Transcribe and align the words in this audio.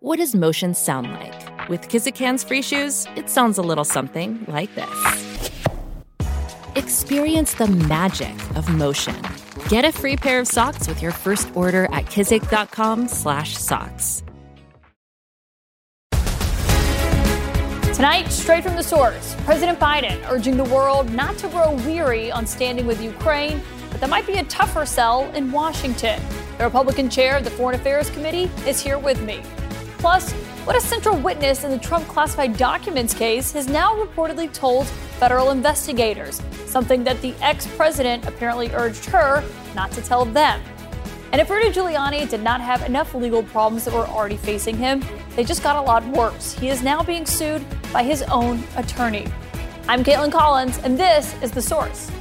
What 0.00 0.18
does 0.18 0.34
motion 0.34 0.74
sound 0.74 1.10
like? 1.10 1.68
With 1.70 1.88
Kizik 1.88 2.18
hands 2.18 2.44
free 2.44 2.60
shoes, 2.60 3.06
it 3.16 3.30
sounds 3.30 3.56
a 3.56 3.62
little 3.62 3.82
something 3.82 4.44
like 4.46 4.68
this. 4.74 5.50
Experience 6.74 7.54
the 7.54 7.66
magic 7.66 8.34
of 8.56 8.68
motion. 8.68 9.16
Get 9.70 9.86
a 9.86 9.92
free 9.92 10.16
pair 10.16 10.38
of 10.38 10.48
socks 10.48 10.86
with 10.86 11.00
your 11.00 11.12
first 11.12 11.48
order 11.56 11.86
at 11.92 12.04
kizik.com/socks. 12.04 14.22
Tonight, 17.94 18.30
straight 18.30 18.64
from 18.64 18.76
the 18.76 18.82
source, 18.82 19.34
President 19.46 19.80
Biden 19.80 20.22
urging 20.30 20.58
the 20.58 20.64
world 20.64 21.10
not 21.10 21.38
to 21.38 21.48
grow 21.48 21.72
weary 21.86 22.30
on 22.30 22.46
standing 22.46 22.86
with 22.86 23.02
Ukraine, 23.02 23.62
but 23.90 24.02
that 24.02 24.10
might 24.10 24.26
be 24.26 24.34
a 24.34 24.44
tougher 24.44 24.84
sell 24.84 25.24
in 25.34 25.50
Washington. 25.50 26.20
The 26.58 26.64
Republican 26.64 27.08
chair 27.08 27.38
of 27.38 27.44
the 27.44 27.50
Foreign 27.50 27.80
Affairs 27.80 28.10
Committee 28.10 28.50
is 28.66 28.78
here 28.78 28.98
with 28.98 29.22
me. 29.22 29.40
Plus, 30.06 30.30
what 30.64 30.76
a 30.76 30.80
central 30.80 31.18
witness 31.18 31.64
in 31.64 31.72
the 31.72 31.78
Trump 31.78 32.06
classified 32.06 32.56
documents 32.56 33.12
case 33.12 33.50
has 33.50 33.66
now 33.66 33.92
reportedly 33.96 34.52
told 34.52 34.86
federal 35.18 35.50
investigators, 35.50 36.40
something 36.64 37.02
that 37.02 37.20
the 37.22 37.34
ex 37.40 37.66
president 37.76 38.24
apparently 38.24 38.70
urged 38.70 39.06
her 39.06 39.42
not 39.74 39.90
to 39.90 40.00
tell 40.00 40.24
them. 40.24 40.62
And 41.32 41.40
if 41.40 41.50
Rudy 41.50 41.70
Giuliani 41.70 42.30
did 42.30 42.40
not 42.40 42.60
have 42.60 42.82
enough 42.82 43.16
legal 43.16 43.42
problems 43.42 43.84
that 43.84 43.94
were 43.94 44.06
already 44.06 44.36
facing 44.36 44.76
him, 44.76 45.02
they 45.34 45.42
just 45.42 45.64
got 45.64 45.74
a 45.74 45.82
lot 45.82 46.06
worse. 46.06 46.52
He 46.52 46.68
is 46.68 46.84
now 46.84 47.02
being 47.02 47.26
sued 47.26 47.66
by 47.92 48.04
his 48.04 48.22
own 48.30 48.62
attorney. 48.76 49.26
I'm 49.88 50.04
Kaitlan 50.04 50.30
Collins, 50.30 50.78
and 50.84 50.96
this 50.96 51.34
is 51.42 51.50
The 51.50 51.62
Source. 51.62 52.12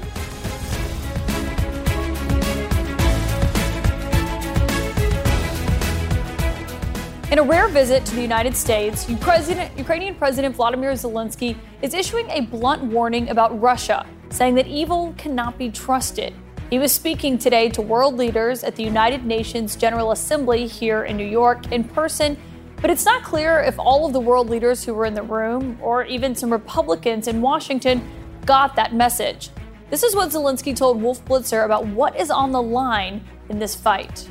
In 7.32 7.40
a 7.40 7.44
rare 7.44 7.68
visit 7.70 8.06
to 8.06 8.16
the 8.16 8.22
United 8.22 8.56
States, 8.56 9.10
Ukrainian 9.10 10.14
President 10.14 10.56
Vladimir 10.56 10.92
Zelensky 10.92 11.58
is 11.82 11.96
issuing 11.96 12.30
a 12.30 12.42
blunt 12.42 12.84
warning 12.84 13.30
about 13.30 13.60
Russia, 13.60 14.06
saying 14.30 14.54
that 14.56 14.68
evil 14.68 15.12
cannot 15.18 15.58
be 15.58 15.72
trusted. 15.72 16.36
He 16.70 16.78
was 16.78 16.92
speaking 16.92 17.40
today 17.40 17.68
to 17.70 17.82
world 17.82 18.16
leaders 18.16 18.64
at 18.64 18.76
the 18.76 18.84
United 18.84 19.26
Nations 19.26 19.76
General 19.76 20.12
Assembly 20.12 20.68
here 20.68 21.06
in 21.06 21.18
New 21.18 21.26
York 21.26 21.72
in 21.72 21.84
person, 21.84 22.38
but 22.80 22.92
it's 22.92 23.06
not 23.06 23.24
clear 23.24 23.60
if 23.60 23.80
all 23.80 24.06
of 24.06 24.14
the 24.14 24.20
world 24.20 24.48
leaders 24.48 24.86
who 24.86 24.94
were 24.94 25.06
in 25.06 25.16
the 25.16 25.24
room, 25.24 25.80
or 25.82 26.04
even 26.06 26.36
some 26.36 26.54
Republicans 26.54 27.28
in 27.28 27.42
Washington, 27.42 28.08
got 28.46 28.76
that 28.76 28.94
message. 28.94 29.50
This 29.90 30.04
is 30.04 30.16
what 30.16 30.30
Zelensky 30.30 30.76
told 30.76 31.02
Wolf 31.02 31.26
Blitzer 31.26 31.66
about 31.66 31.88
what 31.88 32.16
is 32.20 32.30
on 32.30 32.52
the 32.52 32.62
line 32.62 33.26
in 33.50 33.58
this 33.58 33.74
fight. 33.74 34.30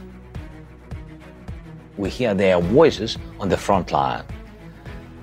We 1.97 2.11
hear 2.11 2.34
their 2.34 2.61
voices 2.61 3.19
on 3.39 3.48
the 3.48 3.56
front 3.56 3.92
line, 3.92 4.25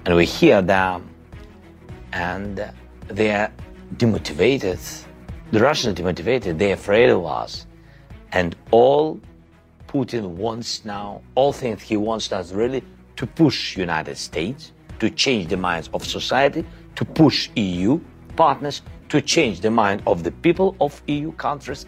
and 0.05 0.15
we 0.15 0.25
hear 0.25 0.61
them, 0.61 1.09
and 2.13 2.71
they're 3.07 3.51
demotivated. 3.97 4.79
The 5.51 5.59
Russians 5.59 5.99
are 5.99 6.03
demotivated, 6.03 6.57
they're 6.57 6.75
afraid 6.75 7.09
of 7.09 7.25
us. 7.25 7.67
And 8.31 8.55
all 8.71 9.19
Putin 9.87 10.29
wants 10.29 10.85
now, 10.85 11.21
all 11.35 11.51
things 11.51 11.81
he 11.81 11.97
wants 11.97 12.31
us 12.31 12.53
really 12.53 12.83
to 13.17 13.27
push 13.27 13.75
United 13.75 14.17
States, 14.17 14.71
to 14.99 15.09
change 15.09 15.49
the 15.49 15.57
minds 15.57 15.89
of 15.93 16.05
society, 16.05 16.63
to 16.95 17.03
push 17.03 17.49
EU 17.55 17.99
partners, 18.37 18.81
to 19.09 19.21
change 19.21 19.59
the 19.59 19.69
mind 19.69 20.01
of 20.07 20.23
the 20.23 20.31
people 20.31 20.75
of 20.79 21.01
EU 21.07 21.33
countries. 21.33 21.85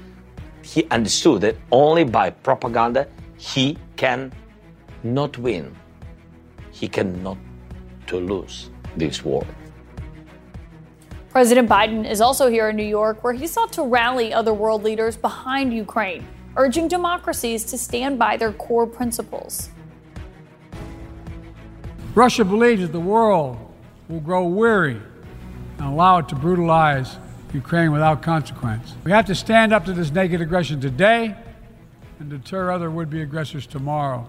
He 0.62 0.86
understood 0.92 1.42
that 1.42 1.56
only 1.72 2.04
by 2.04 2.30
propaganda 2.32 3.08
he 3.38 3.78
can 3.96 4.34
not 5.04 5.38
win. 5.38 5.76
He 6.72 6.88
cannot 6.88 7.38
to 8.08 8.20
lose 8.20 8.70
this 8.98 9.24
war. 9.24 9.46
President 11.30 11.68
Biden 11.68 12.10
is 12.10 12.22
also 12.22 12.50
here 12.50 12.70
in 12.70 12.76
New 12.76 12.86
York, 12.86 13.24
where 13.24 13.34
he 13.34 13.48
sought 13.48 13.74
to 13.74 13.84
rally 13.84 14.34
other 14.34 14.54
world 14.54 14.84
leaders 14.84 15.18
behind 15.18 15.74
Ukraine, 15.74 16.28
urging 16.56 16.88
democracies 16.88 17.64
to 17.66 17.78
stand 17.78 18.20
by 18.20 18.38
their 18.38 18.52
core 18.52 18.86
principles. 18.86 19.70
Russia 22.14 22.46
believes 22.46 22.84
that 22.84 22.92
the 22.92 23.00
world 23.00 23.58
will 24.08 24.20
grow 24.20 24.46
weary 24.46 25.02
and 25.80 25.88
allow 25.88 26.20
it 26.20 26.30
to 26.30 26.36
brutalize 26.36 27.18
Ukraine 27.52 27.92
without 27.92 28.22
consequence. 28.22 28.94
We 29.04 29.12
have 29.12 29.26
to 29.26 29.36
stand 29.36 29.74
up 29.74 29.86
to 29.86 29.94
this 29.94 30.12
naked 30.12 30.40
aggression 30.40 30.80
today 30.80 31.36
and 32.20 32.30
deter 32.30 32.72
other 32.72 32.92
would 32.92 33.10
be 33.10 33.22
aggressors 33.22 33.66
tomorrow. 33.66 34.28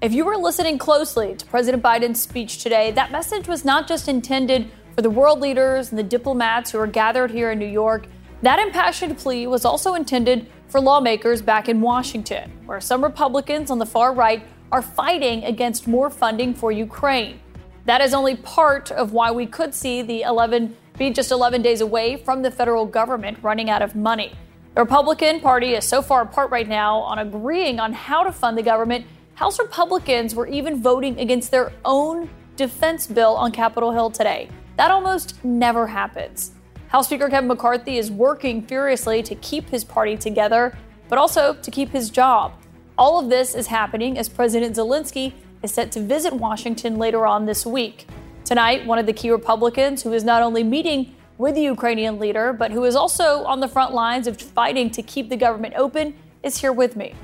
If 0.00 0.12
you 0.12 0.24
were 0.24 0.36
listening 0.36 0.78
closely 0.78 1.34
to 1.34 1.46
President 1.46 1.82
Biden's 1.82 2.22
speech 2.22 2.62
today, 2.62 2.92
that 2.92 3.10
message 3.10 3.48
was 3.48 3.64
not 3.64 3.88
just 3.88 4.06
intended 4.06 4.70
for 4.94 5.02
the 5.02 5.10
world 5.10 5.40
leaders 5.40 5.90
and 5.90 5.98
the 5.98 6.04
diplomats 6.04 6.70
who 6.70 6.78
are 6.78 6.86
gathered 6.86 7.32
here 7.32 7.50
in 7.50 7.58
New 7.58 7.66
York, 7.66 8.06
that 8.42 8.60
impassioned 8.60 9.18
plea 9.18 9.48
was 9.48 9.64
also 9.64 9.94
intended 9.94 10.46
for 10.68 10.80
lawmakers 10.80 11.42
back 11.42 11.68
in 11.68 11.80
Washington, 11.80 12.48
where 12.64 12.80
some 12.80 13.02
Republicans 13.02 13.72
on 13.72 13.80
the 13.80 13.86
far 13.86 14.14
right 14.14 14.44
are 14.70 14.82
fighting 14.82 15.42
against 15.42 15.88
more 15.88 16.10
funding 16.10 16.54
for 16.54 16.70
Ukraine. 16.70 17.40
That 17.84 18.00
is 18.00 18.14
only 18.14 18.36
part 18.36 18.92
of 18.92 19.12
why 19.12 19.32
we 19.32 19.46
could 19.46 19.74
see 19.74 20.02
the 20.02 20.22
11 20.22 20.76
be 20.96 21.10
just 21.10 21.32
11 21.32 21.60
days 21.62 21.80
away 21.80 22.18
from 22.18 22.42
the 22.42 22.52
federal 22.52 22.86
government 22.86 23.38
running 23.42 23.68
out 23.68 23.82
of 23.82 23.96
money. 23.96 24.32
The 24.76 24.82
Republican 24.82 25.40
Party 25.40 25.74
is 25.74 25.84
so 25.84 26.02
far 26.02 26.22
apart 26.22 26.52
right 26.52 26.68
now 26.68 26.98
on 26.98 27.18
agreeing 27.18 27.80
on 27.80 27.92
how 27.92 28.22
to 28.22 28.30
fund 28.30 28.56
the 28.56 28.62
government. 28.62 29.04
House 29.38 29.60
Republicans 29.60 30.34
were 30.34 30.48
even 30.48 30.82
voting 30.82 31.20
against 31.20 31.52
their 31.52 31.70
own 31.84 32.28
defense 32.56 33.06
bill 33.06 33.36
on 33.36 33.52
Capitol 33.52 33.92
Hill 33.92 34.10
today. 34.10 34.48
That 34.76 34.90
almost 34.90 35.44
never 35.44 35.86
happens. 35.86 36.50
House 36.88 37.06
Speaker 37.06 37.28
Kevin 37.28 37.46
McCarthy 37.46 37.98
is 37.98 38.10
working 38.10 38.66
furiously 38.66 39.22
to 39.22 39.36
keep 39.36 39.70
his 39.70 39.84
party 39.84 40.16
together, 40.16 40.76
but 41.08 41.20
also 41.20 41.54
to 41.54 41.70
keep 41.70 41.90
his 41.90 42.10
job. 42.10 42.52
All 42.98 43.20
of 43.20 43.30
this 43.30 43.54
is 43.54 43.68
happening 43.68 44.18
as 44.18 44.28
President 44.28 44.74
Zelensky 44.74 45.34
is 45.62 45.72
set 45.72 45.92
to 45.92 46.00
visit 46.00 46.32
Washington 46.32 46.98
later 46.98 47.24
on 47.24 47.46
this 47.46 47.64
week. 47.64 48.08
Tonight, 48.44 48.86
one 48.86 48.98
of 48.98 49.06
the 49.06 49.12
key 49.12 49.30
Republicans 49.30 50.02
who 50.02 50.12
is 50.14 50.24
not 50.24 50.42
only 50.42 50.64
meeting 50.64 51.14
with 51.36 51.54
the 51.54 51.62
Ukrainian 51.62 52.18
leader, 52.18 52.52
but 52.52 52.72
who 52.72 52.82
is 52.82 52.96
also 52.96 53.44
on 53.44 53.60
the 53.60 53.68
front 53.68 53.94
lines 53.94 54.26
of 54.26 54.40
fighting 54.40 54.90
to 54.90 55.00
keep 55.00 55.28
the 55.28 55.36
government 55.36 55.74
open, 55.76 56.14
is 56.42 56.58
here 56.58 56.72
with 56.72 56.96
me. 56.96 57.14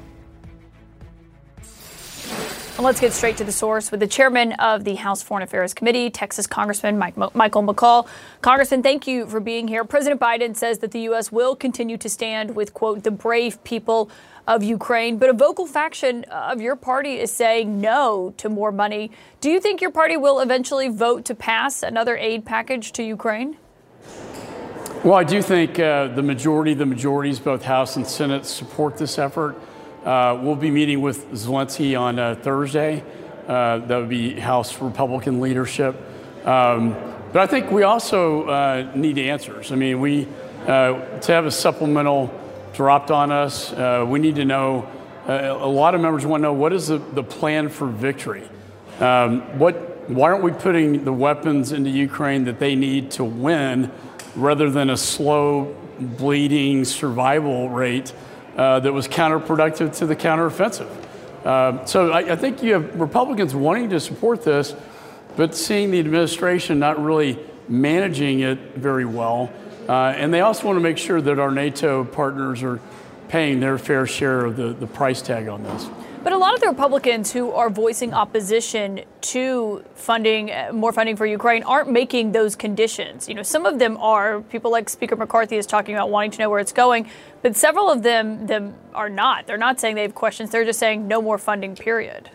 Let's 2.77 3.01
get 3.01 3.13
straight 3.13 3.37
to 3.37 3.45
the 3.45 3.53
source 3.53 3.93
with 3.93 4.01
the 4.01 4.09
chairman 4.09 4.53
of 4.55 4.83
the 4.83 4.97
House 4.97 5.23
Foreign 5.23 5.45
Affairs 5.45 5.73
Committee, 5.73 6.11
Texas 6.11 6.49
Congressman 6.49 6.99
Mike, 6.99 7.17
Michael 7.17 7.63
McCaul. 7.63 8.09
Congressman, 8.43 8.83
thank 8.83 9.07
you 9.07 9.27
for 9.27 9.39
being 9.39 9.69
here. 9.69 9.85
President 9.85 10.21
Biden 10.21 10.57
says 10.57 10.81
that 10.81 10.91
the 10.91 11.03
U.S. 11.03 11.31
will 11.31 11.55
continue 11.55 11.97
to 11.97 12.09
stand 12.09 12.57
with, 12.57 12.75
quote, 12.75 13.05
the 13.05 13.13
brave 13.13 13.63
people 13.63 14.11
of 14.49 14.65
Ukraine, 14.65 15.19
but 15.19 15.31
a 15.31 15.33
vocal 15.33 15.67
faction 15.67 16.25
of 16.25 16.61
your 16.61 16.75
party 16.75 17.21
is 17.21 17.31
saying 17.33 17.81
no 17.81 18.35
to 18.39 18.49
more 18.49 18.73
money. 18.73 19.13
Do 19.41 19.51
you 19.51 19.61
think 19.61 19.81
your 19.81 19.93
party 19.93 20.17
will 20.17 20.41
eventually 20.41 20.89
vote 20.89 21.25
to 21.27 21.35
pass 21.37 21.85
another 21.85 22.17
aid 22.17 22.45
package 22.45 22.91
to 22.95 23.05
Ukraine? 23.05 23.57
Well, 25.05 25.15
I 25.15 25.23
do 25.23 25.41
think 25.43 25.79
uh, 25.79 26.09
the 26.09 26.23
majority, 26.25 26.75
the 26.75 26.87
majorities, 26.87 27.39
both 27.39 27.63
House 27.63 27.95
and 27.95 28.05
Senate, 28.05 28.45
support 28.45 28.99
this 28.99 29.17
effort. 29.17 29.57
Uh, 30.05 30.39
we'll 30.43 30.55
be 30.55 30.71
meeting 30.71 31.01
with 31.01 31.33
Zelensky 31.33 31.99
on 31.99 32.19
uh, 32.19 32.35
Thursday. 32.35 33.03
Uh, 33.49 33.79
that 33.79 33.97
would 33.97 34.11
be 34.11 34.39
House 34.39 34.79
Republican 34.83 35.41
leadership. 35.41 35.97
Um, 36.45 36.93
but 37.33 37.37
I 37.37 37.47
think 37.47 37.71
we 37.71 37.85
also 37.85 38.47
uh, 38.49 38.93
need 38.95 39.17
answers. 39.17 39.73
I 39.73 39.77
mean, 39.77 40.01
we 40.01 40.29
uh, 40.67 41.21
to 41.21 41.33
have 41.33 41.47
a 41.47 41.51
supplemental 41.51 42.39
dropped 42.75 43.11
on 43.11 43.33
us. 43.33 43.73
Uh, 43.73 44.05
we 44.07 44.19
need 44.19 44.37
to 44.37 44.45
know. 44.45 44.87
a 45.27 45.53
lot 45.55 45.95
of 45.95 46.03
members 46.03 46.27
want 46.27 46.43
to 46.43 46.43
know 46.43 46.53
what 46.53 46.75
is 46.75 46.89
the, 46.89 46.99
the 46.99 47.25
plan 47.25 47.71
for 47.71 47.87
victory. 47.87 48.47
Um, 49.01 49.59
what? 49.59 49.93
Why 50.11 50.33
aren't 50.33 50.45
we 50.45 50.53
putting 50.53 51.05
the 51.05 51.15
weapons 51.15 51.73
into 51.73 51.89
Ukraine 51.89 52.45
that 52.45 52.59
they 52.59 52.75
need 52.75 53.11
to 53.13 53.25
win, 53.25 53.91
rather 54.37 54.69
than 54.69 54.91
a 54.91 54.99
slow, 54.99 55.75
bleeding 55.99 56.85
survival 56.85 57.71
rate? 57.71 58.13
Uh, 58.57 58.81
that 58.81 58.93
was 58.93 59.09
counterproductive 59.09 59.97
to 59.99 60.07
the 60.07 60.17
counteroffensive. 60.17 60.89
Uh, 61.45 61.85
so 61.85 62.11
I, 62.11 62.33
I 62.33 62.37
think 62.37 62.63
you 62.63 62.73
have 62.75 62.99
Republicans 62.99 63.55
wanting 63.55 63.91
to 63.91 64.01
support 64.01 64.43
this, 64.43 64.75
but 65.37 65.55
seeing 65.55 65.91
the 65.91 65.99
administration 65.99 66.79
not 66.79 67.03
really 67.03 67.39
managing 67.69 68.41
it 68.41 68.59
very 68.77 69.05
well. 69.05 69.53
Uh, 69.89 70.15
and 70.17 70.33
they 70.33 70.41
also 70.41 70.67
want 70.67 70.77
to 70.77 70.81
make 70.81 70.97
sure 70.97 71.21
that 71.21 71.39
our 71.39 71.51
NATO 71.51 72.05
partners 72.05 72.63
are 72.63 72.81
paying 73.29 73.61
their 73.61 73.77
fair 73.77 74.07
share 74.07 74.45
of 74.45 74.57
the, 74.57 74.69
the 74.69 74.87
price 74.87 75.21
tag 75.21 75.49
on 75.49 75.63
this. 75.63 75.89
But 76.25 76.33
a 76.33 76.39
lot 76.39 76.55
of 76.55 76.61
the 76.61 76.69
Republicans 76.69 77.31
who 77.31 77.53
are 77.53 77.69
voicing 77.69 78.15
opposition 78.15 79.03
to 79.21 79.85
funding 79.95 80.51
uh, 80.51 80.71
more 80.73 80.91
funding 80.91 81.17
for 81.17 81.27
Ukraine 81.27 81.63
aren't 81.65 81.91
making 81.91 82.33
those 82.33 82.57
conditions. 82.57 83.29
You 83.29 83.35
know, 83.35 83.43
some 83.43 83.67
of 83.67 83.79
them 83.79 83.99
are. 83.99 84.41
People 84.41 84.71
like 84.71 84.89
Speaker 84.89 85.17
McCarthy 85.17 85.59
is 85.59 85.67
talking 85.67 85.95
about 85.95 86.09
wanting 86.09 86.31
to 86.31 86.39
know 86.39 86.49
where 86.49 86.61
it's 86.61 86.73
going, 86.73 87.11
but 87.43 87.55
several 87.57 87.91
of 87.91 88.03
them 88.03 88.47
them 88.47 88.75
are 88.95 89.11
not. 89.11 89.47
They're 89.47 89.59
not 89.59 89.79
saying 89.79 89.97
they 89.97 90.03
have 90.03 90.15
questions. 90.15 90.51
They're 90.51 90.65
just 90.65 90.79
saying 90.79 91.07
no 91.07 91.21
more 91.21 91.37
funding. 91.37 91.77
Period. 91.77 92.31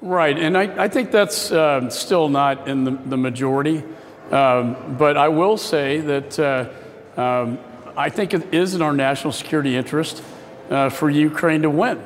Right, 0.00 0.36
and 0.36 0.58
I, 0.58 0.84
I 0.84 0.88
think 0.88 1.12
that's 1.12 1.52
uh, 1.52 1.88
still 1.88 2.28
not 2.28 2.66
in 2.66 2.82
the, 2.82 2.90
the 2.90 3.16
majority. 3.16 3.84
Um, 4.32 4.96
but 4.98 5.16
I 5.16 5.28
will 5.28 5.56
say 5.56 6.00
that 6.00 6.36
uh, 6.36 6.68
um, 7.16 7.60
I 7.96 8.08
think 8.08 8.34
it 8.34 8.52
is 8.52 8.74
in 8.74 8.82
our 8.82 8.92
national 8.92 9.32
security 9.32 9.76
interest 9.76 10.20
uh, 10.68 10.88
for 10.88 11.08
Ukraine 11.08 11.62
to 11.62 11.70
win. 11.70 12.02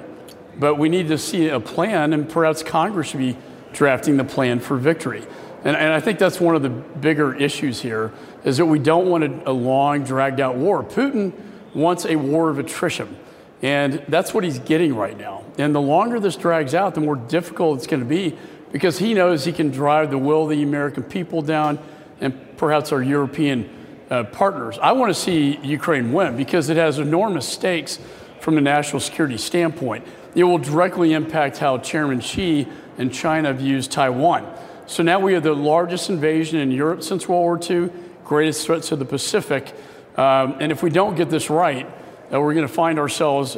But 0.59 0.77
we 0.77 0.89
need 0.89 1.09
to 1.09 1.19
see 1.19 1.49
a 1.49 1.61
plan, 1.61 2.13
and 2.13 2.29
perhaps 2.29 2.63
Congress 2.63 3.09
should 3.09 3.21
be 3.21 3.37
drafting 3.73 4.17
the 4.17 4.25
plan 4.25 4.61
for 4.61 4.77
victory. 4.77 5.25
And, 5.65 5.77
and 5.77 5.93
I 5.93 6.01
think 6.01 6.19
that's 6.19 6.41
one 6.41 6.55
of 6.55 6.63
the 6.63 6.71
bigger 6.71 7.35
issues 7.35 7.81
here 7.81 8.13
is 8.45 8.57
that 8.59 8.67
we 8.67 8.79
don't 8.79 9.09
want 9.09 9.25
a, 9.25 9.51
a 9.51 9.53
long, 9.53 10.05
dragged 10.05 10.41
out 10.41 10.57
war. 10.57 10.83
Putin 10.83 11.33
wants 11.75 12.07
a 12.07 12.17
war 12.17 12.49
of 12.49 12.59
attrition. 12.59 13.17
And 13.63 14.05
that's 14.09 14.33
what 14.33 14.45
he's 14.45 14.59
getting 14.59 14.95
right 14.95 15.17
now. 15.17 15.45
And 15.59 15.75
the 15.75 15.81
longer 15.81 16.21
this 16.21 16.37
drags 16.37 16.75
out, 16.75 16.95
the 16.95 17.01
more 17.01 17.17
difficult 17.17 17.79
it's 17.79 17.87
going 17.87 18.03
to 18.03 18.09
be 18.09 18.37
because 18.71 18.99
he 18.99 19.15
knows 19.15 19.45
he 19.45 19.53
can 19.53 19.71
drive 19.71 20.11
the 20.11 20.19
will 20.19 20.45
of 20.45 20.51
the 20.51 20.63
American 20.63 21.03
people 21.03 21.43
down 21.43 21.79
and 22.21 22.57
perhaps 22.57 22.93
our 22.93 23.03
European 23.03 23.69
uh, 24.11 24.25
partners. 24.25 24.79
I 24.81 24.93
want 24.93 25.15
to 25.15 25.21
see 25.21 25.59
Ukraine 25.63 26.13
win 26.13 26.37
because 26.37 26.69
it 26.69 26.77
has 26.77 26.99
enormous 26.99 27.49
stakes 27.49 27.99
from 28.41 28.59
a 28.59 28.61
national 28.61 29.01
security 29.01 29.39
standpoint 29.39 30.07
it 30.37 30.45
will 30.45 30.59
directly 30.59 31.15
impact 31.15 31.57
how 31.57 31.79
Chairman 31.79 32.21
Xi 32.21 32.69
and 32.99 33.13
China 33.13 33.55
views 33.55 33.89
Taiwan. 33.89 34.47
So 34.87 35.03
now 35.03 35.19
we 35.19 35.33
have 35.33 35.43
the 35.43 35.55
largest 35.55 36.11
invasion 36.11 36.61
in 36.61 36.71
Europe 36.71 37.03
since 37.03 37.27
World 37.27 37.43
War 37.43 37.59
II, 37.59 37.91
greatest 38.23 38.67
threat 38.67 38.83
to 38.85 38.97
the 38.97 39.07
Pacific. 39.07 39.75
Um, 40.17 40.57
and 40.61 40.71
if 40.71 40.83
we 40.83 40.91
don't 40.91 41.17
get 41.17 41.31
this 41.31 41.49
right, 41.49 41.87
uh, 42.33 42.39
we're 42.39 42.53
going 42.53 42.69
to 42.69 42.73
find 42.73 42.99
ourselves 42.99 43.57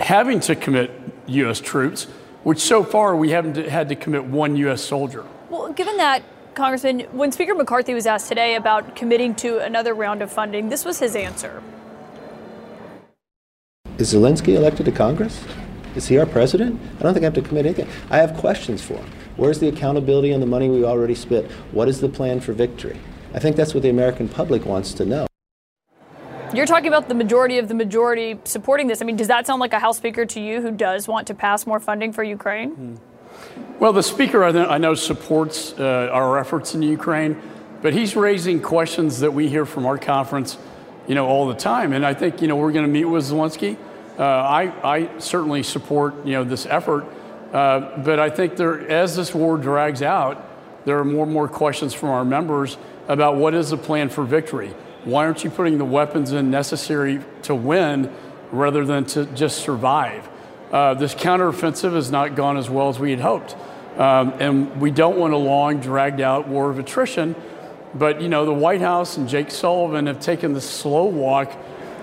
having 0.00 0.40
to 0.40 0.56
commit 0.56 0.90
U.S. 1.28 1.60
troops, 1.60 2.04
which 2.42 2.58
so 2.58 2.82
far 2.82 3.14
we 3.16 3.30
haven't 3.30 3.56
had 3.56 3.88
to 3.88 3.94
commit 3.94 4.24
one 4.24 4.56
U.S. 4.56 4.82
soldier. 4.82 5.24
Well, 5.48 5.72
given 5.72 5.96
that, 5.98 6.24
Congressman, 6.54 7.00
when 7.12 7.30
Speaker 7.30 7.54
McCarthy 7.54 7.94
was 7.94 8.06
asked 8.06 8.28
today 8.28 8.56
about 8.56 8.96
committing 8.96 9.36
to 9.36 9.58
another 9.58 9.94
round 9.94 10.22
of 10.22 10.32
funding, 10.32 10.70
this 10.70 10.84
was 10.84 10.98
his 10.98 11.14
answer. 11.14 11.62
Is 13.98 14.12
Zelensky 14.12 14.54
elected 14.54 14.86
to 14.86 14.92
Congress? 14.92 15.44
Is 15.96 16.06
he 16.08 16.18
our 16.18 16.26
president? 16.26 16.78
I 16.98 17.02
don't 17.02 17.14
think 17.14 17.24
I 17.24 17.28
have 17.28 17.34
to 17.34 17.42
commit 17.42 17.64
anything. 17.64 17.88
I 18.10 18.18
have 18.18 18.36
questions 18.36 18.82
for 18.82 18.94
him. 18.94 19.10
Where's 19.36 19.60
the 19.60 19.68
accountability 19.68 20.34
on 20.34 20.40
the 20.40 20.46
money 20.46 20.68
we 20.68 20.84
already 20.84 21.14
spent? 21.14 21.50
What 21.72 21.88
is 21.88 22.00
the 22.00 22.08
plan 22.08 22.40
for 22.40 22.52
victory? 22.52 22.98
I 23.32 23.38
think 23.38 23.56
that's 23.56 23.72
what 23.72 23.82
the 23.82 23.88
American 23.88 24.28
public 24.28 24.66
wants 24.66 24.92
to 24.94 25.06
know. 25.06 25.26
You're 26.54 26.66
talking 26.66 26.88
about 26.88 27.08
the 27.08 27.14
majority 27.14 27.58
of 27.58 27.68
the 27.68 27.74
majority 27.74 28.38
supporting 28.44 28.86
this. 28.86 29.00
I 29.00 29.06
mean, 29.06 29.16
does 29.16 29.28
that 29.28 29.46
sound 29.46 29.60
like 29.60 29.72
a 29.72 29.78
House 29.78 29.96
Speaker 29.96 30.26
to 30.26 30.40
you 30.40 30.60
who 30.60 30.70
does 30.70 31.08
want 31.08 31.26
to 31.28 31.34
pass 31.34 31.66
more 31.66 31.80
funding 31.80 32.12
for 32.12 32.22
Ukraine? 32.22 32.70
Hmm. 32.70 32.94
Well, 33.80 33.92
the 33.92 34.02
Speaker, 34.02 34.44
I 34.44 34.78
know, 34.78 34.94
supports 34.94 35.74
uh, 35.78 36.10
our 36.12 36.38
efforts 36.38 36.74
in 36.74 36.82
Ukraine, 36.82 37.40
but 37.80 37.94
he's 37.94 38.16
raising 38.16 38.60
questions 38.60 39.20
that 39.20 39.32
we 39.32 39.48
hear 39.48 39.64
from 39.66 39.86
our 39.86 39.98
conference, 39.98 40.58
you 41.06 41.14
know, 41.14 41.26
all 41.26 41.46
the 41.46 41.54
time. 41.54 41.92
And 41.92 42.04
I 42.04 42.14
think, 42.14 42.42
you 42.42 42.48
know, 42.48 42.56
we're 42.56 42.72
going 42.72 42.86
to 42.86 42.92
meet 42.92 43.04
with 43.04 43.24
Zelensky. 43.24 43.76
Uh, 44.18 44.22
I, 44.22 44.94
I 44.94 45.18
certainly 45.18 45.62
support 45.62 46.26
you 46.26 46.32
know 46.32 46.44
this 46.44 46.66
effort, 46.66 47.04
uh, 47.52 47.98
but 47.98 48.18
I 48.18 48.30
think 48.30 48.56
there, 48.56 48.88
as 48.88 49.14
this 49.16 49.34
war 49.34 49.58
drags 49.58 50.02
out, 50.02 50.42
there 50.84 50.98
are 50.98 51.04
more 51.04 51.24
and 51.24 51.32
more 51.32 51.48
questions 51.48 51.92
from 51.92 52.10
our 52.10 52.24
members 52.24 52.78
about 53.08 53.36
what 53.36 53.54
is 53.54 53.70
the 53.70 53.76
plan 53.76 54.08
for 54.08 54.24
victory. 54.24 54.74
Why 55.04 55.26
aren't 55.26 55.44
you 55.44 55.50
putting 55.50 55.78
the 55.78 55.84
weapons 55.84 56.32
in 56.32 56.50
necessary 56.50 57.20
to 57.42 57.54
win 57.54 58.12
rather 58.50 58.84
than 58.84 59.04
to 59.06 59.26
just 59.26 59.58
survive? 59.58 60.28
Uh, 60.72 60.94
this 60.94 61.14
counteroffensive 61.14 61.92
has 61.92 62.10
not 62.10 62.34
gone 62.34 62.56
as 62.56 62.68
well 62.68 62.88
as 62.88 62.98
we 62.98 63.10
had 63.10 63.20
hoped. 63.20 63.54
Um, 63.96 64.34
and 64.40 64.80
we 64.80 64.90
don't 64.90 65.16
want 65.16 65.32
a 65.32 65.38
long, 65.38 65.80
dragged 65.80 66.20
out 66.20 66.48
war 66.48 66.70
of 66.70 66.78
attrition. 66.78 67.34
But, 67.94 68.20
you 68.20 68.28
know, 68.28 68.44
the 68.44 68.52
White 68.52 68.80
House 68.80 69.16
and 69.16 69.28
Jake 69.28 69.50
Sullivan 69.50 70.06
have 70.06 70.20
taken 70.20 70.52
the 70.52 70.60
slow 70.60 71.04
walk 71.04 71.52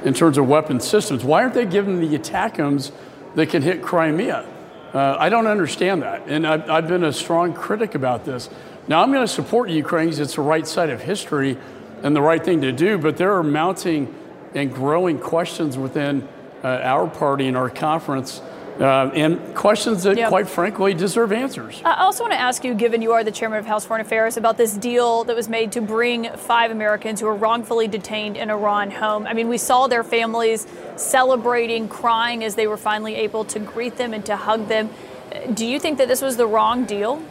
in 0.03 0.13
terms 0.13 0.37
of 0.37 0.47
weapon 0.47 0.79
systems. 0.79 1.23
Why 1.23 1.43
aren't 1.43 1.53
they 1.53 1.65
giving 1.65 1.99
the 1.99 2.17
ATACMS 2.17 2.91
that 3.35 3.49
can 3.49 3.61
hit 3.61 3.81
Crimea? 3.81 4.45
Uh, 4.93 5.15
I 5.17 5.29
don't 5.29 5.47
understand 5.47 6.03
that. 6.03 6.27
And 6.27 6.45
I've, 6.45 6.69
I've, 6.69 6.87
been 6.87 7.03
a 7.03 7.13
strong 7.13 7.53
critic 7.53 7.95
about 7.95 8.25
this. 8.25 8.49
Now, 8.87 9.01
I'm 9.01 9.11
going 9.11 9.25
to 9.25 9.33
support 9.33 9.69
Ukraine 9.69 10.07
because 10.07 10.19
it's 10.19 10.35
the 10.35 10.41
right 10.41 10.67
side 10.67 10.89
of 10.89 11.01
history 11.01 11.57
and 12.03 12.15
the 12.15 12.21
right 12.21 12.43
thing 12.43 12.61
to 12.61 12.71
do, 12.71 12.97
but 12.97 13.17
there 13.17 13.33
are 13.33 13.43
mounting 13.43 14.13
and 14.53 14.71
growing 14.71 15.17
questions 15.17 15.77
within 15.77 16.27
uh, 16.63 16.67
our 16.67 17.07
party 17.09 17.47
and 17.47 17.57
our 17.57 17.69
conference 17.69 18.41
uh, 18.79 19.11
and 19.13 19.55
questions 19.55 20.03
that, 20.03 20.17
quite 20.29 20.49
frankly, 20.49 20.93
deserve 20.93 21.31
answers. 21.31 21.81
I 21.85 22.01
also 22.01 22.23
want 22.23 22.33
to 22.33 22.39
ask 22.39 22.63
you, 22.63 22.73
given 22.73 23.01
you 23.01 23.11
are 23.11 23.23
the 23.23 23.31
chairman 23.31 23.59
of 23.59 23.65
House 23.65 23.85
Foreign 23.85 24.01
Affairs, 24.01 24.37
about 24.37 24.57
this 24.57 24.73
deal 24.73 25.23
that 25.25 25.35
was 25.35 25.47
made 25.47 25.71
to 25.73 25.81
bring 25.81 26.29
five 26.31 26.71
Americans 26.71 27.19
who 27.19 27.27
were 27.27 27.35
wrongfully 27.35 27.87
detained 27.87 28.35
in 28.35 28.49
Iran 28.49 28.91
home. 28.91 29.27
I 29.27 29.33
mean, 29.33 29.47
we 29.47 29.57
saw 29.57 29.87
their 29.87 30.03
families 30.03 30.65
celebrating, 30.95 31.87
crying 31.87 32.43
as 32.43 32.55
they 32.55 32.67
were 32.67 32.77
finally 32.77 33.15
able 33.15 33.45
to 33.45 33.59
greet 33.59 33.97
them 33.97 34.13
and 34.13 34.25
to 34.25 34.35
hug 34.35 34.67
them. 34.67 34.89
Do 35.53 35.65
you 35.65 35.79
think 35.79 35.97
that 35.99 36.07
this 36.07 36.21
was 36.21 36.37
the 36.37 36.47
wrong 36.47 36.85
deal? 36.85 37.21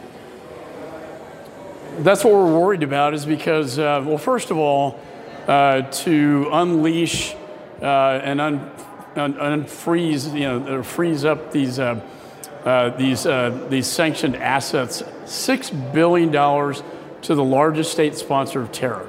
That's 1.99 2.23
what 2.23 2.33
we're 2.33 2.59
worried 2.59 2.83
about, 2.83 3.13
is 3.13 3.25
because, 3.25 3.77
uh, 3.77 4.01
well, 4.05 4.17
first 4.17 4.49
of 4.49 4.57
all, 4.57 4.99
uh, 5.47 5.81
to 5.81 6.49
unleash 6.51 7.35
uh, 7.81 8.21
an 8.23 8.39
un- 8.39 8.71
unfreeze, 9.15 10.33
you 10.33 10.41
know, 10.41 10.83
freeze 10.83 11.25
up 11.25 11.51
these 11.51 11.79
uh, 11.79 12.01
uh, 12.65 12.89
these 12.91 13.25
uh, 13.25 13.67
these 13.69 13.87
sanctioned 13.87 14.35
assets, 14.35 15.03
six 15.25 15.69
billion 15.69 16.31
dollars 16.31 16.81
to 17.23 17.35
the 17.35 17.43
largest 17.43 17.91
state 17.91 18.15
sponsor 18.15 18.61
of 18.61 18.71
terror. 18.71 19.07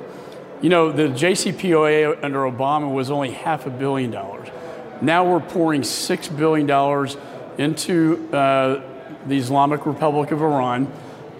You 0.60 0.70
know, 0.70 0.92
the 0.92 1.04
JCPOA 1.04 2.24
under 2.24 2.40
Obama 2.40 2.92
was 2.92 3.10
only 3.10 3.30
half 3.30 3.66
a 3.66 3.70
billion 3.70 4.10
dollars. 4.10 4.48
Now 5.02 5.30
we're 5.30 5.40
pouring 5.40 5.82
six 5.82 6.28
billion 6.28 6.66
dollars 6.66 7.16
into 7.58 8.28
uh, 8.32 8.82
the 9.26 9.36
Islamic 9.36 9.86
Republic 9.86 10.30
of 10.30 10.42
Iran. 10.42 10.92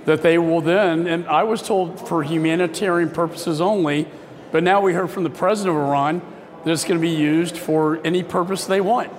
That 0.04 0.20
they 0.20 0.36
will 0.36 0.60
then, 0.60 1.06
and 1.06 1.26
I 1.26 1.44
was 1.44 1.62
told 1.62 2.06
for 2.06 2.22
humanitarian 2.22 3.08
purposes 3.08 3.62
only, 3.62 4.06
but 4.52 4.62
now 4.62 4.82
we 4.82 4.92
heard 4.92 5.10
from 5.10 5.24
the 5.24 5.30
president 5.30 5.74
of 5.74 5.82
Iran 5.82 6.20
that's 6.64 6.84
going 6.84 7.00
to 7.00 7.02
be 7.02 7.14
used 7.14 7.56
for 7.56 8.00
any 8.04 8.22
purpose 8.22 8.66
they 8.66 8.80
want. 8.80 9.12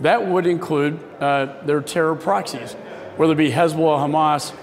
That 0.00 0.26
would 0.26 0.46
include 0.46 1.00
uh, 1.20 1.62
their 1.64 1.80
terror 1.80 2.14
proxies, 2.14 2.74
whether 3.16 3.32
it 3.32 3.36
be 3.36 3.50
Hezbollah, 3.50 4.08
Hamas, 4.08 4.54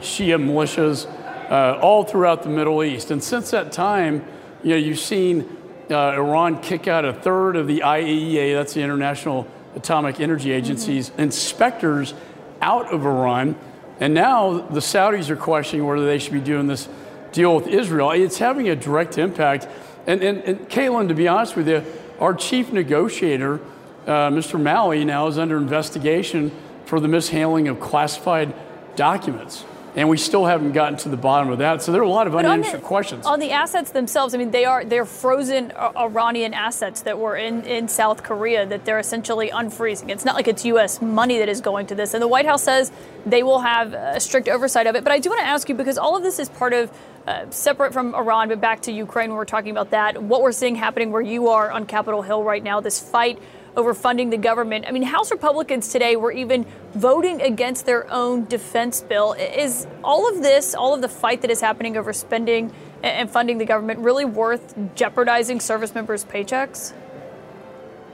Shia 0.00 0.42
militias, 0.42 1.06
uh, 1.50 1.78
all 1.80 2.04
throughout 2.04 2.42
the 2.42 2.48
Middle 2.48 2.84
East. 2.84 3.10
And 3.10 3.22
since 3.22 3.50
that 3.50 3.72
time, 3.72 4.24
you 4.62 4.70
know, 4.70 4.76
you've 4.76 4.98
seen 4.98 5.56
uh, 5.90 6.12
Iran 6.12 6.60
kick 6.60 6.86
out 6.86 7.04
a 7.04 7.12
third 7.12 7.56
of 7.56 7.66
the 7.66 7.80
IAEA, 7.80 8.54
that's 8.54 8.74
the 8.74 8.82
International 8.82 9.46
Atomic 9.74 10.20
Energy 10.20 10.52
Agency's 10.52 11.10
mm-hmm. 11.10 11.22
inspectors 11.22 12.14
out 12.60 12.92
of 12.92 13.04
Iran. 13.04 13.56
And 13.98 14.14
now 14.14 14.58
the 14.58 14.80
Saudis 14.80 15.30
are 15.30 15.36
questioning 15.36 15.86
whether 15.86 16.06
they 16.06 16.18
should 16.18 16.32
be 16.32 16.40
doing 16.40 16.66
this 16.66 16.88
deal 17.32 17.54
with 17.54 17.66
Israel. 17.66 18.10
It's 18.10 18.38
having 18.38 18.68
a 18.68 18.76
direct 18.76 19.18
impact. 19.18 19.68
And, 20.06 20.22
and, 20.22 20.38
and 20.42 20.70
to 21.08 21.14
be 21.14 21.28
honest 21.28 21.56
with 21.56 21.68
you, 21.68 21.84
our 22.18 22.34
chief 22.34 22.72
negotiator, 22.72 23.60
uh, 24.06 24.30
Mr. 24.30 24.60
Malley, 24.60 25.04
now 25.04 25.26
is 25.26 25.38
under 25.38 25.56
investigation 25.56 26.52
for 26.84 27.00
the 27.00 27.08
mishandling 27.08 27.68
of 27.68 27.80
classified 27.80 28.54
documents. 28.96 29.64
And 29.96 30.08
we 30.08 30.16
still 30.16 30.46
haven't 30.46 30.72
gotten 30.72 30.98
to 30.98 31.08
the 31.08 31.16
bottom 31.16 31.50
of 31.50 31.58
that. 31.58 31.82
So 31.82 31.92
there 31.92 32.00
are 32.00 32.04
a 32.04 32.08
lot 32.08 32.26
of 32.26 32.36
unanswered 32.36 32.82
questions. 32.82 33.26
On 33.26 33.40
the 33.40 33.50
assets 33.50 33.90
themselves, 33.90 34.34
I 34.34 34.38
mean, 34.38 34.50
they 34.50 34.64
are 34.64 34.84
they're 34.84 35.04
frozen 35.04 35.72
Iranian 35.72 36.54
assets 36.54 37.02
that 37.02 37.18
were 37.18 37.36
in, 37.36 37.64
in 37.64 37.88
South 37.88 38.22
Korea 38.22 38.66
that 38.66 38.84
they're 38.84 38.98
essentially 38.98 39.50
unfreezing. 39.50 40.10
It's 40.10 40.24
not 40.24 40.34
like 40.34 40.48
it's 40.48 40.64
U.S. 40.64 41.02
money 41.02 41.38
that 41.38 41.48
is 41.48 41.60
going 41.60 41.86
to 41.88 41.94
this. 41.94 42.14
And 42.14 42.22
the 42.22 42.28
White 42.28 42.46
House 42.46 42.62
says 42.62 42.92
they 43.26 43.42
will 43.42 43.60
have 43.60 43.92
a 43.92 44.20
strict 44.20 44.48
oversight 44.48 44.86
of 44.86 44.94
it. 44.94 45.02
But 45.02 45.12
I 45.12 45.18
do 45.18 45.30
want 45.30 45.40
to 45.40 45.46
ask 45.46 45.68
you 45.68 45.74
because 45.74 45.98
all 45.98 46.16
of 46.16 46.22
this 46.22 46.38
is 46.38 46.48
part 46.48 46.72
of 46.72 46.90
uh, 47.26 47.50
separate 47.50 47.92
from 47.92 48.14
Iran, 48.14 48.48
but 48.48 48.60
back 48.60 48.82
to 48.82 48.92
Ukraine 48.92 49.30
when 49.30 49.36
we're 49.36 49.44
talking 49.44 49.70
about 49.70 49.90
that, 49.90 50.22
what 50.22 50.42
we're 50.42 50.52
seeing 50.52 50.74
happening 50.76 51.10
where 51.10 51.20
you 51.20 51.48
are 51.48 51.70
on 51.70 51.86
Capitol 51.86 52.22
Hill 52.22 52.42
right 52.42 52.62
now, 52.62 52.80
this 52.80 52.98
fight 52.98 53.38
over 53.76 53.94
funding 53.94 54.30
the 54.30 54.36
government. 54.36 54.84
I 54.88 54.92
mean, 54.92 55.02
House 55.02 55.30
Republicans 55.30 55.88
today 55.88 56.16
were 56.16 56.32
even 56.32 56.66
voting 56.94 57.40
against 57.40 57.86
their 57.86 58.10
own 58.10 58.46
defense 58.46 59.00
bill. 59.00 59.32
Is 59.32 59.86
all 60.02 60.28
of 60.28 60.42
this, 60.42 60.74
all 60.74 60.94
of 60.94 61.02
the 61.02 61.08
fight 61.08 61.42
that 61.42 61.50
is 61.50 61.60
happening 61.60 61.96
over 61.96 62.12
spending 62.12 62.72
and 63.02 63.30
funding 63.30 63.58
the 63.58 63.64
government, 63.64 64.00
really 64.00 64.24
worth 64.24 64.74
jeopardizing 64.94 65.60
service 65.60 65.94
members' 65.94 66.24
paychecks? 66.24 66.92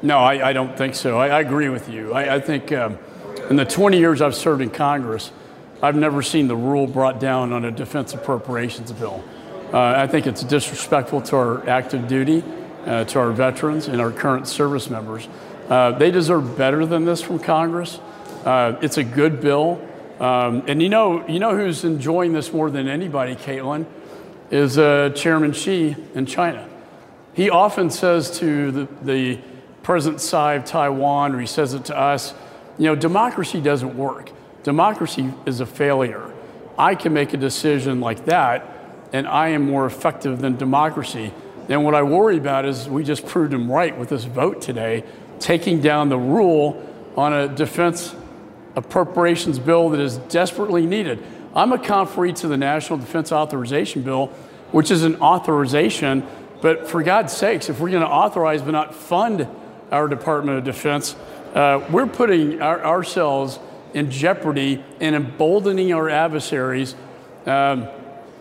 No, 0.03 0.19
I, 0.19 0.51
I 0.51 0.53
don't 0.53 0.77
think 0.77 0.95
so. 0.95 1.19
I, 1.19 1.29
I 1.29 1.41
agree 1.41 1.69
with 1.69 1.89
you. 1.89 2.13
I, 2.13 2.37
I 2.37 2.41
think 2.41 2.71
um, 2.73 2.99
in 3.49 3.57
the 3.57 3.65
20 3.65 3.99
years 3.99 4.21
I've 4.21 4.35
served 4.35 4.63
in 4.63 4.71
Congress, 4.71 5.33
I've 5.83 5.97
never 5.97 6.23
seen 6.23 6.49
the 6.49 6.57
rule 6.57 6.87
brought 6.87 7.21
down 7.21 7.53
on 7.53 7.65
a 7.65 7.71
defense 7.71 8.15
appropriations 8.15 8.93
bill. 8.93 9.25
Uh, 9.73 9.95
I 9.97 10.07
think 10.07 10.27
it's 10.27 10.45
disrespectful 10.45 11.23
to 11.23 11.37
our 11.37 11.69
active 11.69 12.07
duty, 12.07 12.45
uh, 12.87 13.05
to 13.05 13.19
our 13.19 13.33
veterans, 13.33 13.89
and 13.89 14.01
our 14.01 14.13
current 14.13 14.49
service 14.49 14.89
members. 14.89 15.29
Uh, 15.69 15.93
they 15.93 16.11
deserve 16.11 16.57
better 16.57 16.87
than 16.87 17.05
this 17.05 17.21
from 17.21 17.39
Congress. 17.39 17.99
Uh, 18.45 18.79
it's 18.81 18.97
a 18.97 19.05
good 19.05 19.41
bill. 19.41 19.81
Um, 20.21 20.63
and 20.67 20.83
you 20.83 20.89
know, 20.89 21.27
you 21.29 21.39
know 21.39 21.57
who's 21.57 21.85
enjoying 21.85 22.33
this 22.33 22.53
more 22.53 22.71
than 22.71 22.89
anybody, 22.89 23.35
Kaitlan, 23.35 23.85
is 24.51 24.79
uh, 24.79 25.11
Chairman 25.11 25.53
Xi 25.53 25.97
in 26.15 26.25
China. 26.25 26.69
He 27.35 27.51
often 27.51 27.91
says 27.91 28.39
to 28.39 28.71
the, 28.71 28.89
the 29.03 29.41
President 29.83 30.21
Tsai 30.21 30.55
of 30.55 30.65
Taiwan, 30.65 31.35
or 31.35 31.41
he 31.41 31.47
says 31.47 31.75
it 31.75 31.85
to 31.87 31.99
us, 31.99 32.33
you 32.79 32.87
know, 32.87 32.95
democracy 32.95 33.61
doesn't 33.61 33.97
work. 33.97 34.31
Democracy 34.63 35.33
is 35.45 35.61
a 35.61 35.67
failure. 35.67 36.33
I 36.79 36.95
can 36.95 37.13
make 37.13 37.35
a 37.35 37.37
decision 37.37 38.01
like 38.01 38.25
that, 38.27 38.67
and 39.13 39.27
I 39.27 39.49
am 39.49 39.63
more 39.63 39.87
effective 39.87 40.41
than 40.41 40.57
democracy. 40.57 41.33
And 41.69 41.85
what 41.85 41.95
I 41.95 42.03
worry 42.03 42.37
about 42.37 42.65
is 42.65 42.89
we 42.89 43.03
just 43.03 43.27
proved 43.27 43.53
him 43.53 43.71
right 43.71 43.97
with 43.97 44.09
this 44.09 44.25
vote 44.25 44.63
today, 44.63 45.05
taking 45.41 45.81
down 45.81 46.09
the 46.09 46.19
rule 46.19 46.83
on 47.17 47.33
a 47.33 47.49
defense 47.49 48.15
appropriations 48.77 49.59
bill 49.59 49.91
that 49.91 50.01
is 50.01 50.19
desperately 50.19 50.87
needed. 50.87 51.23
I'm 51.55 51.73
a 51.73 51.79
conferee 51.79 52.37
to 52.37 52.49
the 52.49 52.57
National 52.57 52.99
Defense 52.99 53.33
Authorization 53.33 54.03
Bill, 54.03 54.27
which 54.71 54.91
is 54.91 55.03
an 55.03 55.17
authorization, 55.17 56.27
but 56.61 56.89
for 56.89 57.03
God's 57.03 57.33
sakes, 57.33 57.69
if 57.69 57.81
we're 57.81 57.91
going 57.91 58.03
to 58.03 58.09
authorize 58.09 58.63
but 58.63 58.73
not 58.73 58.95
fund 58.95 59.49
our 59.91 60.07
Department 60.07 60.59
of 60.59 60.65
Defense, 60.65 61.17
uh, 61.55 61.87
we're 61.91 62.07
putting 62.07 62.61
our, 62.61 62.85
ourselves 62.85 63.59
in 63.95 64.11
jeopardy 64.11 64.85
and 65.01 65.17
emboldening 65.17 65.95
our 65.95 66.11
adversaries, 66.11 66.95
um, 67.47 67.89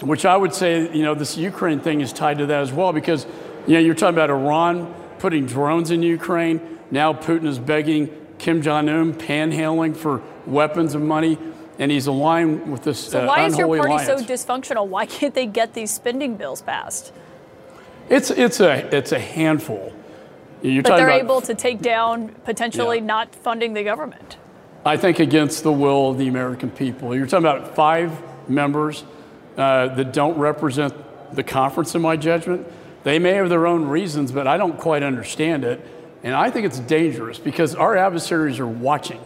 which 0.05 0.25
I 0.25 0.37
would 0.37 0.53
say, 0.53 0.95
you 0.95 1.03
know, 1.03 1.15
this 1.15 1.35
Ukraine 1.35 1.79
thing 1.79 2.01
is 2.01 2.13
tied 2.13 2.37
to 2.37 2.45
that 2.45 2.61
as 2.61 2.71
well 2.71 2.93
because, 2.93 3.25
you 3.65 3.73
know, 3.73 3.79
you're 3.79 3.95
talking 3.95 4.15
about 4.15 4.29
Iran 4.29 4.93
putting 5.19 5.45
drones 5.45 5.89
in 5.91 6.03
Ukraine. 6.03 6.61
Now 6.91 7.13
Putin 7.13 7.47
is 7.47 7.57
begging 7.57 8.15
Kim 8.37 8.61
Jong 8.61 8.87
un, 8.89 9.13
panhandling 9.13 9.95
for 9.95 10.21
weapons 10.45 10.93
and 10.93 11.07
money, 11.07 11.37
and 11.79 11.91
he's 11.91 12.05
aligned 12.07 12.71
with 12.71 12.83
this. 12.83 12.99
So, 12.99 13.23
uh, 13.23 13.27
why 13.27 13.45
is 13.45 13.57
your 13.57 13.67
party 13.67 13.93
alliance. 13.93 14.21
so 14.21 14.33
dysfunctional? 14.33 14.87
Why 14.87 15.05
can't 15.05 15.33
they 15.33 15.47
get 15.47 15.73
these 15.73 15.91
spending 15.91 16.35
bills 16.35 16.61
passed? 16.61 17.11
It's, 18.07 18.29
it's, 18.29 18.59
a, 18.59 18.95
it's 18.95 19.11
a 19.11 19.19
handful. 19.19 19.91
You're 20.61 20.83
but 20.83 20.97
they're 20.97 21.07
about, 21.07 21.19
able 21.21 21.41
to 21.41 21.55
take 21.55 21.81
down 21.81 22.29
potentially 22.43 22.97
Yeah. 22.97 23.05
not 23.05 23.35
funding 23.35 23.73
the 23.73 23.83
government. 23.83 24.37
I 24.85 24.97
think, 24.97 25.17
against 25.17 25.63
the 25.63 25.71
will 25.71 26.11
of 26.11 26.19
the 26.19 26.27
American 26.27 26.69
people. 26.69 27.15
You're 27.15 27.25
talking 27.25 27.45
about 27.45 27.75
five 27.75 28.11
members 28.47 29.03
uh, 29.57 29.87
that 29.95 30.13
don't 30.13 30.37
represent 30.37 30.93
the 31.33 31.43
conference, 31.43 31.95
in 31.95 32.01
my 32.01 32.15
judgment. 32.15 32.67
They 33.03 33.19
may 33.19 33.33
have 33.33 33.49
their 33.49 33.67
own 33.67 33.85
reasons, 33.85 34.31
but 34.31 34.47
I 34.47 34.57
don't 34.57 34.77
quite 34.77 35.03
understand 35.03 35.63
it. 35.63 35.85
And 36.23 36.33
I 36.33 36.49
think 36.49 36.65
it's 36.65 36.79
dangerous 36.79 37.37
because 37.37 37.75
our 37.75 37.95
adversaries 37.95 38.59
are 38.59 38.67
watching. 38.67 39.21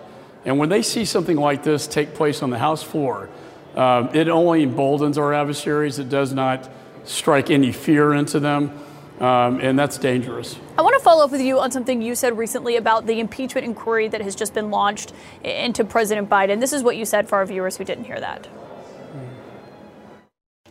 And 0.46 0.58
when 0.60 0.70
they 0.70 0.82
see 0.82 1.06
something 1.06 1.38
like 1.38 1.64
this 1.64 1.88
take 1.88 2.14
place 2.14 2.44
on 2.44 2.50
the 2.50 2.58
House 2.58 2.84
floor, 2.84 3.30
um, 3.76 4.10
it 4.14 4.28
only 4.28 4.64
emboldens 4.64 5.18
our 5.18 5.34
adversaries. 5.34 6.00
It 6.00 6.10
does 6.10 6.34
not 6.34 6.70
strike 7.06 7.50
any 7.50 7.72
fear 7.72 8.14
into 8.14 8.40
them. 8.40 8.78
Um, 9.20 9.60
and 9.60 9.78
that's 9.78 9.98
dangerous. 9.98 10.58
I 10.78 10.82
want 10.82 10.98
to 10.98 11.04
follow 11.04 11.26
up 11.26 11.32
with 11.32 11.42
you 11.42 11.60
on 11.60 11.72
something 11.72 12.02
you 12.02 12.16
said 12.16 12.38
recently 12.38 12.78
about 12.78 13.06
the 13.06 13.20
impeachment 13.20 13.66
inquiry 13.66 14.08
that 14.08 14.22
has 14.22 14.34
just 14.34 14.54
been 14.54 14.72
launched 14.72 15.12
into 15.44 15.84
President 15.84 16.30
Biden. 16.30 16.62
This 16.62 16.72
is 16.72 16.84
what 16.84 16.96
you 16.96 17.04
said 17.04 17.28
for 17.28 17.38
our 17.38 17.46
viewers 17.46 17.76
who 17.76 17.84
didn't 17.84 18.06
hear 18.06 18.20
that. 18.20 18.48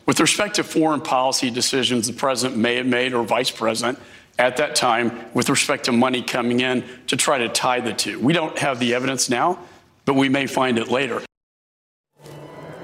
With 0.08 0.20
respect 0.20 0.56
to 0.56 0.64
foreign 0.64 1.02
policy 1.02 1.50
decisions 1.50 2.06
the 2.06 2.14
president 2.14 2.58
may 2.58 2.76
have 2.76 2.86
made 2.86 3.12
or 3.12 3.22
vice 3.24 3.50
president 3.50 3.98
at 4.38 4.56
that 4.56 4.74
time 4.74 5.26
with 5.34 5.50
respect 5.50 5.84
to 5.84 5.92
money 5.92 6.22
coming 6.22 6.60
in 6.60 6.82
to 7.08 7.16
try 7.18 7.36
to 7.36 7.50
tie 7.50 7.80
the 7.80 7.92
two. 7.92 8.18
We 8.18 8.32
don't 8.32 8.58
have 8.58 8.80
the 8.80 8.94
evidence 8.94 9.28
now, 9.28 9.58
but 10.06 10.14
we 10.14 10.30
may 10.30 10.46
find 10.46 10.78
it 10.78 10.88
later. 10.88 11.20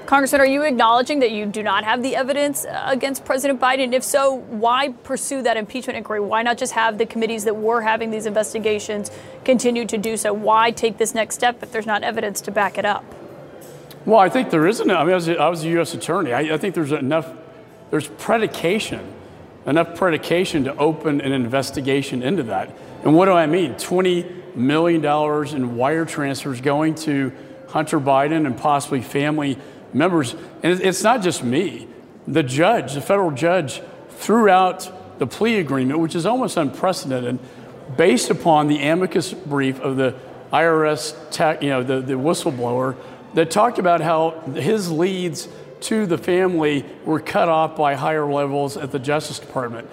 Congressman, 0.05 0.39
are 0.39 0.45
you 0.45 0.61
acknowledging 0.61 1.17
that 1.21 1.31
you 1.31 1.47
do 1.47 1.63
not 1.63 1.83
have 1.83 2.03
the 2.03 2.15
evidence 2.15 2.63
uh, 2.63 2.83
against 2.85 3.25
President 3.25 3.59
Biden? 3.59 3.93
If 3.93 4.03
so, 4.03 4.35
why 4.35 4.89
pursue 4.89 5.41
that 5.41 5.57
impeachment 5.57 5.97
inquiry? 5.97 6.19
Why 6.19 6.43
not 6.43 6.59
just 6.59 6.73
have 6.73 6.99
the 6.99 7.07
committees 7.07 7.45
that 7.45 7.55
were 7.55 7.81
having 7.81 8.11
these 8.11 8.27
investigations 8.27 9.09
continue 9.43 9.87
to 9.87 9.97
do 9.97 10.15
so? 10.15 10.31
Why 10.31 10.69
take 10.69 10.99
this 10.99 11.15
next 11.15 11.33
step 11.33 11.63
if 11.63 11.71
there's 11.71 11.87
not 11.87 12.03
evidence 12.03 12.39
to 12.41 12.51
back 12.51 12.77
it 12.77 12.85
up? 12.85 13.03
Well, 14.05 14.19
I 14.19 14.29
think 14.29 14.51
there 14.51 14.67
isn't. 14.67 14.89
I 14.89 15.03
mean, 15.03 15.11
I 15.11 15.15
was, 15.15 15.29
I 15.29 15.49
was 15.49 15.63
a 15.63 15.69
U.S. 15.69 15.93
attorney. 15.95 16.31
I, 16.31 16.53
I 16.53 16.57
think 16.57 16.75
there's 16.75 16.91
enough, 16.91 17.31
there's 17.89 18.07
predication, 18.07 19.13
enough 19.65 19.95
predication 19.95 20.65
to 20.65 20.75
open 20.77 21.21
an 21.21 21.31
investigation 21.31 22.21
into 22.21 22.43
that. 22.43 22.69
And 23.03 23.15
what 23.15 23.25
do 23.25 23.31
I 23.31 23.47
mean? 23.47 23.73
$20 23.73 24.55
million 24.55 25.03
in 25.55 25.75
wire 25.75 26.05
transfers 26.05 26.61
going 26.61 26.95
to 26.95 27.31
Hunter 27.69 27.99
Biden 27.99 28.45
and 28.45 28.55
possibly 28.55 29.01
family 29.01 29.57
members. 29.91 30.35
And 30.61 30.79
it's 30.81 31.03
not 31.03 31.23
just 31.23 31.43
me. 31.43 31.87
The 32.27 32.43
judge, 32.43 32.93
the 32.93 33.01
federal 33.01 33.31
judge, 33.31 33.81
threw 34.09 34.49
out 34.49 35.19
the 35.19 35.27
plea 35.27 35.59
agreement, 35.59 35.99
which 35.99 36.15
is 36.15 36.25
almost 36.25 36.57
unprecedented, 36.57 37.39
based 37.97 38.29
upon 38.29 38.67
the 38.67 38.81
amicus 38.83 39.33
brief 39.33 39.79
of 39.79 39.97
the 39.97 40.15
IRS, 40.53 41.15
tech, 41.31 41.61
you 41.63 41.69
know, 41.69 41.83
the, 41.83 42.01
the 42.01 42.13
whistleblower 42.13 42.95
that 43.35 43.51
talked 43.51 43.79
about 43.79 44.01
how 44.01 44.31
his 44.55 44.91
leads 44.91 45.47
to 45.81 46.05
the 46.05 46.17
family 46.17 46.85
were 47.05 47.19
cut 47.19 47.47
off 47.47 47.75
by 47.75 47.93
higher 47.93 48.25
levels 48.25 48.75
at 48.75 48.91
the 48.91 48.99
Justice 48.99 49.39
Department. 49.39 49.87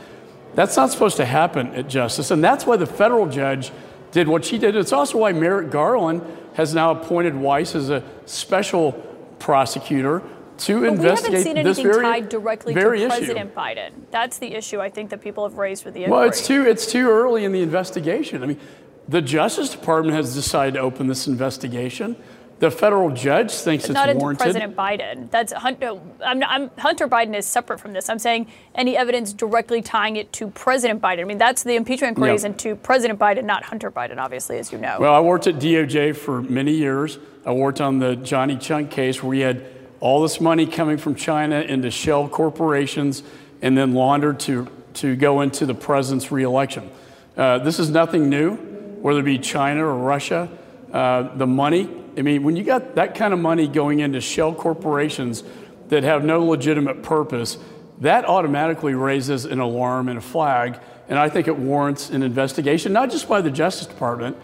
That's 0.55 0.77
not 0.77 0.91
supposed 0.91 1.17
to 1.19 1.25
happen 1.25 1.75
at 1.75 1.89
Justice, 1.89 2.31
and 2.31 2.43
that's 2.43 2.67
why 2.67 2.77
the 2.77 2.87
federal 2.87 3.27
judge 3.27 3.73
did 4.13 4.29
what 4.29 4.45
she 4.45 4.59
did. 4.59 4.77
It's 4.77 4.93
also 4.93 5.19
why 5.19 5.33
Merrick 5.33 5.71
Garland 5.71 6.23
has 6.55 6.75
now 6.75 6.93
appointed 6.93 7.35
Weiss 7.35 7.75
as 7.75 7.91
a 7.91 8.03
special 8.27 8.93
prosecutor 9.39 10.23
to 10.59 10.75
But 10.75 10.83
we 10.83 10.89
investigate 10.89 11.39
haven't 11.39 11.45
seen 11.45 11.65
this 11.65 11.79
anything 11.79 11.93
very, 11.93 12.05
tied 12.05 12.29
directly 12.29 12.75
very 12.75 12.99
to 12.99 13.07
issue. 13.07 13.17
President 13.17 13.55
Biden. 13.55 13.91
That's 14.11 14.39
the 14.39 14.55
issue 14.55 14.81
I 14.81 14.91
think 14.91 15.11
that 15.11 15.21
people 15.21 15.49
have 15.49 15.59
raised 15.59 15.85
with 15.85 15.95
the 15.95 16.05
inquiry. 16.05 16.21
Well, 16.21 16.29
it's 16.29 16.47
too 16.47 16.65
it's 16.67 16.87
too 16.87 17.09
early 17.09 17.45
in 17.45 17.53
the 17.53 17.63
investigation. 17.63 18.43
I 18.43 18.47
mean, 18.47 18.61
the 19.09 19.23
Justice 19.23 19.71
Department 19.71 20.15
has 20.15 20.35
decided 20.35 20.75
to 20.75 20.81
open 20.81 21.09
this 21.09 21.27
investigation. 21.27 22.17
The 22.63 22.71
federal 22.71 23.11
judge 23.11 23.51
thinks 23.51 23.89
not 23.89 24.09
it's 24.09 24.21
warranted. 24.21 24.45
President 24.45 24.77
Biden. 24.77 25.29
That's 25.33 25.53
Hunter. 25.53 25.99
I'm, 26.25 26.45
I'm, 26.45 26.71
Hunter 26.79 27.09
Biden 27.09 27.35
is 27.35 27.45
separate 27.45 27.81
from 27.81 27.93
this. 27.93 28.09
I'm 28.09 28.21
saying 28.21 28.47
any 28.77 28.97
evidence 28.97 29.33
directly 29.33 29.83
tying 29.83 30.15
it 30.15 30.33
to 30.35 30.47
President 30.47 31.03
Biden. 31.03 31.23
I 31.23 31.25
mean, 31.25 31.39
that's 31.39 31.65
the 31.65 31.75
impeachment 31.75 32.11
inquiry 32.11 32.37
is 32.37 32.45
Yeah. 32.45 32.51
into 32.51 32.77
President 32.77 33.19
Biden, 33.19 33.43
not 33.43 33.65
Hunter 33.65 33.91
Biden, 33.91 34.19
obviously, 34.19 34.61
as 34.61 34.71
you 34.71 34.79
know. 34.79 34.99
Well, 35.01 35.13
I 35.13 35.19
worked 35.19 35.49
at 35.49 35.57
DOJ 35.59 36.13
for 36.13 36.41
many 36.41 36.71
years. 36.71 37.19
I 37.45 37.51
worked 37.51 37.81
on 37.81 37.99
the 37.99 38.15
Johnny 38.15 38.57
Chung 38.57 38.87
case 38.87 39.25
where 39.25 39.31
we 39.31 39.41
had 39.41 39.65
all 39.99 40.23
this 40.23 40.41
money 40.41 40.65
coming 40.65 40.99
from 40.99 41.17
China 41.17 41.63
into 41.63 41.91
shell 41.91 42.29
corporations 42.29 43.25
and 43.61 43.77
then 43.77 43.93
laundered 43.93 44.39
to, 44.39 44.69
to 44.95 45.17
go 45.17 45.41
into 45.41 45.67
the 45.67 45.75
president's 45.75 46.31
reelection. 46.31 46.89
Uh, 47.37 47.59
this 47.59 47.81
is 47.81 47.91
nothing 47.91 48.29
new, 48.31 48.55
whether 49.01 49.19
it 49.19 49.25
be 49.25 49.39
China 49.39 49.85
or 49.85 49.97
Russia. 49.97 50.49
Uh, 50.93 51.23
the 51.37 51.47
money, 51.49 51.89
I 52.17 52.23
mean, 52.23 52.43
when 52.43 52.57
you 52.57 52.65
got 52.65 52.95
that 52.97 53.15
kind 53.15 53.33
of 53.33 53.41
money 53.41 53.67
going 53.67 54.01
into 54.01 54.21
shell 54.21 54.55
corporations 54.55 55.43
that 55.89 56.03
have 56.03 56.25
no 56.25 56.45
legitimate 56.45 57.03
purpose, 57.03 57.59
that 58.01 58.25
automatically 58.25 58.95
raises 58.95 59.45
an 59.45 59.61
alarm 59.61 60.09
and 60.09 60.19
a 60.19 60.23
flag. 60.23 60.79
And 61.09 61.19
I 61.19 61.29
think 61.29 61.49
it 61.49 61.57
warrants 61.57 62.11
an 62.11 62.23
investigation, 62.23 62.93
not 62.93 63.11
just 63.11 63.29
by 63.29 63.41
the 63.41 63.51
Justice 63.51 63.87
Department 63.87 64.37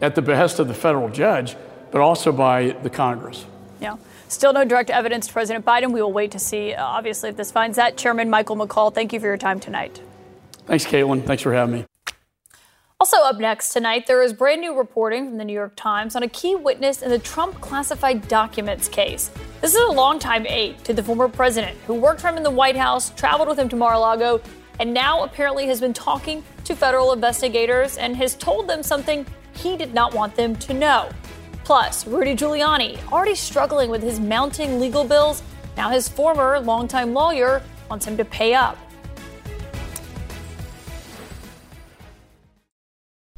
at 0.00 0.14
the 0.14 0.22
behest 0.22 0.58
of 0.58 0.68
the 0.68 0.74
federal 0.74 1.08
judge, 1.08 1.56
but 1.90 2.00
also 2.00 2.32
by 2.32 2.70
the 2.82 2.90
Congress. 2.90 3.46
Yeah. 3.80 3.96
Still 4.28 4.52
no 4.52 4.64
direct 4.64 4.90
evidence 4.90 5.26
to 5.28 5.32
President 5.32 5.64
Biden. 5.64 5.92
We 5.92 6.02
will 6.02 6.12
wait 6.12 6.32
to 6.32 6.38
see, 6.38 6.74
uh, 6.74 6.84
obviously, 6.84 7.30
if 7.30 7.36
this 7.36 7.50
finds 7.50 7.76
that. 7.76 7.96
Chairman 7.96 8.28
Michael 8.28 8.56
McCaul, 8.56 8.94
thank 8.94 9.12
you 9.12 9.20
for 9.20 9.26
your 9.26 9.38
time 9.38 9.58
tonight. 9.58 10.02
Thanks, 10.66 10.84
Kaitlan. 10.84 11.24
Thanks 11.24 11.42
for 11.42 11.54
having 11.54 11.74
me. 11.80 11.84
Also, 13.00 13.18
up 13.18 13.38
next 13.38 13.72
tonight, 13.72 14.08
there 14.08 14.24
is 14.24 14.32
brand 14.32 14.60
new 14.60 14.76
reporting 14.76 15.28
from 15.28 15.38
the 15.38 15.44
New 15.44 15.52
York 15.52 15.76
Times 15.76 16.16
on 16.16 16.24
a 16.24 16.28
key 16.28 16.56
witness 16.56 17.00
in 17.00 17.10
the 17.10 17.18
Trump 17.20 17.60
classified 17.60 18.26
documents 18.26 18.88
case. 18.88 19.30
This 19.60 19.72
is 19.72 19.80
a 19.80 19.92
longtime 19.92 20.44
aide 20.48 20.82
to 20.82 20.92
the 20.92 21.04
former 21.04 21.28
president 21.28 21.78
who 21.86 21.94
worked 21.94 22.20
for 22.20 22.26
him 22.26 22.36
in 22.36 22.42
the 22.42 22.50
White 22.50 22.74
House, 22.74 23.10
traveled 23.10 23.48
with 23.48 23.56
him 23.56 23.68
to 23.68 23.76
Mar 23.76 23.92
a 23.92 23.98
Lago, 24.00 24.40
and 24.80 24.92
now 24.92 25.22
apparently 25.22 25.64
has 25.68 25.80
been 25.80 25.92
talking 25.92 26.42
to 26.64 26.74
federal 26.74 27.12
investigators 27.12 27.98
and 27.98 28.16
has 28.16 28.34
told 28.34 28.66
them 28.66 28.82
something 28.82 29.24
he 29.54 29.76
did 29.76 29.94
not 29.94 30.12
want 30.12 30.34
them 30.34 30.56
to 30.56 30.74
know. 30.74 31.08
Plus, 31.62 32.04
Rudy 32.04 32.34
Giuliani, 32.34 32.98
already 33.12 33.36
struggling 33.36 33.90
with 33.90 34.02
his 34.02 34.18
mounting 34.18 34.80
legal 34.80 35.04
bills, 35.04 35.44
now 35.76 35.88
his 35.88 36.08
former 36.08 36.58
longtime 36.58 37.14
lawyer 37.14 37.62
wants 37.88 38.08
him 38.08 38.16
to 38.16 38.24
pay 38.24 38.54
up. 38.54 38.76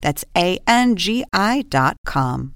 That's 0.00 0.24
A-N-G-I 0.36 1.62
dot 1.68 1.96
com. 2.06 2.54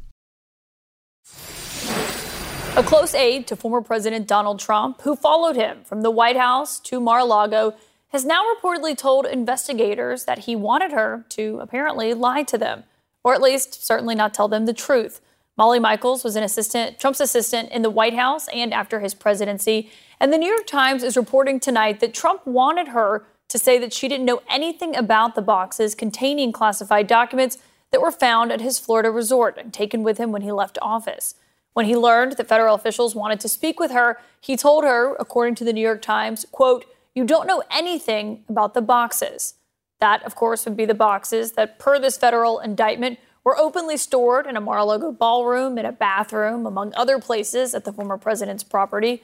A 2.75 2.82
close 2.82 3.14
aide 3.14 3.46
to 3.49 3.56
former 3.56 3.82
President 3.82 4.26
Donald 4.26 4.58
Trump, 4.58 5.02
who 5.02 5.14
followed 5.14 5.56
him 5.56 5.84
from 5.84 6.00
the 6.00 6.11
White 6.11 6.38
House 6.38 6.80
to 6.80 7.00
Mar 7.00 7.18
a 7.18 7.25
Lago, 7.25 7.75
has 8.08 8.25
now 8.25 8.42
reportedly 8.54 8.96
told 8.96 9.26
investigators 9.26 10.25
that 10.25 10.40
he 10.40 10.56
wanted 10.56 10.92
her 10.92 11.26
to 11.30 11.58
apparently 11.61 12.14
lie 12.14 12.42
to 12.44 12.56
them, 12.56 12.84
or 13.22 13.34
at 13.34 13.42
least 13.42 13.84
certainly 13.84 14.14
not 14.14 14.32
tell 14.32 14.49
them 14.49 14.64
the 14.64 14.72
truth. 14.72 15.20
Molly 15.56 15.78
Michaels 15.78 16.25
was 16.25 16.34
an 16.34 16.42
assistant, 16.42 16.99
Trump's 16.99 17.20
assistant 17.20 17.70
in 17.70 17.82
the 17.82 17.90
White 17.90 18.14
House 18.14 18.49
and 18.54 18.72
after 18.72 19.00
his 19.00 19.12
presidency. 19.12 19.90
And 20.18 20.32
the 20.32 20.38
New 20.38 20.49
York 20.49 20.66
Times 20.66 21.02
is 21.02 21.16
reporting 21.16 21.61
tonight 21.61 22.00
that 22.00 22.14
Trump 22.14 22.46
wanted 22.46 22.88
her 22.88 23.26
to 23.52 23.59
say 23.59 23.78
that 23.78 23.92
she 23.92 24.09
didn't 24.09 24.26
know 24.26 24.42
anything 24.50 24.97
about 24.97 25.35
the 25.35 25.42
boxes 25.42 25.94
containing 25.94 26.52
classified 26.52 27.06
documents 27.06 27.59
that 27.90 28.00
were 28.00 28.11
found 28.11 28.50
at 28.50 28.62
his 28.62 28.78
Florida 28.78 29.11
resort 29.11 29.59
and 29.59 29.73
taken 29.73 30.02
with 30.02 30.16
him 30.16 30.32
when 30.32 30.42
he 30.42 30.50
left 30.50 30.78
office. 30.80 31.35
When 31.75 31.87
he 31.87 31.94
learned 31.94 32.32
that 32.32 32.49
federal 32.49 32.75
officials 32.75 33.14
wanted 33.14 33.40
to 33.40 33.49
speak 33.49 33.78
with 33.78 33.90
her, 33.90 34.18
he 34.40 34.56
told 34.56 34.85
her, 34.85 35.14
according 35.21 35.54
to 35.56 35.64
the 35.64 35.73
New 35.73 35.82
York 35.82 36.00
Times, 36.00 36.47
quote, 36.50 36.87
"You 37.14 37.25
don't 37.25 37.47
know 37.47 37.62
anything 37.71 38.44
about 38.49 38.73
the 38.73 38.82
boxes." 38.82 39.54
That, 40.00 40.23
of 40.25 40.35
course, 40.35 40.64
would 40.64 40.76
be 40.76 40.87
the 40.87 40.94
boxes 40.94 41.52
that, 41.52 41.78
per 41.78 41.99
this 41.99 42.16
federal 42.16 42.59
indictment, 42.59 43.18
were 43.44 43.59
openly 43.59 43.97
stored 43.97 44.47
in 44.47 44.56
a 44.56 44.61
Mar-a-Lago 44.61 45.12
ballroom, 45.12 45.76
in 45.76 45.85
a 45.85 45.92
bathroom, 45.92 46.64
among 46.64 46.94
other 46.94 47.18
places 47.18 47.75
at 47.75 47.85
the 47.85 47.92
former 47.92 48.16
president's 48.16 48.64
property. 48.64 49.23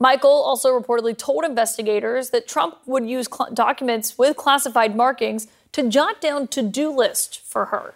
Michael 0.00 0.30
also 0.30 0.78
reportedly 0.78 1.16
told 1.16 1.44
investigators 1.44 2.30
that 2.30 2.48
Trump 2.48 2.78
would 2.86 3.08
use 3.08 3.28
cl- 3.32 3.50
documents 3.52 4.18
with 4.18 4.36
classified 4.36 4.96
markings 4.96 5.46
to 5.72 5.88
jot 5.88 6.20
down 6.20 6.48
to-do 6.48 6.90
lists 6.90 7.36
for 7.36 7.66
her. 7.66 7.94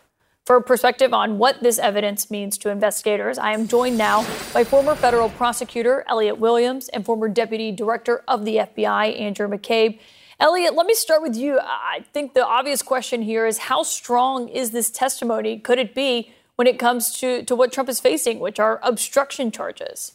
For 0.48 0.60
perspective 0.62 1.12
on 1.12 1.36
what 1.36 1.62
this 1.62 1.78
evidence 1.78 2.30
means 2.30 2.56
to 2.58 2.70
investigators, 2.70 3.36
I 3.36 3.52
am 3.52 3.68
joined 3.68 3.98
now 3.98 4.22
by 4.54 4.64
former 4.64 4.94
federal 4.94 5.28
prosecutor 5.28 6.04
Elliot 6.08 6.38
Williams 6.38 6.88
and 6.88 7.04
former 7.04 7.28
deputy 7.28 7.70
director 7.70 8.24
of 8.26 8.46
the 8.46 8.56
FBI 8.56 9.20
Andrew 9.20 9.46
McCabe. 9.46 9.98
Elliot, 10.40 10.74
let 10.74 10.86
me 10.86 10.94
start 10.94 11.20
with 11.20 11.36
you. 11.36 11.58
I 11.60 12.04
think 12.14 12.32
the 12.32 12.46
obvious 12.46 12.80
question 12.80 13.22
here 13.22 13.44
is 13.44 13.58
how 13.58 13.82
strong 13.82 14.48
is 14.48 14.70
this 14.70 14.90
testimony? 14.90 15.58
Could 15.58 15.78
it 15.78 15.94
be 15.94 16.32
when 16.56 16.66
it 16.66 16.78
comes 16.78 17.12
to, 17.20 17.42
to 17.42 17.54
what 17.54 17.70
Trump 17.70 17.90
is 17.90 18.00
facing, 18.00 18.38
which 18.38 18.58
are 18.58 18.80
obstruction 18.82 19.50
charges? 19.50 20.14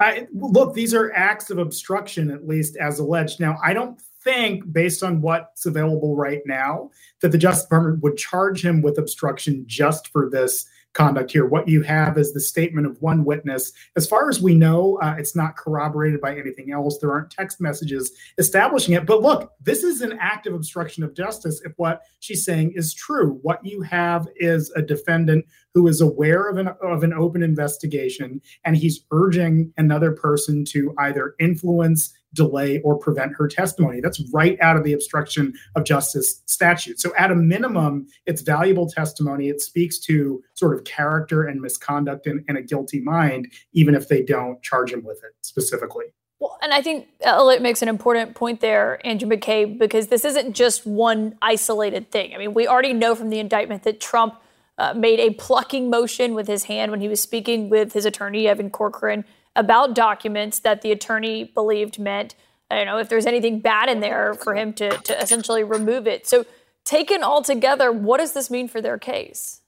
I, 0.00 0.26
look, 0.32 0.74
these 0.74 0.94
are 0.94 1.12
acts 1.12 1.50
of 1.50 1.58
obstruction, 1.58 2.30
at 2.30 2.48
least 2.48 2.76
as 2.76 2.98
alleged. 2.98 3.38
Now, 3.38 3.58
I 3.62 3.74
don't 3.74 4.00
think, 4.24 4.72
based 4.72 5.02
on 5.02 5.20
what's 5.20 5.66
available 5.66 6.16
right 6.16 6.40
now, 6.46 6.90
that 7.20 7.32
the 7.32 7.38
Justice 7.38 7.64
Department 7.64 8.02
would 8.02 8.16
charge 8.16 8.64
him 8.64 8.80
with 8.80 8.98
obstruction 8.98 9.64
just 9.66 10.08
for 10.08 10.30
this 10.30 10.66
conduct 10.92 11.30
here. 11.30 11.46
What 11.46 11.68
you 11.68 11.82
have 11.82 12.18
is 12.18 12.32
the 12.32 12.40
statement 12.40 12.86
of 12.86 13.00
one 13.00 13.24
witness. 13.24 13.72
As 13.96 14.06
far 14.06 14.28
as 14.28 14.40
we 14.40 14.54
know, 14.54 14.98
uh, 15.02 15.14
it's 15.18 15.36
not 15.36 15.56
corroborated 15.56 16.20
by 16.20 16.36
anything 16.36 16.72
else. 16.72 16.98
There 16.98 17.12
aren't 17.12 17.30
text 17.30 17.60
messages 17.60 18.12
establishing 18.38 18.94
it. 18.94 19.06
But 19.06 19.22
look, 19.22 19.52
this 19.60 19.84
is 19.84 20.00
an 20.00 20.18
act 20.20 20.46
of 20.46 20.54
obstruction 20.54 21.04
of 21.04 21.14
justice 21.14 21.60
if 21.64 21.72
what 21.76 22.02
she's 22.18 22.44
saying 22.44 22.72
is 22.74 22.92
true. 22.94 23.38
What 23.42 23.64
you 23.64 23.82
have 23.82 24.26
is 24.36 24.70
a 24.74 24.82
defendant 24.82 25.44
who 25.74 25.86
is 25.86 26.00
aware 26.00 26.48
of 26.48 26.58
an 26.58 26.68
of 26.82 27.04
an 27.04 27.12
open 27.12 27.42
investigation 27.42 28.40
and 28.64 28.76
he's 28.76 29.04
urging 29.12 29.72
another 29.76 30.12
person 30.12 30.64
to 30.64 30.92
either 30.98 31.34
influence 31.38 32.12
delay 32.34 32.80
or 32.82 32.98
prevent 32.98 33.32
her 33.36 33.48
testimony. 33.48 34.00
That's 34.00 34.22
right 34.32 34.58
out 34.60 34.76
of 34.76 34.84
the 34.84 34.92
obstruction 34.92 35.54
of 35.74 35.84
justice 35.84 36.42
statute. 36.46 37.00
So, 37.00 37.12
at 37.16 37.30
a 37.30 37.34
minimum, 37.34 38.06
it's 38.26 38.42
valuable 38.42 38.88
testimony. 38.88 39.48
It 39.48 39.60
speaks 39.60 39.98
to 40.00 40.42
sort 40.54 40.74
of 40.74 40.84
character 40.84 41.44
and 41.44 41.60
misconduct 41.60 42.26
and, 42.26 42.44
in 42.48 42.56
a 42.56 42.62
guilty 42.62 43.00
mind, 43.00 43.52
even 43.72 43.94
if 43.94 44.08
they 44.08 44.22
don't 44.22 44.62
charge 44.62 44.92
him 44.92 45.04
with 45.04 45.18
it 45.24 45.32
specifically. 45.42 46.06
Well, 46.38 46.58
and 46.62 46.72
I 46.72 46.80
think 46.80 47.06
Elliot 47.20 47.60
makes 47.60 47.82
an 47.82 47.88
important 47.88 48.34
point 48.34 48.60
there, 48.60 48.98
Andrew 49.06 49.28
McCabe, 49.28 49.78
because 49.78 50.06
this 50.06 50.24
isn't 50.24 50.54
just 50.54 50.86
one 50.86 51.36
isolated 51.42 52.10
thing. 52.10 52.34
I 52.34 52.38
mean, 52.38 52.54
we 52.54 52.66
already 52.66 52.94
know 52.94 53.14
from 53.14 53.28
the 53.28 53.38
indictment 53.38 53.82
that 53.82 54.00
Trump 54.00 54.36
uh, 54.78 54.94
made 54.94 55.20
a 55.20 55.34
plucking 55.34 55.90
motion 55.90 56.32
with 56.32 56.48
his 56.48 56.64
hand 56.64 56.90
when 56.90 57.02
he 57.02 57.08
was 57.08 57.20
speaking 57.20 57.68
with 57.68 57.92
his 57.92 58.06
attorney, 58.06 58.48
Evan 58.48 58.70
Corcoran 58.70 59.26
about 59.56 59.94
documents 59.94 60.60
that 60.60 60.82
the 60.82 60.92
attorney 60.92 61.44
believed 61.44 61.98
meant, 61.98 62.34
I 62.70 62.76
don't 62.76 62.86
know, 62.86 62.98
if 62.98 63.08
there's 63.08 63.26
anything 63.26 63.60
bad 63.60 63.88
in 63.88 64.00
there 64.00 64.34
for 64.34 64.54
him 64.54 64.72
to, 64.74 64.90
to 64.90 65.20
essentially 65.20 65.64
remove 65.64 66.06
it. 66.06 66.26
So, 66.26 66.46
taken 66.84 67.22
all 67.22 67.42
together, 67.42 67.92
what 67.92 68.18
does 68.18 68.32
this 68.32 68.50
mean 68.50 68.66
for 68.66 68.80
their 68.80 68.98
case? 68.98 69.60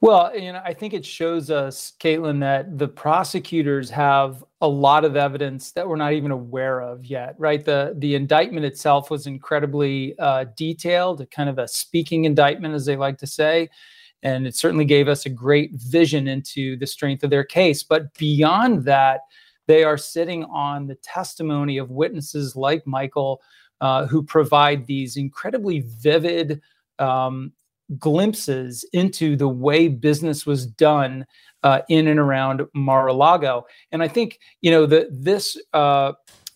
Well, 0.00 0.36
you 0.36 0.52
know, 0.52 0.60
I 0.62 0.74
think 0.74 0.92
it 0.92 1.06
shows 1.06 1.50
us, 1.50 1.94
Kaitlan, 2.00 2.40
that 2.40 2.78
the 2.78 2.88
prosecutors 2.88 3.88
have 3.90 4.44
a 4.60 4.68
lot 4.68 5.04
of 5.04 5.16
evidence 5.16 5.72
that 5.72 5.88
we're 5.88 5.96
not 5.96 6.12
even 6.12 6.30
aware 6.30 6.80
of 6.80 7.06
yet, 7.06 7.34
right? 7.38 7.64
The 7.64 7.94
the 7.96 8.14
indictment 8.14 8.66
itself 8.66 9.10
was 9.10 9.26
incredibly 9.26 10.18
uh, 10.18 10.46
detailed, 10.56 11.28
kind 11.30 11.48
of 11.48 11.58
a 11.58 11.66
speaking 11.66 12.26
indictment, 12.26 12.74
as 12.74 12.84
they 12.84 12.96
like 12.96 13.18
to 13.18 13.26
say 13.26 13.70
and 14.26 14.44
it 14.44 14.56
certainly 14.56 14.84
gave 14.84 15.06
us 15.06 15.24
a 15.24 15.30
great 15.30 15.70
vision 15.74 16.26
into 16.26 16.76
the 16.78 16.86
strength 16.86 17.22
of 17.22 17.30
their 17.30 17.44
case. 17.44 17.84
But 17.84 18.12
beyond 18.14 18.84
that, 18.84 19.20
they 19.68 19.84
are 19.84 19.96
sitting 19.96 20.42
on 20.46 20.88
the 20.88 20.96
testimony 20.96 21.78
of 21.78 21.92
witnesses 21.92 22.56
like 22.56 22.84
Michael, 22.88 23.40
uh, 23.80 24.06
who 24.06 24.24
provide 24.24 24.84
these 24.84 25.16
incredibly 25.16 25.84
vivid 26.00 26.60
um, 26.98 27.52
glimpses 28.00 28.84
into 28.92 29.36
the 29.36 29.48
way 29.48 29.86
business 29.86 30.44
was 30.44 30.66
done 30.66 31.24
uh, 31.62 31.82
in 31.88 32.08
and 32.08 32.18
around 32.18 32.62
Mar-a-Lago. 32.74 33.64
And 33.92 34.02
I 34.02 34.08
think 34.08 34.40
you 34.60 34.72
know 34.72 34.86
the 34.86 35.08
this. 35.10 35.56
Uh, 35.72 36.12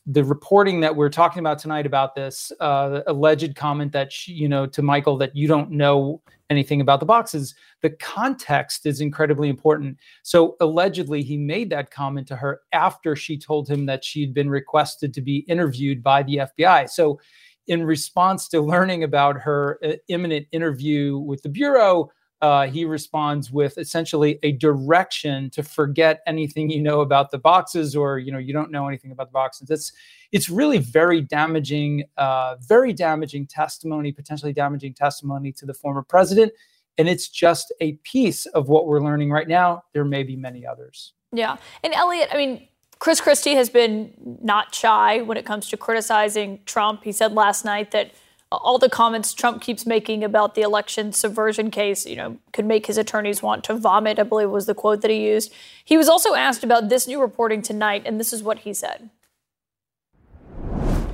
the 0.07 0.25
reporting 0.25 0.81
that 0.81 0.97
we're 0.97 1.11
talking 1.11 1.41
about 1.41 1.59
tonight 1.59 1.85
about 1.85 2.15
this 2.15 2.51
uh, 2.59 3.03
alleged 3.07 3.55
comment 3.55 3.93
that 3.93 4.11
she, 4.11 4.33
you 4.33 4.49
know 4.49 4.67
to 4.67 4.83
Michael 4.83 5.17
that 5.19 5.37
you 5.37 5.47
don't 5.47 5.71
know 5.71 6.21
anything 6.51 6.81
about 6.81 7.01
the 7.01 7.07
boxes, 7.07 7.55
the 7.81 7.91
context 7.91 8.85
is 8.85 9.01
incredibly 9.01 9.49
important. 9.49 9.97
So 10.23 10.57
allegedly, 10.61 11.23
he 11.23 11.39
made 11.39 11.71
that 11.71 11.91
comment 11.91 12.27
to 12.29 12.37
her 12.37 12.61
after 12.73 13.17
she 13.17 13.39
told 13.39 13.69
him 13.69 13.87
that 13.87 14.05
she'd 14.05 14.35
been 14.35 14.51
requested 14.51 15.15
to 15.15 15.23
be 15.23 15.39
interviewed 15.49 16.03
by 16.03 16.23
the 16.23 16.41
FBI. 16.59 16.91
So, 16.91 17.21
in 17.67 17.85
response 17.85 18.49
to 18.49 18.61
learning 18.61 19.05
about 19.05 19.37
her 19.37 19.79
uh, 19.85 19.93
imminent 20.09 20.47
interview 20.51 21.19
with 21.19 21.41
the 21.43 21.49
Bureau, 21.49 22.11
uh, 22.43 22.67
he 22.67 22.85
responds 22.85 23.51
with 23.51 23.77
essentially 23.77 24.39
a 24.43 24.53
direction 24.53 25.51
to 25.51 25.63
forget 25.63 26.23
anything 26.27 26.71
you 26.71 26.81
know 26.81 27.03
about 27.03 27.31
the 27.31 27.39
boxes 27.39 27.95
or 27.95 28.19
you 28.19 28.33
know 28.33 28.39
you 28.39 28.53
don't 28.53 28.71
know 28.71 28.89
anything 28.89 29.13
about 29.13 29.29
the 29.29 29.33
boxes. 29.33 29.71
It's 29.71 29.93
it's 30.33 30.49
really 30.49 30.79
very 30.79 31.21
damaging 31.21 32.05
uh, 32.17 32.57
very 32.61 32.93
damaging 32.93 33.47
testimony 33.47 34.13
potentially 34.13 34.53
damaging 34.53 34.95
testimony 34.95 35.53
to 35.53 35.67
the 35.67 35.75
former 35.75 36.03
president. 36.03 36.53
And 36.99 37.09
it's 37.09 37.29
just 37.29 37.73
a 37.81 37.93
piece 38.03 38.47
of 38.47 38.69
what 38.69 38.87
we're 38.87 39.01
learning 39.01 39.31
right 39.31 39.49
now. 39.49 39.85
There 39.93 40.05
may 40.05 40.23
be 40.23 40.37
many 40.37 40.67
others. 40.67 41.13
Yeah. 41.33 41.59
And 41.85 41.93
elliot 41.93 42.29
i 42.33 42.37
mean 42.37 42.67
chris 42.99 43.21
christie 43.21 43.55
has 43.55 43.71
been 43.71 44.13
not 44.43 44.75
shy 44.75 45.21
when 45.23 45.37
it 45.37 45.45
comes 45.45 45.69
to 45.69 45.77
criticizing 45.77 46.61
trump. 46.65 47.05
He 47.05 47.13
said 47.13 47.35
last 47.35 47.67
night 47.67 47.91
that 47.91 48.13
all 48.53 48.79
the 48.79 48.89
comments 48.89 49.33
Trump 49.33 49.63
keeps 49.63 49.87
making 49.87 50.25
about 50.25 50.57
the 50.57 50.63
election 50.63 51.13
subversion 51.13 51.71
case, 51.71 52.05
you 52.05 52.17
know, 52.17 52.37
could 52.53 52.67
make 52.67 52.87
his 52.87 52.99
attorneys 52.99 53.43
want 53.43 53.63
to 53.65 53.75
vomit, 53.75 54.19
I 54.19 54.25
believe 54.25 54.51
was 54.51 54.67
the 54.67 54.75
quote 54.75 55.03
that 55.03 55.11
he 55.11 55.25
used. 55.25 55.53
He 55.85 55.97
was 55.97 56.09
also 56.09 56.35
asked 56.35 56.65
about 56.65 56.89
this 56.89 57.07
new 57.07 57.21
reporting 57.21 57.63
tonight, 57.63 58.03
and 58.05 58.19
this 58.19 58.33
is 58.33 58.43
what 58.43 58.61
he 58.61 58.75
said. 58.75 59.11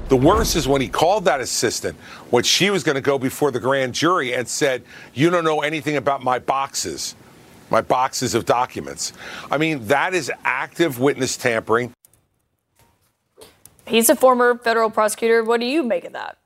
The 0.09 0.16
worst 0.16 0.57
is 0.57 0.66
when 0.66 0.81
he 0.81 0.88
called 0.88 1.27
that 1.27 1.40
assistant 1.40 1.99
when 2.31 2.42
she 2.42 2.70
was 2.70 2.83
going 2.83 2.94
to 2.94 3.03
go 3.03 3.18
before 3.18 3.51
the 3.51 3.61
grand 3.61 3.92
jury 3.92 4.33
and 4.35 4.49
said, 4.49 4.85
You 5.12 5.29
don't 5.29 5.44
know 5.44 5.61
anything 5.61 5.96
about 5.96 6.22
my 6.22 6.38
boxes, 6.38 7.16
my 7.70 7.83
boxes 7.83 8.35
of 8.35 8.46
documents. 8.46 9.12
I 9.51 9.59
mean, 9.59 9.87
that 9.88 10.14
is 10.14 10.33
active 10.44 11.01
witness 11.01 11.37
tampering. 11.37 11.92
He's 13.85 14.09
a 14.09 14.16
former 14.16 14.57
federal 14.57 14.90
prosecutor. 14.90 15.44
What 15.44 15.61
do 15.61 15.66
you 15.66 15.83
make 15.83 16.05
of 16.05 16.12
that? 16.12 16.38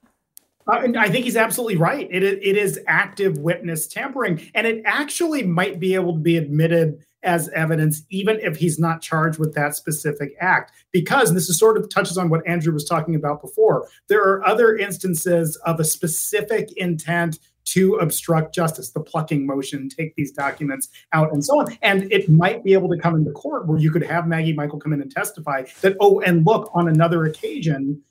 Uh, 0.71 0.87
I 0.99 1.09
think 1.09 1.25
he's 1.25 1.37
absolutely 1.37 1.77
right. 1.77 2.09
It, 2.11 2.23
it 2.23 2.57
is 2.57 2.79
active 2.87 3.39
witness 3.39 3.87
tampering, 3.87 4.49
and 4.55 4.67
it 4.67 4.83
actually 4.85 5.43
might 5.43 5.81
be 5.81 5.95
able 5.95 6.13
to 6.13 6.21
be 6.21 6.37
admitted 6.37 7.05
as 7.23 7.49
evidence, 7.51 8.03
even 8.09 8.39
if 8.41 8.57
he's 8.57 8.79
not 8.79 9.03
charged 9.03 9.39
with 9.39 9.55
that 9.55 9.75
specific 9.75 10.35
act. 10.41 10.73
Because 10.93 11.35
this 11.35 11.49
is 11.49 11.59
sort 11.59 11.77
of 11.77 11.89
touches 11.91 12.17
on 12.17 12.31
what 12.31 12.47
Andrew 12.47 12.73
was 12.73 12.85
talking 12.85 13.15
about 13.15 13.43
before. 13.43 13.89
There 14.09 14.23
are 14.23 14.47
other 14.47 14.77
instances 14.77 15.57
of 15.67 15.81
a 15.81 15.85
specific 15.85 16.73
intent 16.77 17.39
to 17.67 17.97
obstruct 17.97 18.55
justice, 18.55 18.91
the 18.91 19.01
plucking 19.01 19.47
motion, 19.47 19.89
take 19.89 20.15
these 20.17 20.33
documents 20.33 20.89
out, 21.13 21.33
and 21.33 21.45
so 21.45 21.61
on. 21.61 21.77
And 21.83 22.11
it 22.11 22.29
might 22.29 22.65
be 22.65 22.73
able 22.73 22.89
to 22.89 22.97
come 22.97 23.15
into 23.15 23.31
court 23.33 23.67
where 23.67 23.79
you 23.79 23.91
could 23.91 24.03
have 24.03 24.27
Maggie 24.27 24.55
Michael 24.55 24.81
come 24.81 24.93
in 24.93 25.03
and 25.03 25.11
testify 25.11 25.65
that, 25.83 25.97
oh, 26.01 26.21
and 26.21 26.47
look, 26.47 26.71
on 26.75 26.89
another 26.89 27.27
occasion, 27.27 28.03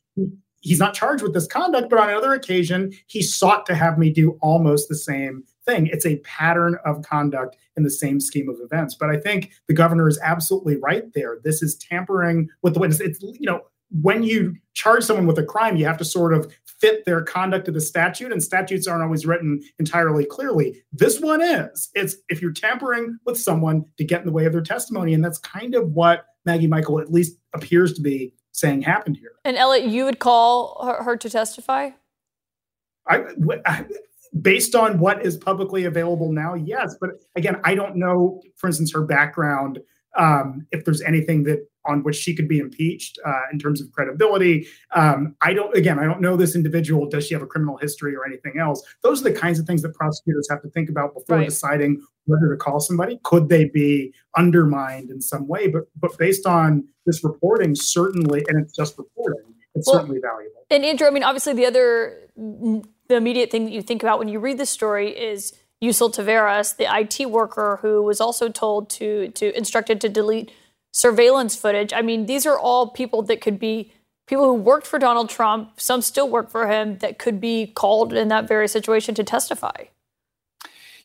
he's 0.61 0.79
not 0.79 0.93
charged 0.93 1.23
with 1.23 1.33
this 1.33 1.47
conduct, 1.47 1.89
but 1.89 1.99
on 1.99 2.09
another 2.09 2.33
occasion, 2.33 2.93
he 3.07 3.21
sought 3.21 3.65
to 3.65 3.75
have 3.75 3.97
me 3.97 4.09
do 4.09 4.37
almost 4.41 4.89
the 4.89 4.95
same 4.95 5.43
thing. 5.65 5.87
It's 5.87 6.05
a 6.05 6.17
pattern 6.17 6.77
of 6.85 7.01
conduct 7.03 7.57
in 7.75 7.83
the 7.83 7.89
same 7.89 8.19
scheme 8.19 8.49
of 8.49 8.57
events. 8.59 8.95
But 8.95 9.09
I 9.09 9.17
think 9.17 9.51
the 9.67 9.73
governor 9.73 10.07
is 10.07 10.19
absolutely 10.21 10.77
right 10.77 11.05
there. 11.13 11.39
This 11.43 11.61
is 11.61 11.75
tampering 11.75 12.49
with 12.61 12.73
the 12.73 12.79
witness. 12.79 12.99
It's, 12.99 13.21
you 13.21 13.49
know, 13.49 13.61
when 14.01 14.23
you 14.23 14.55
charge 14.73 15.03
someone 15.03 15.25
with 15.25 15.39
a 15.39 15.43
crime, 15.43 15.75
you 15.75 15.85
have 15.85 15.97
to 15.97 16.05
sort 16.05 16.33
of 16.33 16.51
fit 16.79 17.05
their 17.05 17.23
conduct 17.23 17.65
to 17.65 17.71
the 17.71 17.81
statute, 17.81 18.31
and 18.31 18.41
statutes 18.41 18.87
aren't 18.87 19.03
always 19.03 19.25
written 19.25 19.61
entirely 19.79 20.25
clearly. 20.25 20.81
This 20.93 21.19
one 21.19 21.41
is. 21.41 21.89
It's 21.95 22.15
if 22.29 22.41
you're 22.41 22.53
tampering 22.53 23.17
with 23.25 23.37
someone 23.37 23.85
to 23.97 24.05
get 24.05 24.21
in 24.21 24.27
the 24.27 24.31
way 24.31 24.45
of 24.45 24.53
their 24.53 24.61
testimony, 24.61 25.13
and 25.13 25.25
that's 25.25 25.39
kind 25.39 25.75
of 25.75 25.91
what 25.91 26.25
Maggie 26.45 26.67
Michael 26.67 26.99
at 26.99 27.11
least 27.11 27.37
appears 27.53 27.93
to 27.93 28.01
be 28.01 28.33
saying 28.51 28.81
happened 28.81 29.17
here. 29.17 29.33
And 29.45 29.57
Elliot, 29.57 29.89
you 29.89 30.05
would 30.05 30.19
call 30.19 30.83
her, 30.85 31.03
her 31.03 31.17
to 31.17 31.29
testify? 31.29 31.91
I, 33.07 33.23
I, 33.65 33.85
based 34.41 34.75
on 34.75 34.99
what 34.99 35.25
is 35.25 35.37
publicly 35.37 35.85
available 35.85 36.31
now, 36.31 36.53
yes. 36.53 36.95
But 36.99 37.11
again, 37.35 37.59
I 37.63 37.75
don't 37.75 37.95
know, 37.95 38.41
for 38.55 38.67
instance, 38.67 38.93
her 38.93 39.03
background, 39.03 39.79
um, 40.17 40.67
if 40.71 40.85
there's 40.85 41.01
anything 41.01 41.43
that 41.43 41.67
on 41.85 42.03
which 42.03 42.15
she 42.15 42.35
could 42.35 42.47
be 42.47 42.59
impeached 42.59 43.19
uh, 43.25 43.41
in 43.51 43.59
terms 43.59 43.81
of 43.81 43.91
credibility. 43.91 44.67
Um, 44.95 45.35
I 45.41 45.53
don't, 45.53 45.75
again, 45.75 45.99
I 45.99 46.05
don't 46.05 46.21
know 46.21 46.35
this 46.35 46.55
individual. 46.55 47.09
Does 47.09 47.27
she 47.27 47.33
have 47.33 47.41
a 47.41 47.47
criminal 47.47 47.77
history 47.77 48.15
or 48.15 48.25
anything 48.25 48.59
else? 48.59 48.81
Those 49.01 49.21
are 49.21 49.31
the 49.31 49.37
kinds 49.37 49.59
of 49.59 49.65
things 49.65 49.81
that 49.83 49.93
prosecutors 49.93 50.47
have 50.49 50.61
to 50.61 50.69
think 50.69 50.89
about 50.89 51.13
before 51.13 51.37
right. 51.37 51.47
deciding 51.47 52.01
whether 52.25 52.49
to 52.49 52.57
call 52.57 52.79
somebody. 52.79 53.19
Could 53.23 53.49
they 53.49 53.65
be 53.65 54.13
undermined 54.37 55.09
in 55.09 55.21
some 55.21 55.47
way? 55.47 55.67
But 55.67 55.83
but 55.99 56.17
based 56.17 56.45
on 56.45 56.87
this 57.05 57.23
reporting, 57.23 57.75
certainly, 57.75 58.43
and 58.47 58.61
it's 58.61 58.75
just 58.75 58.97
reporting, 58.97 59.55
it's 59.75 59.87
well, 59.87 59.97
certainly 59.97 60.19
valuable. 60.19 60.65
And 60.69 60.85
Andrew, 60.85 61.07
I 61.07 61.11
mean, 61.11 61.23
obviously, 61.23 61.53
the 61.53 61.65
other 61.65 62.29
the 62.35 63.15
immediate 63.15 63.51
thing 63.51 63.65
that 63.65 63.71
you 63.71 63.81
think 63.81 64.03
about 64.03 64.19
when 64.19 64.27
you 64.27 64.39
read 64.39 64.57
this 64.57 64.69
story 64.69 65.09
is 65.09 65.53
Yuscil 65.83 66.13
Taveras, 66.13 66.75
the 66.75 66.87
IT 66.93 67.29
worker 67.29 67.79
who 67.81 68.03
was 68.03 68.21
also 68.21 68.49
told 68.49 68.89
to 68.91 69.29
to 69.29 69.55
instructed 69.57 70.01
to 70.01 70.09
delete 70.09 70.51
surveillance 70.91 71.55
footage. 71.55 71.93
I 71.93 72.01
mean, 72.01 72.25
these 72.25 72.45
are 72.45 72.57
all 72.57 72.89
people 72.89 73.21
that 73.23 73.41
could 73.41 73.59
be 73.59 73.91
people 74.27 74.45
who 74.45 74.53
worked 74.53 74.85
for 74.85 74.99
Donald 74.99 75.29
Trump, 75.29 75.79
some 75.81 76.01
still 76.01 76.29
work 76.29 76.51
for 76.51 76.67
him 76.67 76.99
that 76.99 77.17
could 77.17 77.41
be 77.41 77.67
called 77.67 78.13
in 78.13 78.27
that 78.27 78.47
very 78.47 78.67
situation 78.67 79.15
to 79.15 79.23
testify. 79.23 79.85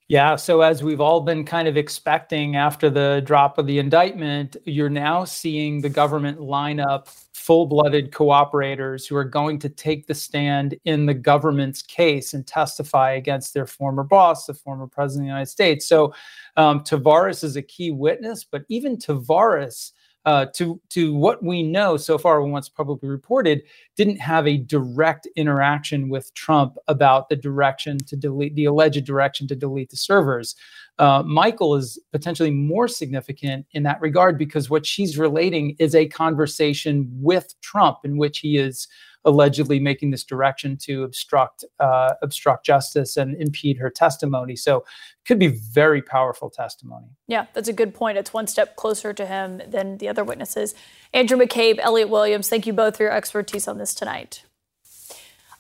Yeah. 0.08 0.36
So, 0.36 0.60
as 0.60 0.82
we've 0.82 1.00
all 1.00 1.22
been 1.22 1.44
kind 1.44 1.66
of 1.66 1.78
expecting 1.78 2.56
after 2.56 2.90
the 2.90 3.22
drop 3.24 3.56
of 3.56 3.66
the 3.66 3.78
indictment, 3.78 4.56
you're 4.64 4.90
now 4.90 5.24
seeing 5.24 5.80
the 5.80 5.88
government 5.88 6.40
line 6.42 6.78
up 6.78 7.08
full 7.44 7.66
blooded 7.66 8.10
cooperators 8.10 9.06
who 9.06 9.14
are 9.14 9.24
going 9.24 9.58
to 9.58 9.68
take 9.68 10.06
the 10.06 10.14
stand 10.14 10.74
in 10.86 11.04
the 11.04 11.12
government's 11.12 11.82
case 11.82 12.32
and 12.32 12.46
testify 12.46 13.12
against 13.12 13.52
their 13.52 13.66
former 13.66 14.02
boss, 14.02 14.46
the 14.46 14.54
former 14.54 14.86
president 14.86 15.24
of 15.24 15.26
the 15.26 15.28
United 15.28 15.50
States. 15.50 15.86
So, 15.86 16.14
um, 16.56 16.80
Taveras 16.80 17.44
is 17.44 17.56
a 17.56 17.62
key 17.62 17.90
witness, 17.90 18.44
but 18.44 18.64
even 18.70 18.96
Taveras 18.96 19.92
uh, 20.24 20.46
to 20.54 20.80
to 20.88 21.14
what 21.14 21.42
we 21.42 21.62
know 21.62 21.98
so 21.98 22.16
far, 22.16 22.40
what's 22.40 22.70
publicly 22.70 23.10
reported, 23.10 23.62
didn't 23.94 24.16
have 24.16 24.46
a 24.46 24.56
direct 24.56 25.28
interaction 25.36 26.08
with 26.08 26.32
Trump 26.32 26.78
about 26.88 27.28
the 27.28 27.36
direction 27.36 27.98
to 27.98 28.16
delete 28.16 28.54
the 28.54 28.64
alleged 28.64 29.04
direction 29.04 29.46
to 29.48 29.54
delete 29.54 29.90
the 29.90 29.98
servers. 29.98 30.56
Uh, 30.98 31.22
Michael 31.26 31.74
is 31.74 31.98
potentially 32.12 32.50
more 32.50 32.86
significant 32.86 33.66
in 33.72 33.82
that 33.82 34.00
regard 34.00 34.38
because 34.38 34.70
what 34.70 34.86
she's 34.86 35.18
relating 35.18 35.74
is 35.78 35.94
a 35.94 36.06
conversation 36.06 37.08
with 37.20 37.52
Trump 37.62 37.98
in 38.04 38.16
which 38.16 38.38
he 38.38 38.56
is 38.56 38.86
allegedly 39.24 39.80
making 39.80 40.10
this 40.10 40.22
direction 40.22 40.76
to 40.76 41.02
obstruct 41.02 41.64
uh, 41.80 42.12
obstruct 42.22 42.64
justice 42.64 43.16
and 43.16 43.34
impede 43.40 43.78
her 43.78 43.90
testimony. 43.90 44.54
So, 44.54 44.84
could 45.26 45.38
be 45.38 45.48
very 45.48 46.02
powerful 46.02 46.50
testimony. 46.50 47.06
Yeah, 47.26 47.46
that's 47.54 47.68
a 47.68 47.72
good 47.72 47.94
point. 47.94 48.18
It's 48.18 48.32
one 48.32 48.46
step 48.46 48.76
closer 48.76 49.12
to 49.14 49.26
him 49.26 49.62
than 49.66 49.98
the 49.98 50.08
other 50.08 50.22
witnesses. 50.22 50.74
Andrew 51.12 51.38
McCabe, 51.38 51.78
Elliot 51.78 52.10
Williams, 52.10 52.48
thank 52.48 52.66
you 52.66 52.72
both 52.72 52.98
for 52.98 53.04
your 53.04 53.12
expertise 53.12 53.66
on 53.66 53.78
this 53.78 53.94
tonight. 53.94 54.44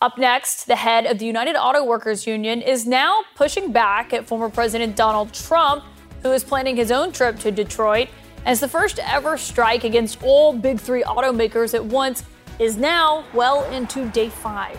Up 0.04 0.18
next, 0.18 0.66
the 0.66 0.76
head 0.76 1.06
of 1.06 1.18
the 1.18 1.24
United 1.24 1.56
Auto 1.56 1.82
Workers 1.82 2.26
Union 2.26 2.60
is 2.60 2.86
now 2.86 3.22
pushing 3.36 3.72
back 3.72 4.12
at 4.12 4.26
former 4.26 4.50
President 4.50 4.96
Donald 4.96 5.32
Trump, 5.32 5.82
who 6.22 6.30
is 6.32 6.44
planning 6.44 6.76
his 6.76 6.90
own 6.90 7.10
trip 7.10 7.38
to 7.38 7.50
Detroit 7.50 8.10
as 8.44 8.60
the 8.60 8.68
first 8.68 8.98
ever 8.98 9.38
strike 9.38 9.82
against 9.82 10.22
all 10.22 10.52
big 10.52 10.78
three 10.78 11.02
automakers 11.04 11.72
at 11.72 11.82
once 11.82 12.22
is 12.58 12.76
now 12.76 13.24
well 13.32 13.64
into 13.72 14.06
day 14.10 14.28
five. 14.28 14.78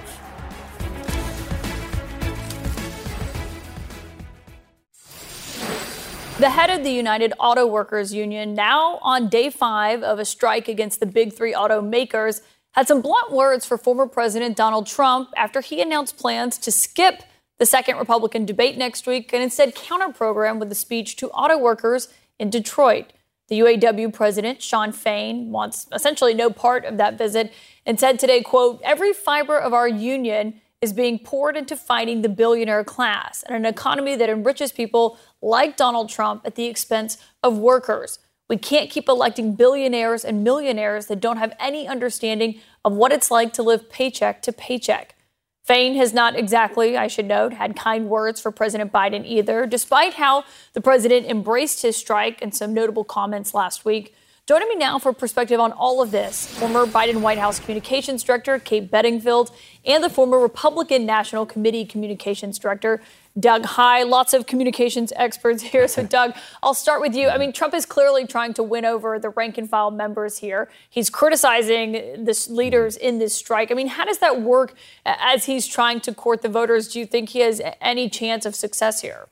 The 6.38 6.52
head 6.52 6.70
of 6.70 6.84
the 6.84 6.92
United 6.92 7.34
Auto 7.40 7.66
Workers 7.66 8.14
Union, 8.14 8.54
now 8.54 9.00
on 9.02 9.30
day 9.30 9.50
five 9.50 10.04
of 10.04 10.20
a 10.20 10.26
strike 10.26 10.68
against 10.68 11.00
the 11.00 11.08
big 11.08 11.34
three 11.34 11.54
automakers, 11.54 12.42
had 12.76 12.88
some 12.88 13.02
blunt 13.02 13.32
words 13.32 13.66
for 13.66 13.78
former 13.78 14.06
President 14.06 14.58
Donald 14.58 14.86
Trump 14.86 15.30
after 15.38 15.62
he 15.62 15.82
announced 15.82 16.18
plans 16.18 16.58
to 16.58 16.72
skip 16.72 17.24
the 17.58 17.66
second 17.66 17.98
Republican 17.98 18.46
debate 18.46 18.78
next 18.78 19.08
week 19.08 19.32
and 19.32 19.42
instead 19.42 19.74
counter 19.76 20.12
program 20.12 20.60
with 20.60 20.72
a 20.72 20.76
speech 20.76 21.16
to 21.16 21.30
auto 21.30 21.58
workers 21.58 22.10
in 22.38 22.50
Detroit. 22.50 23.14
The 23.48 23.60
UAW 23.60 24.12
president, 24.12 24.62
Sean 24.62 24.92
Fain, 24.92 25.52
wants 25.52 25.88
essentially 25.94 26.34
no 26.34 26.50
part 26.50 26.84
of 26.84 26.98
that 26.98 27.18
visit 27.18 27.54
and 27.86 28.00
said 28.00 28.20
today, 28.20 28.42
quote, 28.42 28.82
every 28.84 29.14
fiber 29.14 29.58
of 29.58 29.74
our 29.74 29.88
union 29.88 30.60
is 30.82 30.92
being 30.92 31.18
poured 31.18 31.56
into 31.56 31.78
fighting 31.78 32.24
the 32.24 32.30
billionaire 32.30 32.84
class 32.84 33.44
and 33.44 33.56
an 33.56 33.66
economy 33.66 34.16
that 34.16 34.30
enriches 34.30 34.72
people 34.72 35.18
like 35.42 35.78
Donald 35.78 36.10
Trump 36.10 36.42
at 36.44 36.56
the 36.56 36.66
expense 36.66 37.18
of 37.42 37.58
workers. 37.58 38.20
We 38.48 38.58
can't 38.58 38.90
keep 38.90 39.10
electing 39.10 39.56
billionaires 39.56 40.24
and 40.24 40.44
millionaires 40.44 41.08
that 41.08 41.20
don't 41.20 41.38
have 41.38 41.56
any 41.60 41.88
understanding 41.88 42.60
of 42.84 42.94
what 42.94 43.12
it's 43.12 43.32
like 43.32 43.54
to 43.54 43.64
live 43.64 43.90
paycheck 43.90 44.42
to 44.44 44.54
paycheck. 44.54 45.16
Fain 45.64 45.96
has 45.96 46.14
not 46.14 46.38
exactly, 46.38 46.96
I 46.96 47.08
should 47.08 47.26
note, 47.26 47.54
had 47.54 47.76
kind 47.76 48.08
words 48.08 48.40
for 48.40 48.52
President 48.52 48.94
Biden 48.94 49.26
either, 49.26 49.66
despite 49.66 50.14
how 50.14 50.44
the 50.74 50.82
president 50.82 51.26
embraced 51.26 51.82
his 51.82 51.98
strike 51.98 52.40
and 52.40 52.54
some 52.54 52.72
notable 52.72 53.04
comments 53.04 53.56
last 53.56 53.84
week. 53.84 54.14
Joining 54.48 54.70
me 54.70 54.76
now 54.76 55.00
for 55.00 55.12
perspective 55.12 55.60
on 55.60 55.72
all 55.72 56.04
of 56.04 56.12
this, 56.12 56.46
former 56.46 56.86
Biden 56.86 57.22
White 57.22 57.40
House 57.40 57.60
Communications 57.60 58.22
Director 58.22 58.60
Kate 58.60 58.92
Bedingfield 58.92 59.50
and 59.84 60.04
the 60.04 60.10
former 60.10 60.38
Republican 60.38 61.04
National 61.04 61.48
Committee 61.48 61.84
Communications 61.84 62.60
Director 62.60 63.02
Doug 63.40 63.66
Heye. 63.66 64.04
Lots 64.04 64.36
of 64.36 64.46
communications 64.46 65.12
experts 65.16 65.64
here. 65.72 65.88
So, 65.88 66.06
Doug, 66.06 66.36
I'll 66.62 66.76
start 66.76 67.02
with 67.02 67.16
you. 67.16 67.30
I 67.30 67.40
mean, 67.40 67.54
Trump 67.54 67.74
is 67.74 67.88
clearly 67.88 68.28
trying 68.28 68.54
to 68.54 68.62
win 68.62 68.86
over 68.86 69.18
the 69.18 69.30
rank 69.30 69.58
and 69.58 69.68
file 69.68 69.90
members 69.90 70.38
here. 70.38 70.70
He's 70.92 71.10
criticizing 71.10 71.94
the 71.94 72.48
leaders 72.48 72.98
in 72.98 73.18
this 73.18 73.36
strike. 73.36 73.72
I 73.72 73.74
mean, 73.74 73.88
how 73.88 74.06
does 74.06 74.20
that 74.20 74.44
work 74.44 74.76
as 75.08 75.46
he's 75.46 75.66
trying 75.66 76.02
to 76.02 76.14
court 76.14 76.44
the 76.44 76.50
voters? 76.50 76.88
Do 76.90 77.00
you 77.00 77.08
think 77.08 77.30
he 77.30 77.40
has 77.40 77.64
any 77.82 78.12
chance 78.12 78.46
of 78.46 78.54
success 78.54 79.02
here? 79.02 79.28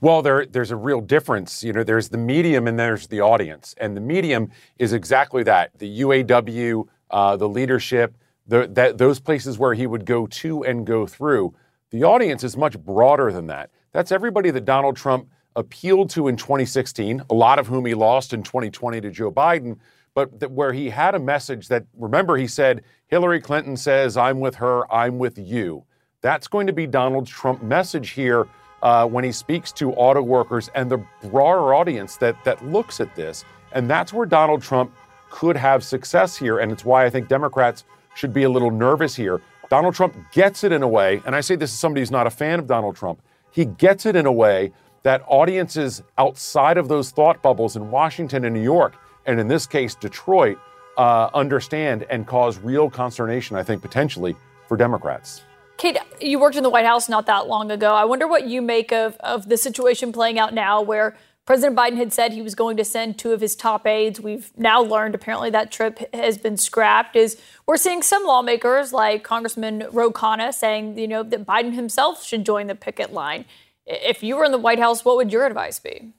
Well, 0.00 0.22
there, 0.22 0.46
there's 0.46 0.70
a 0.70 0.76
real 0.76 1.00
difference. 1.00 1.62
You 1.62 1.72
know, 1.72 1.84
there's 1.84 2.08
the 2.08 2.18
medium 2.18 2.66
and 2.66 2.78
there's 2.78 3.06
the 3.06 3.20
audience. 3.20 3.74
And 3.78 3.96
the 3.96 4.00
medium 4.00 4.50
is 4.78 4.92
exactly 4.92 5.42
that 5.44 5.78
the 5.78 6.00
UAW, 6.00 6.86
uh, 7.10 7.36
the 7.36 7.48
leadership, 7.48 8.16
the, 8.46 8.68
that, 8.72 8.98
those 8.98 9.20
places 9.20 9.58
where 9.58 9.74
he 9.74 9.86
would 9.86 10.04
go 10.04 10.26
to 10.26 10.64
and 10.64 10.86
go 10.86 11.06
through. 11.06 11.54
The 11.90 12.04
audience 12.04 12.44
is 12.44 12.56
much 12.56 12.78
broader 12.78 13.32
than 13.32 13.46
that. 13.46 13.70
That's 13.92 14.12
everybody 14.12 14.50
that 14.50 14.64
Donald 14.64 14.96
Trump 14.96 15.28
appealed 15.56 16.10
to 16.10 16.28
in 16.28 16.36
2016, 16.36 17.22
a 17.30 17.34
lot 17.34 17.58
of 17.58 17.66
whom 17.68 17.86
he 17.86 17.94
lost 17.94 18.32
in 18.32 18.42
2020 18.42 19.00
to 19.00 19.10
Joe 19.10 19.30
Biden. 19.30 19.78
but 20.14 20.38
th- 20.40 20.50
where 20.50 20.72
he 20.72 20.90
had 20.90 21.14
a 21.14 21.18
message 21.18 21.68
that, 21.68 21.84
remember, 21.96 22.36
he 22.36 22.46
said, 22.46 22.82
Hillary 23.08 23.40
Clinton 23.40 23.76
says, 23.76 24.16
I'm 24.16 24.40
with 24.40 24.54
her, 24.56 24.92
I'm 24.92 25.18
with 25.18 25.38
you. 25.38 25.84
That's 26.20 26.48
going 26.48 26.66
to 26.68 26.72
be 26.72 26.86
Donald 26.86 27.26
Trump's 27.26 27.62
message 27.62 28.10
here 28.10 28.46
uh, 28.84 29.06
when 29.06 29.24
he 29.24 29.32
speaks 29.32 29.72
to 29.72 29.92
auto 29.94 30.22
workers 30.22 30.70
and 30.74 30.90
the 30.90 30.98
broader 31.24 31.74
audience 31.74 32.16
that, 32.18 32.36
that 32.44 32.64
looks 32.64 33.00
at 33.00 33.16
this. 33.16 33.44
And 33.72 33.90
that's 33.90 34.12
where 34.12 34.26
Donald 34.26 34.62
Trump 34.62 34.94
could 35.30 35.56
have 35.56 35.82
success 35.82 36.36
here. 36.36 36.58
And 36.58 36.70
it's 36.70 36.84
why 36.84 37.04
I 37.04 37.10
think 37.10 37.26
Democrats 37.26 37.84
should 38.14 38.32
be 38.32 38.44
a 38.44 38.50
little 38.50 38.70
nervous 38.70 39.16
here. 39.16 39.40
Donald 39.70 39.94
Trump 39.94 40.14
gets 40.30 40.62
it 40.62 40.70
in 40.70 40.82
a 40.82 40.88
way, 40.88 41.20
and 41.26 41.34
I 41.34 41.40
say 41.40 41.56
this 41.56 41.72
as 41.72 41.78
somebody 41.78 42.02
who's 42.02 42.10
not 42.10 42.26
a 42.26 42.30
fan 42.30 42.58
of 42.58 42.66
Donald 42.66 42.94
Trump, 42.94 43.20
he 43.50 43.64
gets 43.64 44.06
it 44.06 44.14
in 44.14 44.26
a 44.26 44.32
way 44.32 44.70
that 45.02 45.24
audiences 45.26 46.02
outside 46.18 46.76
of 46.76 46.86
those 46.86 47.10
thought 47.10 47.42
bubbles 47.42 47.74
in 47.74 47.90
Washington 47.90 48.44
and 48.44 48.54
New 48.54 48.62
York, 48.62 48.94
and 49.26 49.40
in 49.40 49.48
this 49.48 49.66
case, 49.66 49.94
Detroit, 49.94 50.58
uh, 50.96 51.28
understand 51.34 52.06
and 52.10 52.26
cause 52.26 52.58
real 52.58 52.88
consternation, 52.88 53.56
I 53.56 53.62
think, 53.62 53.82
potentially 53.82 54.36
for 54.68 54.76
Democrats. 54.76 55.42
Kate, 55.76 55.98
you 56.20 56.38
worked 56.38 56.56
in 56.56 56.62
the 56.62 56.70
White 56.70 56.86
House 56.86 57.08
not 57.08 57.26
that 57.26 57.46
long 57.48 57.70
ago. 57.70 57.94
I 57.94 58.04
wonder 58.04 58.26
what 58.26 58.46
you 58.46 58.62
make 58.62 58.92
of, 58.92 59.16
of 59.20 59.48
the 59.48 59.56
situation 59.56 60.12
playing 60.12 60.38
out 60.38 60.54
now 60.54 60.80
where 60.80 61.16
President 61.46 61.76
Biden 61.76 61.96
had 61.96 62.12
said 62.12 62.32
he 62.32 62.40
was 62.40 62.54
going 62.54 62.76
to 62.78 62.84
send 62.84 63.18
two 63.18 63.32
of 63.32 63.40
his 63.42 63.54
top 63.54 63.86
aides. 63.86 64.18
We've 64.18 64.50
now 64.56 64.80
learned 64.80 65.14
apparently 65.14 65.50
that 65.50 65.70
trip 65.70 66.14
has 66.14 66.38
been 66.38 66.56
scrapped. 66.56 67.16
Is 67.16 67.38
we're 67.66 67.76
seeing 67.76 68.02
some 68.02 68.24
lawmakers 68.24 68.94
like 68.94 69.24
Congressman 69.24 69.86
Ro 69.92 70.10
Khanna 70.10 70.54
saying, 70.54 70.98
you 70.98 71.06
know, 71.06 71.22
that 71.22 71.44
Biden 71.44 71.74
himself 71.74 72.24
should 72.24 72.46
join 72.46 72.66
the 72.66 72.74
picket 72.74 73.12
line. 73.12 73.44
If 73.84 74.22
you 74.22 74.36
were 74.36 74.44
in 74.44 74.52
the 74.52 74.58
White 74.58 74.78
House, 74.78 75.04
what 75.04 75.16
would 75.16 75.32
your 75.32 75.44
advice 75.44 75.78
be? 75.78 76.14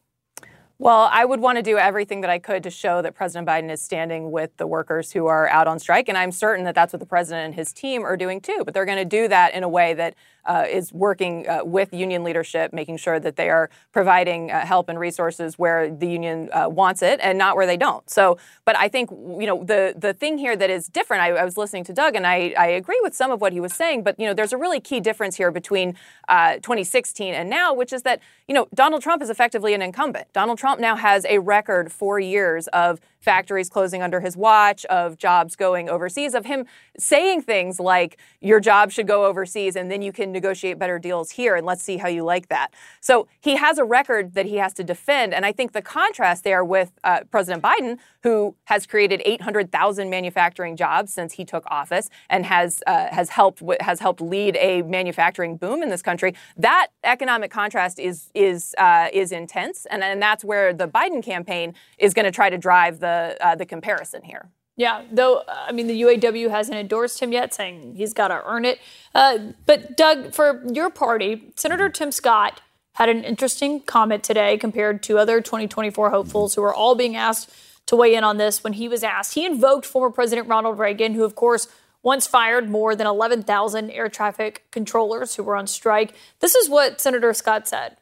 Well, 0.77 1.09
I 1.11 1.23
would 1.23 1.39
want 1.39 1.57
to 1.57 1.61
do 1.61 1.77
everything 1.77 2.19
that 2.21 2.29
I 2.29 2.37
could 2.37 2.61
to 2.63 2.69
show 2.69 3.01
that 3.01 3.15
President 3.15 3.47
Biden 3.47 3.71
is 3.71 3.81
standing 3.81 4.29
with 4.31 4.57
the 4.57 4.67
workers 4.67 5.13
who 5.13 5.25
are 5.27 5.47
out 5.47 5.67
on 5.67 5.79
strike. 5.79 6.09
And 6.09 6.17
I'm 6.17 6.33
certain 6.33 6.65
that 6.65 6.75
that's 6.75 6.91
what 6.91 6.99
the 6.99 7.05
president 7.05 7.45
and 7.45 7.55
his 7.55 7.71
team 7.71 8.03
are 8.03 8.17
doing 8.17 8.41
too. 8.41 8.61
But 8.65 8.73
they're 8.73 8.85
going 8.85 8.97
to 8.97 9.05
do 9.05 9.29
that 9.29 9.53
in 9.53 9.63
a 9.63 9.69
way 9.69 9.93
that 9.93 10.15
uh, 10.45 10.65
is 10.69 10.93
working 10.93 11.47
uh, 11.47 11.63
with 11.63 11.93
union 11.93 12.23
leadership, 12.23 12.73
making 12.73 12.97
sure 12.97 13.19
that 13.19 13.35
they 13.35 13.49
are 13.49 13.69
providing 13.91 14.51
uh, 14.51 14.65
help 14.65 14.89
and 14.89 14.99
resources 14.99 15.57
where 15.57 15.89
the 15.89 16.07
union 16.07 16.49
uh, 16.53 16.67
wants 16.69 17.01
it 17.01 17.19
and 17.21 17.37
not 17.37 17.55
where 17.55 17.65
they 17.65 17.77
don't. 17.77 18.09
So, 18.09 18.37
but 18.65 18.77
I 18.77 18.87
think 18.87 19.09
you 19.11 19.45
know 19.45 19.63
the 19.63 19.93
the 19.97 20.13
thing 20.13 20.37
here 20.37 20.55
that 20.55 20.69
is 20.69 20.87
different. 20.87 21.23
I, 21.23 21.29
I 21.31 21.45
was 21.45 21.57
listening 21.57 21.83
to 21.85 21.93
Doug, 21.93 22.15
and 22.15 22.25
I, 22.25 22.53
I 22.57 22.67
agree 22.67 22.99
with 23.01 23.15
some 23.15 23.31
of 23.31 23.41
what 23.41 23.53
he 23.53 23.59
was 23.59 23.73
saying. 23.73 24.03
But 24.03 24.19
you 24.19 24.27
know, 24.27 24.33
there's 24.33 24.53
a 24.53 24.57
really 24.57 24.79
key 24.79 24.99
difference 24.99 25.35
here 25.35 25.51
between 25.51 25.95
uh, 26.27 26.55
2016 26.55 27.33
and 27.33 27.49
now, 27.49 27.73
which 27.73 27.93
is 27.93 28.03
that 28.03 28.19
you 28.47 28.53
know 28.53 28.67
Donald 28.73 29.01
Trump 29.01 29.21
is 29.21 29.29
effectively 29.29 29.73
an 29.73 29.81
incumbent. 29.81 30.31
Donald 30.33 30.57
Trump 30.57 30.79
now 30.79 30.95
has 30.95 31.25
a 31.25 31.39
record 31.39 31.91
four 31.91 32.19
years 32.19 32.67
of 32.67 32.99
factories 33.25 33.69
closing 33.69 34.01
under 34.03 34.19
his 34.21 34.37
watch, 34.37 34.85
of 34.85 35.17
jobs 35.17 35.55
going 35.55 35.89
overseas, 35.89 36.35
of 36.35 36.45
him 36.45 36.65
saying 36.97 37.41
things 37.41 37.79
like, 37.79 38.17
your 38.39 38.59
job 38.59 38.91
should 38.91 39.07
go 39.07 39.25
overseas 39.25 39.75
and 39.75 39.89
then 39.91 40.01
you 40.01 40.13
can 40.13 40.31
negotiate 40.35 40.77
better 40.77 40.99
deals 40.99 41.31
here 41.31 41.55
and 41.55 41.65
let's 41.65 41.81
see 41.81 41.97
how 41.97 42.07
you 42.07 42.23
like 42.23 42.49
that. 42.49 42.73
So 43.01 43.27
he 43.41 43.55
has 43.55 43.77
a 43.77 43.83
record 43.83 44.33
that 44.35 44.45
he 44.45 44.57
has 44.57 44.73
to 44.75 44.83
defend. 44.83 45.33
And 45.33 45.45
I 45.45 45.51
think 45.51 45.71
the 45.71 45.81
contrast 45.81 46.43
there 46.43 46.63
with 46.63 46.91
uh, 47.03 47.21
President 47.31 47.63
Biden, 47.63 47.97
who 48.21 48.55
has 48.65 48.85
created 48.85 49.21
800,000 49.25 50.09
manufacturing 50.09 50.75
jobs 50.75 51.13
since 51.13 51.33
he 51.33 51.45
took 51.45 51.63
office 51.67 52.09
and 52.29 52.45
has, 52.45 52.83
uh, 52.85 53.07
has, 53.11 53.29
helped, 53.29 53.63
has 53.79 53.99
helped 53.99 54.21
lead 54.21 54.57
a 54.57 54.83
manufacturing 54.83 55.57
boom 55.57 55.81
in 55.81 55.89
this 55.89 56.01
country, 56.01 56.35
that 56.57 56.87
economic 57.03 57.49
contrast 57.49 57.99
is, 57.99 58.29
is, 58.35 58.75
uh, 58.77 59.07
is 59.11 59.31
intense. 59.31 59.87
And, 59.89 60.03
and 60.03 60.21
that's 60.21 60.43
where 60.43 60.73
the 60.73 60.87
Biden 60.87 61.23
campaign 61.23 61.73
is 61.97 62.13
going 62.13 62.25
to 62.25 62.31
try 62.31 62.49
to 62.49 62.57
drive 62.57 62.99
the 62.99 63.37
uh, 63.41 63.55
the 63.55 63.65
comparison 63.65 64.23
here. 64.23 64.49
Yeah, 64.75 65.03
though 65.09 65.43
I 65.47 65.71
mean 65.71 65.87
the 65.87 66.01
UAW 66.01 66.49
hasn't 66.49 66.77
endorsed 66.77 67.21
him 67.21 67.31
yet, 67.31 67.53
saying 67.53 67.95
he's 67.95 68.13
got 68.13 68.27
to 68.27 68.41
earn 68.45 68.65
it. 68.65 68.79
Uh, 69.13 69.37
but 69.65 69.95
Doug, 69.95 70.33
for 70.33 70.63
your 70.71 70.89
party, 70.89 71.53
Senator 71.55 71.89
Tim 71.89 72.11
Scott 72.11 72.61
had 72.93 73.09
an 73.09 73.23
interesting 73.23 73.81
comment 73.81 74.23
today 74.23 74.57
compared 74.57 75.03
to 75.03 75.17
other 75.17 75.41
2024 75.41 76.09
hopefuls 76.09 76.55
who 76.55 76.63
are 76.63 76.73
all 76.73 76.95
being 76.95 77.15
asked 77.15 77.49
to 77.85 77.95
weigh 77.95 78.15
in 78.15 78.23
on 78.23 78.37
this. 78.37 78.63
When 78.63 78.73
he 78.73 78.87
was 78.89 79.03
asked, 79.03 79.35
he 79.35 79.45
invoked 79.45 79.85
former 79.85 80.09
President 80.09 80.47
Ronald 80.47 80.77
Reagan, 80.77 81.13
who 81.13 81.23
of 81.23 81.35
course 81.35 81.67
once 82.03 82.27
fired 82.27 82.69
more 82.69 82.95
than 82.95 83.07
11,000 83.07 83.89
air 83.91 84.09
traffic 84.09 84.65
controllers 84.71 85.35
who 85.35 85.43
were 85.43 85.55
on 85.55 85.67
strike. 85.67 86.13
This 86.39 86.53
is 86.53 86.69
what 86.69 87.01
Senator 87.01 87.33
Scott 87.33 87.67
said. 87.67 87.97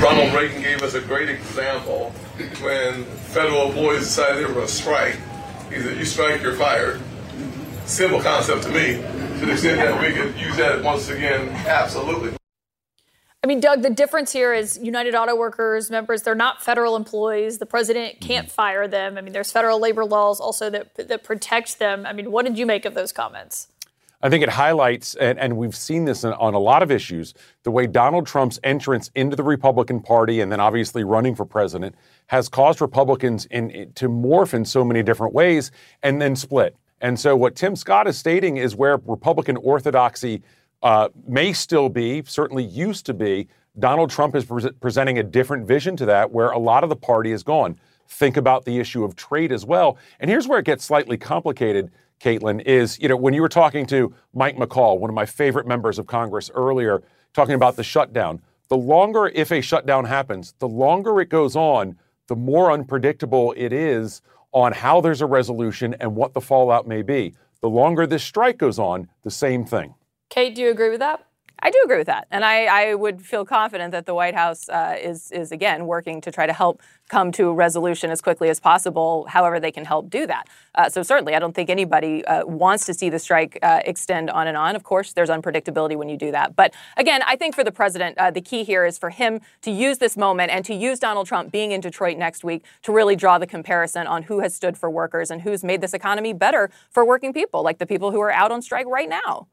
Ronald 0.00 0.32
Reagan 0.32 0.62
gave 0.62 0.82
us 0.82 0.94
a 0.94 1.00
great 1.00 1.28
example 1.28 2.12
when 2.60 3.04
federal 3.04 3.68
employees 3.68 4.04
decided 4.04 4.38
they 4.38 4.44
were 4.44 4.54
going 4.54 4.66
to 4.66 4.72
strike. 4.72 5.16
He 5.68 5.80
said, 5.80 5.96
You 5.96 6.04
strike, 6.04 6.42
you're 6.42 6.54
fired. 6.54 7.00
Simple 7.86 8.20
concept 8.20 8.62
to 8.64 8.68
me. 8.70 8.96
To 9.40 9.46
the 9.46 9.52
extent 9.52 9.78
that 9.78 10.00
we 10.00 10.12
could 10.12 10.38
use 10.38 10.56
that 10.56 10.82
once 10.82 11.08
again, 11.08 11.48
absolutely. 11.66 12.32
I 13.42 13.46
mean, 13.46 13.60
Doug, 13.60 13.80
the 13.80 13.90
difference 13.90 14.32
here 14.32 14.52
is 14.52 14.78
United 14.82 15.14
Auto 15.14 15.34
Workers 15.34 15.90
members, 15.90 16.22
they're 16.22 16.34
not 16.34 16.62
federal 16.62 16.94
employees. 16.94 17.58
The 17.58 17.66
president 17.66 18.20
can't 18.20 18.46
mm-hmm. 18.46 18.54
fire 18.54 18.86
them. 18.86 19.16
I 19.16 19.22
mean, 19.22 19.32
there's 19.32 19.50
federal 19.50 19.80
labor 19.80 20.04
laws 20.04 20.40
also 20.40 20.68
that, 20.68 20.94
that 20.96 21.24
protect 21.24 21.78
them. 21.78 22.04
I 22.04 22.12
mean, 22.12 22.30
what 22.30 22.44
did 22.44 22.58
you 22.58 22.66
make 22.66 22.84
of 22.84 22.92
those 22.92 23.12
comments? 23.12 23.68
I 24.22 24.28
think 24.28 24.42
it 24.42 24.50
highlights, 24.50 25.14
and, 25.14 25.38
and 25.38 25.56
we've 25.56 25.74
seen 25.74 26.04
this 26.04 26.24
in, 26.24 26.32
on 26.34 26.52
a 26.52 26.58
lot 26.58 26.82
of 26.82 26.90
issues, 26.90 27.32
the 27.62 27.70
way 27.70 27.86
Donald 27.86 28.26
Trump's 28.26 28.60
entrance 28.62 29.10
into 29.14 29.34
the 29.34 29.42
Republican 29.42 30.00
Party 30.00 30.40
and 30.40 30.52
then 30.52 30.60
obviously 30.60 31.04
running 31.04 31.34
for 31.34 31.46
president 31.46 31.94
has 32.26 32.48
caused 32.48 32.82
Republicans 32.82 33.46
in, 33.46 33.70
in, 33.70 33.92
to 33.94 34.08
morph 34.08 34.52
in 34.52 34.64
so 34.64 34.84
many 34.84 35.02
different 35.02 35.32
ways 35.32 35.70
and 36.02 36.20
then 36.20 36.36
split. 36.36 36.76
And 37.00 37.18
so, 37.18 37.34
what 37.34 37.56
Tim 37.56 37.74
Scott 37.76 38.06
is 38.06 38.18
stating 38.18 38.58
is 38.58 38.76
where 38.76 38.98
Republican 39.06 39.56
orthodoxy 39.56 40.42
uh, 40.82 41.08
may 41.26 41.54
still 41.54 41.88
be, 41.88 42.22
certainly 42.26 42.64
used 42.64 43.06
to 43.06 43.14
be, 43.14 43.48
Donald 43.78 44.10
Trump 44.10 44.34
is 44.34 44.44
pre- 44.44 44.70
presenting 44.72 45.18
a 45.18 45.22
different 45.22 45.66
vision 45.66 45.96
to 45.96 46.04
that, 46.06 46.30
where 46.30 46.50
a 46.50 46.58
lot 46.58 46.84
of 46.84 46.90
the 46.90 46.96
party 46.96 47.32
is 47.32 47.42
gone. 47.42 47.78
Think 48.08 48.36
about 48.36 48.64
the 48.64 48.78
issue 48.78 49.02
of 49.02 49.16
trade 49.16 49.52
as 49.52 49.64
well. 49.64 49.96
And 50.18 50.28
here's 50.28 50.46
where 50.46 50.58
it 50.58 50.66
gets 50.66 50.84
slightly 50.84 51.16
complicated 51.16 51.90
Kaitlan, 52.20 52.62
is 52.62 52.98
you 53.00 53.08
know 53.08 53.16
when 53.16 53.34
you 53.34 53.42
were 53.42 53.48
talking 53.48 53.86
to 53.86 54.14
Mike 54.34 54.56
McCaul, 54.56 54.98
one 54.98 55.10
of 55.10 55.14
my 55.14 55.26
favorite 55.26 55.66
members 55.66 55.98
of 55.98 56.06
Congress 56.06 56.50
earlier, 56.54 57.02
talking 57.32 57.54
about 57.54 57.76
the 57.76 57.82
shutdown. 57.82 58.40
The 58.68 58.76
longer, 58.76 59.28
if 59.34 59.50
a 59.50 59.60
shutdown 59.60 60.04
happens, 60.04 60.54
the 60.58 60.68
longer 60.68 61.20
it 61.20 61.28
goes 61.28 61.56
on, 61.56 61.98
the 62.28 62.36
more 62.36 62.70
unpredictable 62.70 63.52
it 63.56 63.72
is 63.72 64.22
on 64.52 64.72
how 64.72 65.00
there's 65.00 65.20
a 65.20 65.26
resolution 65.26 65.96
and 65.98 66.14
what 66.14 66.34
the 66.34 66.40
fallout 66.40 66.86
may 66.86 67.02
be. 67.02 67.34
The 67.60 67.68
longer 67.68 68.06
this 68.06 68.22
strike 68.22 68.58
goes 68.58 68.78
on, 68.78 69.08
the 69.22 69.30
same 69.30 69.64
thing. 69.64 69.94
Kate, 70.28 70.54
do 70.54 70.62
you 70.62 70.70
agree 70.70 70.90
with 70.90 71.00
that? 71.00 71.26
I 71.62 71.70
do 71.70 71.80
agree 71.84 71.98
with 71.98 72.06
that, 72.06 72.26
and 72.30 72.44
I, 72.44 72.64
I 72.64 72.94
would 72.94 73.20
feel 73.24 73.44
confident 73.44 73.92
that 73.92 74.06
the 74.06 74.14
White 74.14 74.34
House 74.34 74.68
uh, 74.68 74.96
is 75.00 75.30
is 75.30 75.52
again 75.52 75.86
working 75.86 76.20
to 76.22 76.30
try 76.30 76.46
to 76.46 76.52
help 76.52 76.82
come 77.08 77.32
to 77.32 77.48
a 77.48 77.52
resolution 77.52 78.10
as 78.10 78.20
quickly 78.20 78.48
as 78.48 78.60
possible. 78.60 79.26
However, 79.28 79.60
they 79.60 79.72
can 79.72 79.84
help 79.84 80.08
do 80.08 80.26
that. 80.26 80.48
Uh, 80.74 80.88
so 80.88 81.02
certainly, 81.02 81.34
I 81.34 81.38
don't 81.38 81.54
think 81.54 81.68
anybody 81.68 82.24
uh, 82.24 82.46
wants 82.46 82.86
to 82.86 82.94
see 82.94 83.10
the 83.10 83.18
strike 83.18 83.58
uh, 83.62 83.80
extend 83.84 84.30
on 84.30 84.46
and 84.46 84.56
on. 84.56 84.74
Of 84.76 84.84
course, 84.84 85.12
there's 85.12 85.28
unpredictability 85.28 85.96
when 85.96 86.08
you 86.08 86.16
do 86.16 86.30
that. 86.30 86.56
But 86.56 86.72
again, 86.96 87.22
I 87.26 87.36
think 87.36 87.54
for 87.54 87.64
the 87.64 87.72
president, 87.72 88.16
uh, 88.16 88.30
the 88.30 88.40
key 88.40 88.64
here 88.64 88.86
is 88.86 88.96
for 88.96 89.10
him 89.10 89.40
to 89.62 89.70
use 89.70 89.98
this 89.98 90.16
moment 90.16 90.50
and 90.50 90.64
to 90.64 90.74
use 90.74 90.98
Donald 90.98 91.26
Trump 91.26 91.52
being 91.52 91.72
in 91.72 91.80
Detroit 91.80 92.16
next 92.16 92.44
week 92.44 92.64
to 92.82 92.92
really 92.92 93.16
draw 93.16 93.38
the 93.38 93.46
comparison 93.46 94.06
on 94.06 94.22
who 94.22 94.40
has 94.40 94.54
stood 94.54 94.78
for 94.78 94.88
workers 94.88 95.30
and 95.30 95.42
who's 95.42 95.62
made 95.64 95.80
this 95.80 95.92
economy 95.92 96.32
better 96.32 96.70
for 96.90 97.04
working 97.04 97.32
people, 97.32 97.62
like 97.62 97.78
the 97.78 97.86
people 97.86 98.12
who 98.12 98.20
are 98.20 98.32
out 98.32 98.52
on 98.52 98.62
strike 98.62 98.86
right 98.86 99.08
now. 99.08 99.48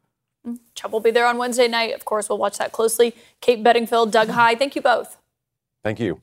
Chubb 0.75 0.91
will 0.91 0.99
be 0.99 1.11
there 1.11 1.27
on 1.27 1.37
Wednesday 1.37 1.67
night. 1.67 1.93
Of 1.93 2.05
course, 2.05 2.29
we'll 2.29 2.37
watch 2.37 2.57
that 2.57 2.71
closely. 2.71 3.15
Kate 3.41 3.63
Bedingfield, 3.63 4.11
Doug 4.11 4.29
Heye, 4.29 4.55
thank 4.55 4.75
you 4.75 4.81
both. 4.81 5.17
Thank 5.83 5.99
you. 5.99 6.21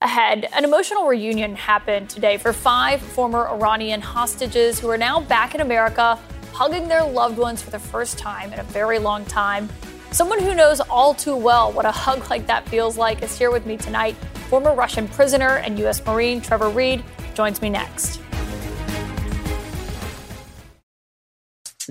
Ahead, 0.00 0.48
an 0.52 0.64
emotional 0.64 1.06
reunion 1.06 1.54
happened 1.54 2.10
today 2.10 2.36
for 2.36 2.52
five 2.52 3.00
former 3.00 3.46
Iranian 3.48 4.00
hostages 4.00 4.80
who 4.80 4.88
are 4.88 4.98
now 4.98 5.20
back 5.20 5.54
in 5.54 5.60
America, 5.60 6.18
hugging 6.52 6.88
their 6.88 7.04
loved 7.04 7.38
ones 7.38 7.62
for 7.62 7.70
the 7.70 7.78
first 7.78 8.18
time 8.18 8.52
in 8.52 8.58
a 8.58 8.64
very 8.64 8.98
long 8.98 9.24
time. 9.26 9.68
Someone 10.10 10.40
who 10.40 10.54
knows 10.54 10.80
all 10.80 11.14
too 11.14 11.36
well 11.36 11.70
what 11.72 11.86
a 11.86 11.92
hug 11.92 12.28
like 12.30 12.46
that 12.48 12.68
feels 12.68 12.98
like 12.98 13.22
is 13.22 13.38
here 13.38 13.52
with 13.52 13.64
me 13.64 13.76
tonight. 13.76 14.16
Former 14.50 14.74
Russian 14.74 15.06
prisoner 15.06 15.58
and 15.58 15.78
U.S. 15.78 16.04
Marine 16.04 16.40
Trevor 16.40 16.68
Reed 16.68 17.04
joins 17.34 17.62
me 17.62 17.70
next. 17.70 18.20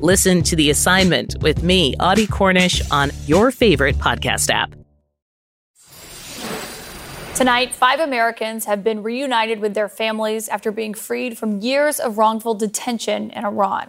Listen 0.00 0.44
to 0.44 0.54
The 0.54 0.70
Assignment 0.70 1.34
with 1.40 1.64
me, 1.64 1.96
Audie 1.98 2.28
Cornish, 2.28 2.88
on 2.92 3.10
your 3.26 3.50
favorite 3.50 3.96
podcast 3.96 4.48
app. 4.48 4.72
Tonight, 7.34 7.74
five 7.74 7.98
Americans 7.98 8.66
have 8.66 8.84
been 8.84 9.02
reunited 9.02 9.58
with 9.58 9.74
their 9.74 9.88
families 9.88 10.48
after 10.48 10.70
being 10.70 10.94
freed 10.94 11.36
from 11.36 11.58
years 11.58 11.98
of 11.98 12.16
wrongful 12.16 12.54
detention 12.54 13.30
in 13.30 13.44
Iran. 13.44 13.88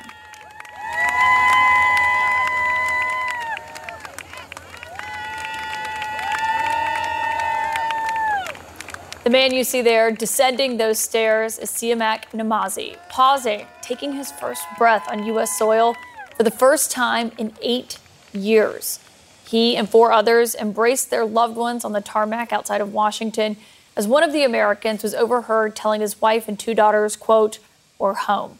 The 9.24 9.30
man 9.30 9.54
you 9.54 9.64
see 9.64 9.84
there 9.84 10.10
descending 10.10 10.78
those 10.78 10.98
stairs 10.98 11.60
is 11.60 11.70
Siamak 11.70 12.24
Namazi, 12.34 12.98
pausing, 13.10 13.68
taking 13.90 14.14
his 14.14 14.32
first 14.32 14.64
breath 14.78 15.10
on 15.10 15.26
U.S. 15.26 15.58
soil 15.58 15.96
for 16.38 16.44
the 16.44 16.52
first 16.52 16.92
time 16.92 17.32
in 17.40 17.52
eight 17.64 17.98
years. 18.32 19.00
He 19.48 19.76
and 19.76 19.90
four 19.90 20.12
others 20.12 20.54
embraced 20.54 21.10
their 21.10 21.26
loved 21.26 21.58
ones 21.58 21.84
on 21.84 21.92
the 21.92 22.00
tarmac 22.00 22.54
outside 22.54 22.82
of 22.82 22.94
Washington 22.94 23.58
as 23.96 24.08
one 24.08 24.22
of 24.22 24.32
the 24.32 24.44
Americans 24.44 25.02
was 25.02 25.16
overheard 25.16 25.76
telling 25.76 26.02
his 26.02 26.22
wife 26.22 26.48
and 26.48 26.60
two 26.60 26.76
daughters, 26.76 27.16
quote, 27.16 27.58
we're 27.98 28.14
home. 28.14 28.60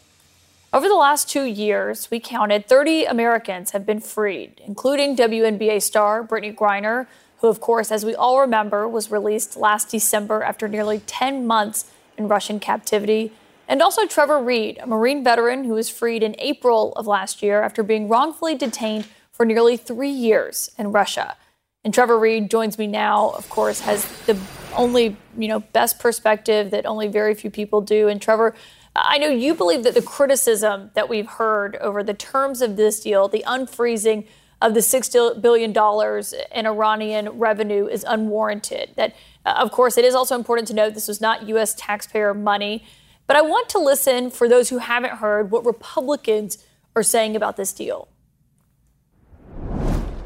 Over 0.72 0.88
the 0.88 0.96
last 0.96 1.28
two 1.28 1.44
years, 1.44 2.10
we 2.10 2.18
counted 2.18 2.66
30 2.66 3.04
Americans 3.04 3.70
have 3.70 3.86
been 3.86 4.00
freed, 4.00 4.60
including 4.66 5.16
WNBA 5.16 5.80
star 5.80 6.24
Brittney 6.24 6.54
Griner, 6.54 7.06
who, 7.40 7.46
of 7.46 7.60
course, 7.60 7.92
as 7.92 8.04
we 8.04 8.16
all 8.16 8.40
remember, 8.40 8.88
was 8.88 9.12
released 9.12 9.56
last 9.56 9.90
December 9.92 10.42
after 10.42 10.66
nearly 10.66 10.98
10 11.06 11.46
months 11.46 11.90
in 12.18 12.26
Russian 12.26 12.58
captivity. 12.58 13.32
And 13.70 13.80
also 13.82 14.04
Trevor 14.04 14.40
Reed, 14.42 14.78
a 14.82 14.86
Marine 14.88 15.22
veteran 15.22 15.62
who 15.62 15.74
was 15.74 15.88
freed 15.88 16.24
in 16.24 16.34
April 16.40 16.92
of 16.94 17.06
last 17.06 17.40
year 17.40 17.62
after 17.62 17.84
being 17.84 18.08
wrongfully 18.08 18.56
detained 18.56 19.06
for 19.30 19.46
nearly 19.46 19.76
three 19.76 20.10
years 20.10 20.72
in 20.76 20.90
Russia. 20.90 21.36
And 21.84 21.94
Trevor 21.94 22.18
Reed 22.18 22.50
joins 22.50 22.78
me 22.78 22.88
now, 22.88 23.30
of 23.30 23.48
course, 23.48 23.78
has 23.82 24.04
the 24.26 24.36
only, 24.74 25.16
you 25.38 25.46
know, 25.46 25.60
best 25.60 26.00
perspective 26.00 26.72
that 26.72 26.84
only 26.84 27.06
very 27.06 27.32
few 27.32 27.48
people 27.48 27.80
do. 27.80 28.08
And 28.08 28.20
Trevor, 28.20 28.56
I 28.96 29.18
know 29.18 29.28
you 29.28 29.54
believe 29.54 29.84
that 29.84 29.94
the 29.94 30.02
criticism 30.02 30.90
that 30.94 31.08
we've 31.08 31.28
heard 31.28 31.76
over 31.76 32.02
the 32.02 32.12
terms 32.12 32.62
of 32.62 32.74
this 32.74 32.98
deal, 32.98 33.28
the 33.28 33.44
unfreezing 33.46 34.26
of 34.60 34.74
the 34.74 34.80
$6 34.80 35.40
billion 35.40 35.70
in 35.70 36.66
Iranian 36.66 37.28
revenue 37.38 37.86
is 37.86 38.04
unwarranted. 38.06 38.94
That, 38.96 39.14
uh, 39.46 39.54
of 39.58 39.70
course, 39.70 39.96
it 39.96 40.04
is 40.04 40.16
also 40.16 40.34
important 40.34 40.66
to 40.68 40.74
note 40.74 40.94
this 40.94 41.06
was 41.06 41.20
not 41.20 41.48
U.S. 41.48 41.72
taxpayer 41.74 42.34
money. 42.34 42.84
But 43.30 43.36
I 43.36 43.42
want 43.42 43.68
to 43.68 43.78
listen, 43.78 44.28
for 44.28 44.48
those 44.48 44.70
who 44.70 44.78
haven't 44.78 45.12
heard, 45.12 45.52
what 45.52 45.64
Republicans 45.64 46.58
are 46.96 47.04
saying 47.04 47.36
about 47.36 47.56
this 47.56 47.72
deal. 47.72 48.08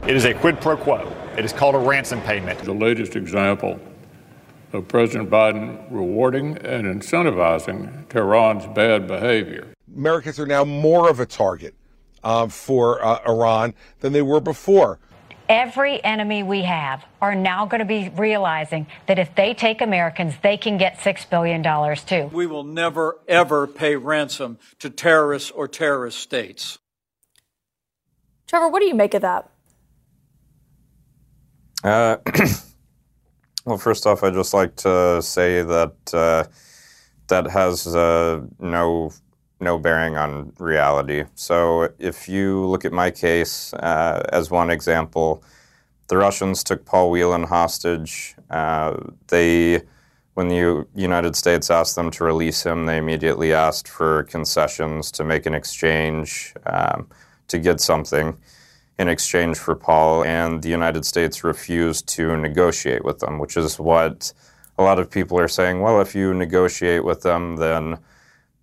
It 0.06 0.16
is 0.16 0.24
a 0.24 0.32
quid 0.32 0.58
pro 0.58 0.78
quo. 0.78 1.14
It 1.36 1.44
is 1.44 1.52
called 1.52 1.74
a 1.74 1.78
ransom 1.78 2.22
payment. 2.22 2.60
The 2.60 2.72
latest 2.72 3.14
example 3.14 3.78
of 4.72 4.88
President 4.88 5.28
Biden 5.28 5.84
rewarding 5.90 6.56
and 6.56 6.86
incentivizing 6.86 8.08
Tehran's 8.08 8.66
bad 8.68 9.06
behavior. 9.06 9.66
Americans 9.94 10.40
are 10.40 10.46
now 10.46 10.64
more 10.64 11.10
of 11.10 11.20
a 11.20 11.26
target 11.26 11.74
uh, 12.22 12.48
for 12.48 13.04
uh, 13.04 13.18
Iran 13.28 13.74
than 14.00 14.14
they 14.14 14.22
were 14.22 14.40
before. 14.40 14.98
Every 15.48 16.02
enemy 16.02 16.42
we 16.42 16.62
have 16.62 17.04
are 17.20 17.34
now 17.34 17.66
going 17.66 17.80
to 17.80 17.84
be 17.84 18.08
realizing 18.16 18.86
that 19.06 19.18
if 19.18 19.34
they 19.34 19.52
take 19.52 19.82
Americans, 19.82 20.34
they 20.42 20.56
can 20.56 20.78
get 20.78 20.98
$6 20.98 21.28
billion 21.28 21.62
too. 21.96 22.34
We 22.34 22.46
will 22.46 22.64
never, 22.64 23.20
ever 23.28 23.66
pay 23.66 23.96
ransom 23.96 24.58
to 24.78 24.88
terrorists 24.88 25.50
or 25.50 25.68
terrorist 25.68 26.18
states. 26.18 26.78
Trevor, 28.46 28.68
what 28.68 28.80
do 28.80 28.86
you 28.86 28.94
make 28.94 29.14
of 29.14 29.22
that? 29.22 29.50
Uh, 31.82 32.16
well, 33.66 33.76
first 33.76 34.06
off, 34.06 34.22
I'd 34.22 34.32
just 34.32 34.54
like 34.54 34.76
to 34.76 35.20
say 35.20 35.62
that 35.62 35.94
uh, 36.14 36.44
that 37.28 37.46
has 37.50 37.86
uh, 37.86 38.40
no 38.58 39.10
no 39.60 39.78
bearing 39.78 40.16
on 40.16 40.52
reality. 40.58 41.24
So 41.34 41.90
if 41.98 42.28
you 42.28 42.64
look 42.66 42.84
at 42.84 42.92
my 42.92 43.10
case 43.10 43.72
uh, 43.74 44.22
as 44.32 44.50
one 44.50 44.70
example, 44.70 45.42
the 46.08 46.16
Russians 46.16 46.62
took 46.62 46.84
Paul 46.84 47.10
Whelan 47.10 47.44
hostage. 47.44 48.34
Uh, 48.50 48.96
they, 49.28 49.82
when 50.34 50.48
the 50.48 50.86
United 50.94 51.36
States 51.36 51.70
asked 51.70 51.96
them 51.96 52.10
to 52.12 52.24
release 52.24 52.64
him, 52.64 52.86
they 52.86 52.98
immediately 52.98 53.52
asked 53.52 53.88
for 53.88 54.24
concessions 54.24 55.10
to 55.12 55.24
make 55.24 55.46
an 55.46 55.54
exchange 55.54 56.54
um, 56.66 57.08
to 57.48 57.58
get 57.58 57.80
something 57.80 58.36
in 58.98 59.08
exchange 59.08 59.56
for 59.56 59.74
Paul, 59.74 60.24
and 60.24 60.62
the 60.62 60.68
United 60.68 61.04
States 61.04 61.42
refused 61.42 62.06
to 62.08 62.36
negotiate 62.36 63.04
with 63.04 63.18
them, 63.18 63.38
which 63.38 63.56
is 63.56 63.78
what 63.78 64.32
a 64.78 64.82
lot 64.82 64.98
of 64.98 65.10
people 65.10 65.38
are 65.38 65.48
saying. 65.48 65.80
Well, 65.80 66.00
if 66.00 66.14
you 66.14 66.32
negotiate 66.32 67.04
with 67.04 67.22
them, 67.22 67.56
then 67.56 67.98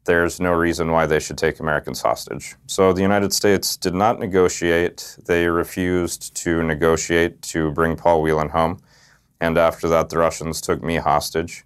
there's 0.06 0.40
no 0.40 0.54
reason 0.54 0.92
why 0.92 1.06
they 1.06 1.20
should 1.20 1.38
take 1.38 1.60
Americans 1.60 2.02
hostage. 2.02 2.56
So 2.66 2.92
the 2.92 3.02
United 3.02 3.34
States 3.34 3.78
did 3.78 3.94
not 3.94 4.20
negotiate. 4.20 5.18
They 5.26 5.48
refused 5.48 6.36
to 6.38 6.64
negotiate 6.64 7.42
to 7.44 7.72
bring 7.72 7.96
Paul 7.96 8.22
Whelan 8.22 8.50
home. 8.50 8.82
And 9.40 9.58
after 9.58 9.88
that, 9.90 10.10
the 10.10 10.18
Russians 10.18 10.60
took 10.62 10.84
me 10.84 10.98
hostage. 10.98 11.64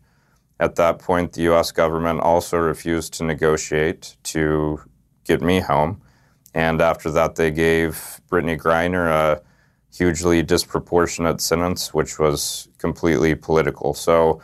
At 0.60 0.76
that 0.76 1.00
point, 1.00 1.34
the 1.34 1.44
US 1.54 1.72
government 1.72 2.22
also 2.22 2.58
refused 2.58 3.14
to 3.16 3.24
negotiate 3.24 4.16
to 4.24 4.82
get 5.24 5.42
me 5.42 5.60
home. 5.60 6.02
And 6.54 6.82
after 6.82 7.12
that, 7.12 7.36
they 7.36 7.52
gave 7.52 8.22
Brittney 8.30 8.58
Griner 8.58 9.10
a 9.10 9.42
hugely 9.94 10.44
disproportionate 10.44 11.42
sentence, 11.42 11.94
which 11.94 12.20
was 12.20 12.68
completely 12.78 13.36
political. 13.36 13.94
So 13.94 14.42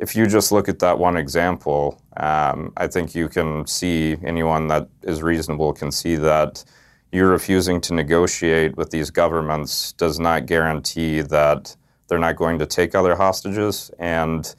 if 0.00 0.16
you 0.16 0.26
just 0.26 0.50
look 0.50 0.68
at 0.68 0.78
that 0.78 0.98
one 0.98 1.16
example, 1.18 2.02
um, 2.16 2.72
I 2.78 2.86
think 2.86 3.14
you 3.14 3.28
can 3.28 3.66
see 3.66 4.16
anyone 4.24 4.66
that 4.68 4.88
is 5.02 5.22
reasonable 5.22 5.74
can 5.74 5.92
see 5.92 6.16
that 6.16 6.64
you 7.12 7.26
refusing 7.26 7.82
to 7.82 7.94
negotiate 7.94 8.76
with 8.76 8.90
these 8.90 9.10
governments 9.10 9.92
does 9.92 10.18
not 10.18 10.46
guarantee 10.46 11.20
that 11.20 11.76
they're 12.08 12.18
not 12.18 12.36
going 12.36 12.58
to 12.60 12.66
take 12.66 12.94
other 12.94 13.14
hostages. 13.14 13.90
And 13.98 14.52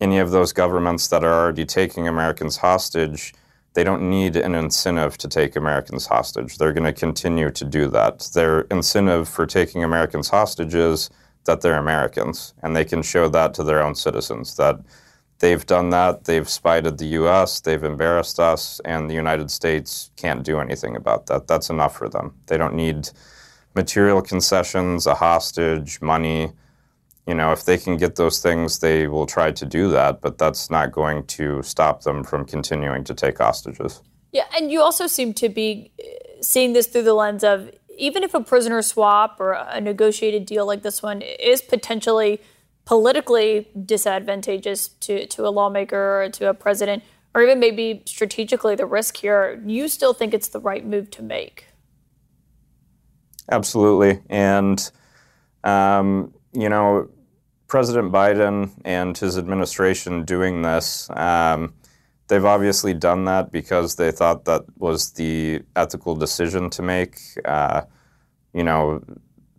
any 0.00 0.18
of 0.18 0.30
those 0.30 0.52
governments 0.52 1.08
that 1.08 1.24
are 1.24 1.42
already 1.42 1.66
taking 1.66 2.06
Americans 2.06 2.58
hostage, 2.58 3.34
they 3.74 3.82
don't 3.82 4.08
need 4.08 4.36
an 4.36 4.54
incentive 4.54 5.18
to 5.18 5.28
take 5.28 5.56
Americans 5.56 6.06
hostage. 6.06 6.58
They're 6.58 6.72
going 6.72 6.84
to 6.84 6.92
continue 6.92 7.50
to 7.50 7.64
do 7.64 7.88
that. 7.88 8.30
Their 8.34 8.62
incentive 8.62 9.28
for 9.28 9.46
taking 9.46 9.82
Americans 9.82 10.28
hostages 10.28 11.10
that 11.44 11.60
they're 11.60 11.78
Americans, 11.78 12.54
and 12.62 12.74
they 12.74 12.84
can 12.84 13.02
show 13.02 13.28
that 13.28 13.54
to 13.54 13.64
their 13.64 13.82
own 13.82 13.94
citizens 13.94 14.56
that 14.56 14.78
they've 15.40 15.66
done 15.66 15.90
that, 15.90 16.24
they've 16.24 16.48
spited 16.48 16.98
the 16.98 17.06
U.S., 17.06 17.60
they've 17.60 17.82
embarrassed 17.82 18.38
us, 18.38 18.80
and 18.84 19.10
the 19.10 19.14
United 19.14 19.50
States 19.50 20.10
can't 20.16 20.44
do 20.44 20.60
anything 20.60 20.96
about 20.96 21.26
that. 21.26 21.46
That's 21.46 21.70
enough 21.70 21.96
for 21.96 22.08
them. 22.08 22.34
They 22.46 22.56
don't 22.56 22.74
need 22.74 23.08
material 23.74 24.22
concessions, 24.22 25.06
a 25.06 25.14
hostage, 25.14 26.00
money. 26.00 26.52
You 27.26 27.34
know, 27.34 27.52
if 27.52 27.64
they 27.64 27.78
can 27.78 27.96
get 27.96 28.16
those 28.16 28.40
things, 28.40 28.78
they 28.78 29.08
will 29.08 29.26
try 29.26 29.50
to 29.52 29.66
do 29.66 29.90
that, 29.90 30.20
but 30.20 30.38
that's 30.38 30.70
not 30.70 30.92
going 30.92 31.26
to 31.26 31.62
stop 31.62 32.02
them 32.02 32.22
from 32.22 32.44
continuing 32.44 33.04
to 33.04 33.14
take 33.14 33.38
hostages. 33.38 34.02
Yeah, 34.32 34.44
and 34.56 34.70
you 34.70 34.80
also 34.80 35.06
seem 35.06 35.34
to 35.34 35.48
be 35.48 35.90
uh, 35.98 36.42
seeing 36.42 36.72
this 36.72 36.86
through 36.86 37.02
the 37.02 37.14
lens 37.14 37.42
of 37.42 37.70
even 38.00 38.24
if 38.24 38.34
a 38.34 38.40
prisoner 38.40 38.82
swap 38.82 39.38
or 39.38 39.52
a 39.52 39.80
negotiated 39.80 40.46
deal 40.46 40.66
like 40.66 40.82
this 40.82 41.02
one 41.02 41.20
is 41.22 41.60
potentially 41.60 42.40
politically 42.86 43.68
disadvantageous 43.84 44.88
to, 44.88 45.26
to 45.26 45.46
a 45.46 45.50
lawmaker 45.50 46.22
or 46.22 46.28
to 46.30 46.48
a 46.48 46.54
president, 46.54 47.02
or 47.34 47.42
even 47.42 47.60
maybe 47.60 48.02
strategically 48.06 48.74
the 48.74 48.86
risk 48.86 49.18
here, 49.18 49.62
you 49.64 49.86
still 49.86 50.14
think 50.14 50.34
it's 50.34 50.48
the 50.48 50.58
right 50.58 50.84
move 50.84 51.10
to 51.10 51.22
make? 51.22 51.66
Absolutely. 53.52 54.20
And, 54.28 54.90
um, 55.62 56.32
you 56.52 56.68
know, 56.68 57.08
President 57.68 58.10
Biden 58.10 58.70
and 58.84 59.16
his 59.16 59.38
administration 59.38 60.24
doing 60.24 60.62
this, 60.62 61.08
um, 61.10 61.74
they've 62.30 62.44
obviously 62.44 62.94
done 62.94 63.24
that 63.24 63.50
because 63.50 63.96
they 63.96 64.12
thought 64.12 64.44
that 64.44 64.62
was 64.78 65.10
the 65.12 65.62
ethical 65.74 66.14
decision 66.14 66.70
to 66.70 66.80
make. 66.80 67.18
Uh, 67.44 67.82
you 68.54 68.62
know, 68.62 69.02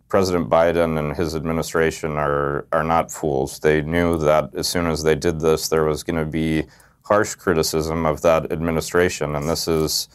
President 0.08 0.48
Biden 0.48 0.98
and 0.98 1.14
his 1.14 1.36
administration 1.36 2.12
are 2.16 2.66
are 2.72 2.82
not 2.82 3.12
fools. 3.12 3.60
They 3.60 3.82
knew 3.82 4.18
that 4.18 4.54
as 4.54 4.66
soon 4.66 4.86
as 4.86 5.02
they 5.02 5.14
did 5.14 5.40
this, 5.40 5.68
there 5.68 5.84
was 5.84 6.02
going 6.02 6.18
to 6.24 6.30
be 6.30 6.64
harsh 7.02 7.34
criticism 7.34 8.06
of 8.06 8.22
that 8.22 8.50
administration, 8.50 9.36
and 9.36 9.48
this 9.48 9.68
is, 9.68 10.08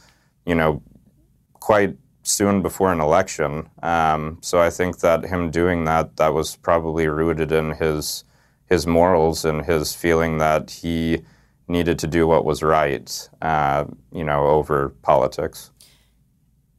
you 0.45 0.55
know, 0.55 0.81
quite 1.53 1.95
soon 2.23 2.61
before 2.61 2.91
an 2.91 2.99
election. 2.99 3.69
Um, 3.83 4.39
so 4.41 4.59
I 4.59 4.71
think 4.71 4.99
that 4.99 5.25
him 5.25 5.51
doing 5.51 5.85
that 5.85 6.17
that 6.17 6.33
was 6.33 6.55
probably 6.55 7.07
rooted 7.07 7.51
in 7.51 7.71
his 7.71 8.23
his 8.65 8.87
morals 8.87 9.45
and 9.45 9.63
his 9.65 9.93
feeling 9.93 10.39
that 10.39 10.71
he 10.71 11.21
needed 11.68 11.99
to 11.99 12.07
do 12.07 12.28
what 12.28 12.45
was 12.45 12.63
right, 12.63 13.30
uh, 13.41 13.86
you 14.11 14.24
know, 14.24 14.47
over 14.47 14.89
politics. 15.01 15.72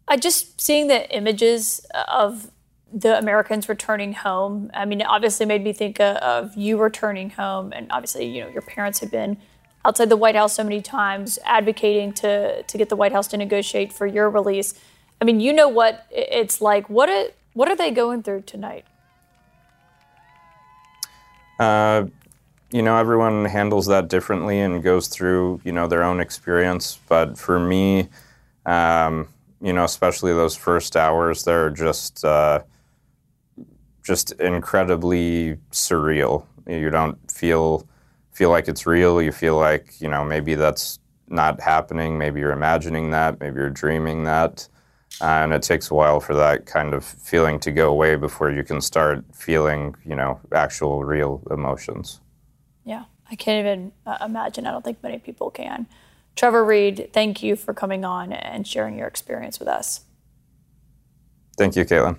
I 0.06 0.16
just 0.16 0.60
seeing 0.60 0.86
the 0.86 1.08
images 1.14 1.84
of 2.08 2.50
the 2.90 3.18
Americans 3.18 3.68
returning 3.68 4.14
home. 4.14 4.70
I 4.72 4.86
mean, 4.86 5.02
it 5.02 5.06
obviously 5.06 5.44
made 5.44 5.62
me 5.62 5.72
think 5.74 6.00
of 6.00 6.56
you 6.56 6.78
returning 6.78 7.30
home, 7.30 7.72
and 7.74 7.86
obviously, 7.90 8.26
you 8.26 8.42
know, 8.42 8.48
your 8.48 8.62
parents 8.62 9.00
had 9.00 9.10
been 9.10 9.36
outside 9.84 10.08
the 10.08 10.16
White 10.16 10.34
House 10.34 10.54
so 10.54 10.64
many 10.64 10.80
times, 10.80 11.38
advocating 11.44 12.12
to 12.14 12.62
to 12.62 12.78
get 12.78 12.88
the 12.88 12.96
White 12.96 13.12
House 13.12 13.28
to 13.28 13.36
negotiate 13.36 13.92
for 13.92 14.06
your 14.06 14.30
release. 14.30 14.74
I 15.20 15.24
mean, 15.24 15.40
you 15.40 15.52
know 15.52 15.68
what 15.68 16.06
it's 16.10 16.60
like. 16.60 16.88
What 16.88 17.08
are, 17.10 17.26
what 17.52 17.68
are 17.68 17.76
they 17.76 17.90
going 17.90 18.22
through 18.22 18.42
tonight? 18.42 18.84
Uh, 21.58 22.06
you 22.70 22.82
know, 22.82 22.96
everyone 22.96 23.46
handles 23.46 23.86
that 23.86 24.08
differently 24.08 24.60
and 24.60 24.82
goes 24.82 25.08
through 25.08 25.60
you 25.64 25.72
know 25.72 25.86
their 25.86 26.02
own 26.02 26.20
experience. 26.20 26.98
But 27.08 27.38
for 27.38 27.58
me, 27.58 28.08
um, 28.66 29.28
you 29.60 29.72
know, 29.72 29.84
especially 29.84 30.32
those 30.32 30.56
first 30.56 30.96
hours, 30.96 31.44
they're 31.44 31.70
just 31.70 32.24
uh, 32.24 32.62
just 34.04 34.32
incredibly 34.32 35.56
surreal. 35.70 36.44
You 36.66 36.90
don't 36.90 37.18
feel 37.30 37.86
feel 38.32 38.50
like 38.50 38.68
it's 38.68 38.86
real. 38.86 39.22
You 39.22 39.32
feel 39.32 39.56
like 39.56 40.00
you 40.00 40.08
know 40.08 40.24
maybe 40.24 40.54
that's 40.54 40.98
not 41.28 41.60
happening. 41.60 42.18
Maybe 42.18 42.40
you're 42.40 42.52
imagining 42.52 43.10
that. 43.10 43.40
Maybe 43.40 43.56
you're 43.56 43.70
dreaming 43.70 44.24
that. 44.24 44.68
Uh, 45.20 45.42
and 45.42 45.52
it 45.52 45.62
takes 45.62 45.90
a 45.90 45.94
while 45.94 46.20
for 46.20 46.34
that 46.34 46.66
kind 46.66 46.94
of 46.94 47.04
feeling 47.04 47.58
to 47.58 47.72
go 47.72 47.90
away 47.90 48.14
before 48.14 48.50
you 48.50 48.62
can 48.62 48.80
start 48.80 49.24
feeling, 49.34 49.94
you 50.04 50.14
know, 50.14 50.38
actual 50.52 51.02
real 51.04 51.42
emotions. 51.50 52.20
Yeah, 52.88 53.04
I 53.30 53.34
can't 53.34 53.60
even 53.66 53.92
uh, 54.06 54.16
imagine. 54.24 54.66
I 54.66 54.70
don't 54.70 54.82
think 54.82 55.02
many 55.02 55.18
people 55.18 55.50
can. 55.50 55.86
Trevor 56.36 56.64
Reed, 56.64 57.10
thank 57.12 57.42
you 57.42 57.54
for 57.54 57.74
coming 57.74 58.02
on 58.02 58.32
and 58.32 58.66
sharing 58.66 58.96
your 58.96 59.06
experience 59.06 59.58
with 59.58 59.68
us. 59.68 60.00
Thank 61.58 61.76
you, 61.76 61.84
Kaitlan. 61.84 62.16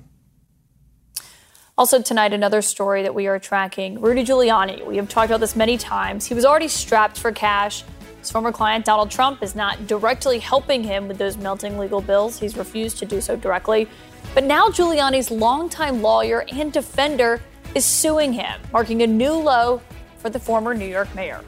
Also, 1.75 2.03
tonight, 2.03 2.33
another 2.33 2.61
story 2.61 3.01
that 3.01 3.15
we 3.15 3.25
are 3.25 3.39
tracking 3.39 3.99
Rudy 3.99 4.23
Giuliani. 4.23 4.85
We 4.85 4.97
have 4.97 5.09
talked 5.09 5.31
about 5.31 5.39
this 5.39 5.55
many 5.55 5.75
times. 5.75 6.27
He 6.27 6.35
was 6.35 6.45
already 6.45 6.67
strapped 6.67 7.17
for 7.17 7.31
cash. 7.31 7.83
His 8.19 8.29
former 8.29 8.51
client, 8.51 8.85
Donald 8.85 9.09
Trump, 9.09 9.41
is 9.41 9.55
not 9.55 9.87
directly 9.87 10.37
helping 10.37 10.83
him 10.83 11.07
with 11.07 11.17
those 11.17 11.35
melting 11.35 11.79
legal 11.79 12.01
bills. 12.01 12.37
He's 12.37 12.55
refused 12.55 12.99
to 12.99 13.05
do 13.05 13.21
so 13.21 13.35
directly. 13.35 13.89
But 14.35 14.43
now, 14.43 14.67
Giuliani's 14.67 15.31
longtime 15.31 16.03
lawyer 16.03 16.45
and 16.51 16.71
defender 16.71 17.41
is 17.73 17.85
suing 17.85 18.33
him, 18.33 18.59
marking 18.71 19.01
a 19.01 19.07
new 19.07 19.33
low 19.33 19.81
for 20.19 20.29
the 20.29 20.39
former 20.39 20.73
New 20.73 20.85
York 20.85 21.13
mayor. 21.15 21.41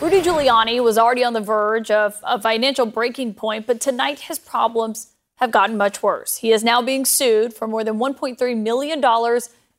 Rudy 0.00 0.20
Giuliani 0.20 0.82
was 0.82 0.98
already 0.98 1.24
on 1.24 1.32
the 1.32 1.40
verge 1.40 1.90
of 1.90 2.18
a 2.24 2.40
financial 2.40 2.84
breaking 2.84 3.34
point, 3.34 3.66
but 3.66 3.80
tonight 3.80 4.20
his 4.20 4.38
problems 4.38 5.12
have 5.36 5.50
gotten 5.50 5.76
much 5.76 6.02
worse. 6.02 6.38
He 6.38 6.52
is 6.52 6.62
now 6.62 6.82
being 6.82 7.04
sued 7.04 7.54
for 7.54 7.66
more 7.66 7.84
than 7.84 7.98
$1.3 7.98 8.56
million 8.56 9.00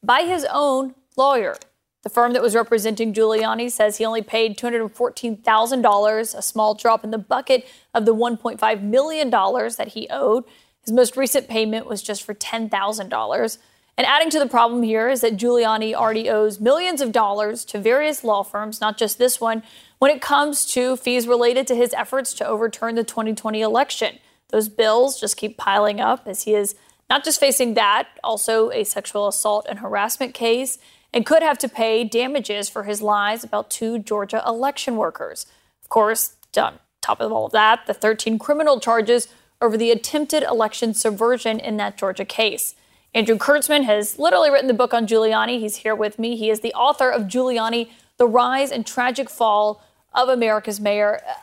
by 0.02 0.22
his 0.24 0.46
own 0.52 0.96
lawyer. 1.16 1.56
The 2.04 2.10
firm 2.10 2.34
that 2.34 2.42
was 2.42 2.56
representing 2.56 3.14
Giuliani 3.14 3.72
says 3.72 3.98
he 3.98 4.06
only 4.06 4.22
paid 4.22 4.58
$214,000, 4.58 6.36
a 6.38 6.42
small 6.42 6.76
drop 6.76 7.04
in 7.04 7.12
the 7.12 7.18
bucket 7.18 7.68
of 7.94 8.06
the 8.06 8.16
$1.5 8.16 8.82
million 8.82 9.30
that 9.30 9.92
he 9.94 10.08
owed. 10.10 10.44
His 10.84 10.94
most 10.94 11.18
recent 11.18 11.48
payment 11.48 11.88
was 11.88 12.04
just 12.04 12.24
for 12.24 12.34
$10,000. 12.34 13.58
And 13.98 14.06
adding 14.06 14.30
to 14.32 14.40
the 14.40 14.48
problem 14.48 14.84
here 14.84 15.08
is 15.08 15.22
that 15.22 15.38
Giuliani 15.38 15.94
already 15.94 16.30
owes 16.30 16.60
millions 16.60 17.00
of 17.00 17.12
dollars 17.14 17.64
to 17.66 17.80
various 17.80 18.24
law 18.24 18.44
firms, 18.44 18.82
not 18.82 18.98
just 18.98 19.18
this 19.18 19.40
one, 19.40 19.64
when 20.00 20.12
it 20.12 20.22
comes 20.22 20.66
to 20.74 20.98
fees 20.98 21.28
related 21.28 21.66
to 21.68 21.76
his 21.76 21.94
efforts 21.94 22.34
to 22.36 22.48
overturn 22.48 22.96
the 22.96 23.06
2020 23.06 23.62
election. 23.62 24.20
Those 24.50 24.68
bills 24.68 25.20
just 25.20 25.38
keep 25.38 25.58
piling 25.58 26.02
up 26.02 26.28
as 26.28 26.44
he 26.44 26.54
is 26.54 26.76
not 27.10 27.24
just 27.24 27.40
facing 27.40 27.76
that, 27.76 28.08
also 28.24 28.70
a 28.72 28.84
sexual 28.84 29.28
assault 29.28 29.66
and 29.70 29.80
harassment 29.80 30.34
case, 30.34 30.78
and 31.14 31.26
could 31.26 31.42
have 31.42 31.58
to 31.60 31.70
pay 31.70 32.04
damages 32.04 32.68
for 32.68 32.84
his 32.84 33.02
lies 33.02 33.44
about 33.44 33.70
two 33.70 34.00
Georgia 34.00 34.44
election 34.46 34.98
workers. 34.98 35.46
Of 35.82 35.90
course, 35.90 36.36
on 36.58 36.80
top 37.02 37.22
of 37.22 37.32
all 37.32 37.46
of 37.46 37.52
that, 37.54 37.86
the 37.86 37.94
13 37.94 38.40
criminal 38.40 38.80
charges 38.80 39.30
over 39.62 39.78
the 39.78 39.92
attempted 39.92 40.44
election 40.44 40.94
subversion 40.94 41.60
in 41.60 41.78
that 41.78 41.98
Georgia 41.98 42.26
case. 42.26 42.76
Andrew 43.16 43.38
Kirtzman 43.38 43.86
has 43.86 44.20
literally 44.20 44.52
written 44.52 44.68
the 44.68 44.74
book 44.74 44.94
on 44.94 45.08
Giuliani. 45.08 45.58
He's 45.62 45.78
here 45.78 45.96
with 45.96 46.20
me. 46.20 46.36
He 46.36 46.50
is 46.50 46.60
the 46.60 46.74
author 46.74 47.10
of 47.10 47.24
Giuliani, 47.24 47.90
The 48.18 48.28
Rise 48.28 48.72
and 48.72 48.86
Tragic 48.86 49.30
Fall 49.30 49.82
of 50.14 50.28
America's 50.28 50.82
Mayor. 50.82 51.22
Uh, 51.26 51.34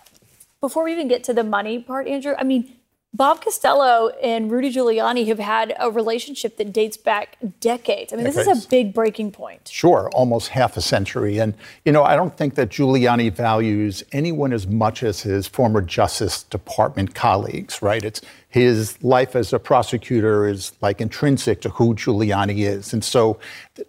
before 0.61 0.85
we 0.85 0.93
even 0.93 1.09
get 1.09 1.25
to 1.25 1.33
the 1.33 1.43
money 1.43 1.79
part, 1.79 2.07
Andrew, 2.07 2.35
I 2.39 2.45
mean, 2.45 2.77
Bob 3.15 3.45
Costello 3.45 4.09
and 4.23 4.51
Rudy 4.51 4.73
Giuliani 4.73 5.27
have 5.27 5.39
had 5.39 5.75
a 5.79 5.91
relationship 5.91 6.57
that 6.57 6.73
dates 6.73 6.97
back 6.97 7.37
decades. 7.61 8.11
I 8.11 8.17
mean, 8.17 8.25
decades. 8.25 8.47
this 8.47 8.57
is 8.57 8.65
a 8.65 8.69
big 8.69 8.95
breaking 8.95 9.33
point. 9.33 9.69
Sure, 9.71 10.09
almost 10.15 10.49
half 10.49 10.79
a 10.79 10.81
century. 10.81 11.37
And, 11.39 11.55
you 11.85 11.93
know, 11.93 12.05
I 12.05 12.17
don't 12.17 12.35
think 12.35 12.55
that 12.55 12.71
Giuliani 12.71 13.31
values 13.31 14.03
anyone 14.13 14.55
as 14.55 14.67
much 14.67 15.03
as 15.03 15.21
his 15.21 15.47
former 15.47 15.83
Justice 15.83 16.43
Department 16.45 17.15
colleagues, 17.15 17.83
right? 17.83 18.03
It's 18.03 18.23
his 18.49 19.03
life 19.03 19.37
as 19.37 19.53
a 19.53 19.59
prosecutor 19.59 20.47
is 20.47 20.73
like 20.81 21.03
intrinsic 21.03 21.61
to 21.63 21.69
who 21.69 21.95
Giuliani 21.95 22.67
is. 22.67 22.95
And 22.95 23.05
so 23.05 23.39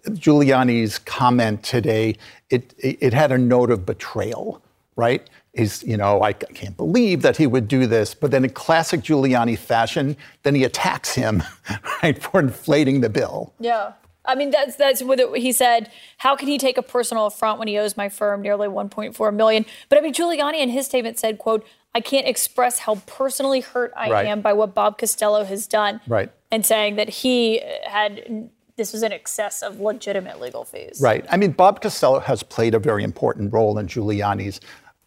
Giuliani's 0.10 1.00
comment 1.00 1.64
today, 1.64 2.18
it, 2.50 2.74
it 2.78 3.14
had 3.14 3.32
a 3.32 3.38
note 3.38 3.72
of 3.72 3.86
betrayal, 3.86 4.62
right? 4.98 5.30
Is, 5.54 5.84
you 5.84 5.98
know, 5.98 6.22
I 6.22 6.34
can't 6.34 6.76
believe 6.76 7.22
that 7.22 7.38
he 7.38 7.46
would 7.46 7.68
do 7.68 7.86
this. 7.86 8.14
But 8.14 8.32
then 8.32 8.44
in 8.44 8.50
classic 8.52 9.02
Giuliani 9.02 9.58
fashion, 9.58 10.18
then 10.44 10.56
he 10.56 10.64
attacks 10.64 11.14
him, 11.14 11.44
right, 12.04 12.22
for 12.22 12.40
inflating 12.40 13.02
the 13.02 13.10
bill. 13.10 13.54
Yeah. 13.60 13.94
I 14.26 14.36
mean, 14.36 14.52
that's 14.52 14.78
that's 14.78 15.04
what 15.04 15.20
it, 15.20 15.36
he 15.36 15.52
said. 15.52 15.92
How 16.18 16.36
can 16.36 16.48
he 16.48 16.58
take 16.58 16.78
a 16.78 16.82
personal 16.82 17.26
affront 17.26 17.60
when 17.60 17.68
he 17.68 17.78
owes 17.78 17.98
my 17.98 18.08
firm 18.08 18.42
nearly 18.42 18.70
1.4 18.70 19.34
million? 19.34 19.66
But 19.90 19.98
I 19.98 20.02
mean, 20.02 20.14
Giuliani 20.14 20.60
in 20.60 20.70
his 20.70 20.86
statement 20.86 21.20
said, 21.20 21.38
"quote 21.38 21.66
I 21.94 22.00
can't 22.00 22.26
express 22.26 22.80
how 22.80 22.96
personally 23.06 23.60
hurt 23.60 23.92
I 23.98 24.10
right. 24.10 24.26
am 24.26 24.42
by 24.42 24.54
what 24.54 24.74
Bob 24.74 24.98
Costello 24.98 25.44
has 25.44 25.68
done." 25.68 26.00
Right. 26.08 26.32
And 26.52 26.66
saying 26.66 26.96
that 26.96 27.10
he 27.10 27.62
had 27.86 28.50
this 28.76 28.94
was 28.94 29.04
in 29.04 29.12
excess 29.12 29.62
of 29.62 29.80
legitimate 29.80 30.40
legal 30.40 30.64
fees. 30.64 31.00
Right. 31.02 31.26
I 31.30 31.38
mean, 31.38 31.52
Bob 31.52 31.82
Costello 31.82 32.20
has 32.20 32.42
played 32.42 32.74
a 32.74 32.80
very 32.80 33.04
important 33.04 33.54
role 33.54 33.78
in 33.78 33.88
Giuliani's 33.88 34.60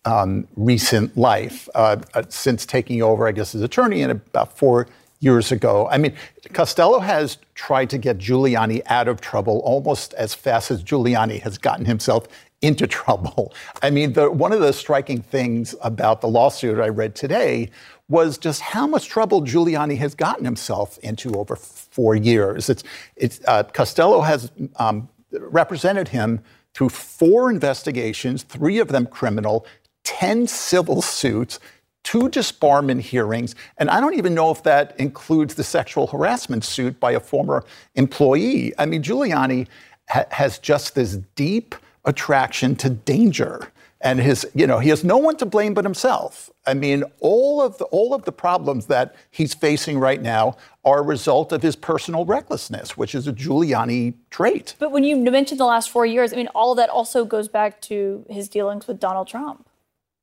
um, 0.07 0.47
recent 0.57 1.17
life 1.17 1.69
uh, 1.75 1.97
uh, 2.15 2.23
since 2.29 2.65
taking 2.65 3.03
over, 3.03 3.27
I 3.29 3.33
guess, 3.33 3.55
as 3.55 3.61
attorney 3.61 4.01
in 4.01 4.11
about 4.11 4.57
four 4.57 4.87
years 5.21 5.51
ago. 5.51 5.89
I 5.91 5.99
mean, 5.99 6.15
Costello 6.53 7.01
has 7.01 7.39
tried 7.55 7.91
to 7.91 7.99
get 7.99 8.19
Giuliani 8.19 8.83
out 8.87 9.09
of 9.09 9.21
trouble 9.21 9.61
almost 9.65 10.15
as 10.15 10.35
fast 10.35 10.71
as 10.71 10.83
Giuliani 10.83 11.41
has 11.41 11.59
gotten 11.59 11.85
himself 11.85 12.29
into 12.63 12.87
trouble. 13.03 13.53
I 13.83 13.91
mean, 13.91 14.13
the, 14.13 14.31
one 14.31 14.53
of 14.53 14.61
the 14.61 14.73
striking 14.73 15.21
things 15.21 15.75
about 15.83 16.21
the 16.21 16.29
lawsuit 16.29 16.79
I 16.79 16.89
read 16.89 17.15
today 17.15 17.71
was 18.09 18.39
just 18.39 18.61
how 18.61 18.87
much 18.87 19.09
trouble 19.09 19.43
Giuliani 19.43 19.99
has 19.99 20.15
gotten 20.15 20.45
himself 20.45 20.99
into 20.99 21.35
over 21.35 21.57
four 21.57 22.15
years. 22.15 22.69
It's, 22.69 22.85
it's 23.17 23.41
uh, 23.49 23.65
Costello 23.65 24.21
has 24.21 24.53
um, 24.77 25.09
represented 25.33 26.09
him 26.09 26.41
through 26.75 26.91
four 26.91 27.51
investigations, 27.51 28.43
three 28.43 28.79
of 28.79 28.89
them 28.89 29.07
criminal, 29.07 29.67
10 30.07 30.47
civil 30.47 31.03
suits, 31.03 31.59
two 32.05 32.29
disbarment 32.31 33.01
hearings, 33.01 33.57
and 33.77 33.91
I 33.91 34.01
don't 34.01 34.15
even 34.15 34.35
know 34.35 34.53
if 34.53 34.63
that 34.63 34.99
includes 35.01 35.57
the 35.57 35.65
sexual 35.65 36.07
harassment 36.07 36.65
suit 36.65 36.99
by 37.01 37.13
a 37.13 37.21
former 37.21 37.65
employee. 37.97 38.73
I 38.79 38.87
mean, 38.87 39.03
Giuliani 39.03 39.67
ha- 40.09 40.25
has 40.31 40.59
just 40.61 40.95
this 40.95 41.17
deep 41.35 41.75
attraction 42.05 42.77
to 42.77 42.89
danger. 42.89 43.73
And 44.01 44.21
his, 44.21 44.47
you 44.55 44.67
know, 44.69 44.79
he 44.79 44.91
has 44.91 45.03
no 45.03 45.17
one 45.17 45.37
to 45.39 45.47
blame 45.47 45.75
but 45.75 45.85
himself. 45.85 46.51
I 46.67 46.75
mean, 46.75 47.03
all 47.19 47.61
of 47.61 47.79
the, 47.79 47.87
all 47.87 48.15
of 48.15 48.25
the 48.25 48.31
problems 48.31 48.87
that 48.87 49.17
he's 49.33 49.55
facing 49.55 49.99
right 49.99 50.23
now 50.23 50.57
are 50.85 51.01
a 51.01 51.03
result 51.03 51.51
of 51.51 51.63
his 51.63 51.75
personal 51.75 52.25
recklessness, 52.25 52.97
which 52.97 53.15
is 53.15 53.27
a 53.27 53.33
Giuliani 53.33 54.15
trait. 54.31 54.77
But 54.79 54.93
when 54.93 55.03
you 55.03 55.17
mentioned 55.17 55.59
the 55.59 55.65
last 55.65 55.91
four 55.91 56.07
years, 56.07 56.33
I 56.33 56.37
mean, 56.37 56.49
all 56.49 56.73
of 56.73 56.77
that 56.77 56.91
also 56.91 57.25
goes 57.25 57.49
back 57.49 57.81
to 57.83 58.25
his 58.29 58.49
dealings 58.49 58.87
with 58.87 59.01
Donald 59.01 59.27
Trump. 59.27 59.67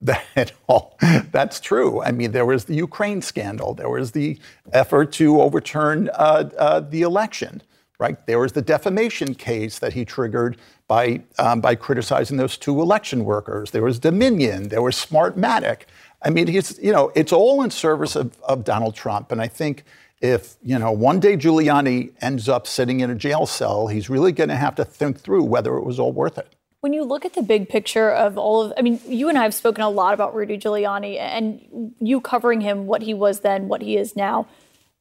That 0.03 0.51
all, 0.67 0.97
that's 1.31 1.59
true. 1.59 2.01
I 2.03 2.11
mean, 2.11 2.31
there 2.31 2.45
was 2.45 2.65
the 2.65 2.75
Ukraine 2.75 3.21
scandal. 3.21 3.73
There 3.73 3.89
was 3.89 4.11
the 4.11 4.37
effort 4.71 5.11
to 5.13 5.41
overturn 5.41 6.09
uh, 6.13 6.49
uh, 6.57 6.79
the 6.81 7.01
election. 7.01 7.61
right? 7.99 8.23
There 8.27 8.39
was 8.39 8.51
the 8.51 8.61
defamation 8.61 9.33
case 9.33 9.79
that 9.79 9.93
he 9.93 10.03
triggered 10.03 10.57
by, 10.87 11.23
um, 11.39 11.61
by 11.61 11.75
criticizing 11.75 12.37
those 12.37 12.57
two 12.57 12.81
election 12.81 13.23
workers. 13.23 13.71
There 13.71 13.83
was 13.83 13.97
Dominion. 13.99 14.67
There 14.69 14.81
was 14.81 14.95
Smartmatic. 14.95 15.83
I 16.21 16.29
mean, 16.29 16.47
he's, 16.47 16.77
you 16.79 16.91
know, 16.91 17.11
it's 17.15 17.31
all 17.31 17.63
in 17.63 17.69
service 17.69 18.15
of, 18.15 18.37
of 18.43 18.63
Donald 18.63 18.95
Trump. 18.95 19.31
And 19.31 19.41
I 19.41 19.47
think 19.47 19.83
if, 20.21 20.55
you 20.63 20.79
know, 20.79 20.91
one 20.91 21.19
day 21.19 21.35
Giuliani 21.37 22.11
ends 22.21 22.47
up 22.49 22.67
sitting 22.67 23.01
in 23.01 23.09
a 23.09 23.15
jail 23.15 23.45
cell, 23.45 23.87
he's 23.87 24.09
really 24.09 24.31
going 24.31 24.49
to 24.49 24.55
have 24.55 24.75
to 24.75 24.85
think 24.85 25.19
through 25.19 25.43
whether 25.43 25.75
it 25.77 25.83
was 25.83 25.99
all 25.99 26.11
worth 26.11 26.37
it. 26.37 26.53
When 26.83 26.91
you 26.91 27.05
look 27.05 27.23
at 27.23 27.31
the 27.31 27.41
big 27.41 27.69
picture 27.69 28.09
of 28.09 28.37
all 28.37 28.61
of, 28.61 28.73
I 28.77 28.81
mean, 28.81 28.99
you 29.07 29.29
and 29.29 29.37
I 29.37 29.43
have 29.43 29.53
spoken 29.53 29.85
a 29.85 29.89
lot 29.89 30.13
about 30.13 30.35
Rudy 30.35 30.57
Giuliani 30.57 31.17
and 31.17 31.93
you 32.01 32.19
covering 32.19 32.59
him, 32.59 32.87
what 32.87 33.03
he 33.03 33.13
was 33.13 33.39
then, 33.39 33.69
what 33.69 33.81
he 33.81 33.95
is 33.95 34.17
now. 34.17 34.47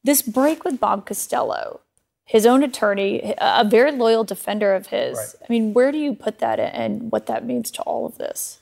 This 0.01 0.21
break 0.21 0.63
with 0.63 0.79
Bob 0.79 1.05
Costello, 1.05 1.81
his 2.23 2.45
own 2.45 2.63
attorney, 2.63 3.35
a 3.37 3.65
very 3.65 3.91
loyal 3.91 4.23
defender 4.23 4.73
of 4.73 4.87
his. 4.87 5.17
Right. 5.17 5.35
I 5.41 5.45
mean, 5.51 5.73
where 5.73 5.91
do 5.91 5.97
you 5.97 6.15
put 6.15 6.39
that 6.39 6.57
and 6.57 7.11
what 7.11 7.25
that 7.25 7.45
means 7.45 7.69
to 7.71 7.81
all 7.81 8.05
of 8.05 8.17
this? 8.17 8.61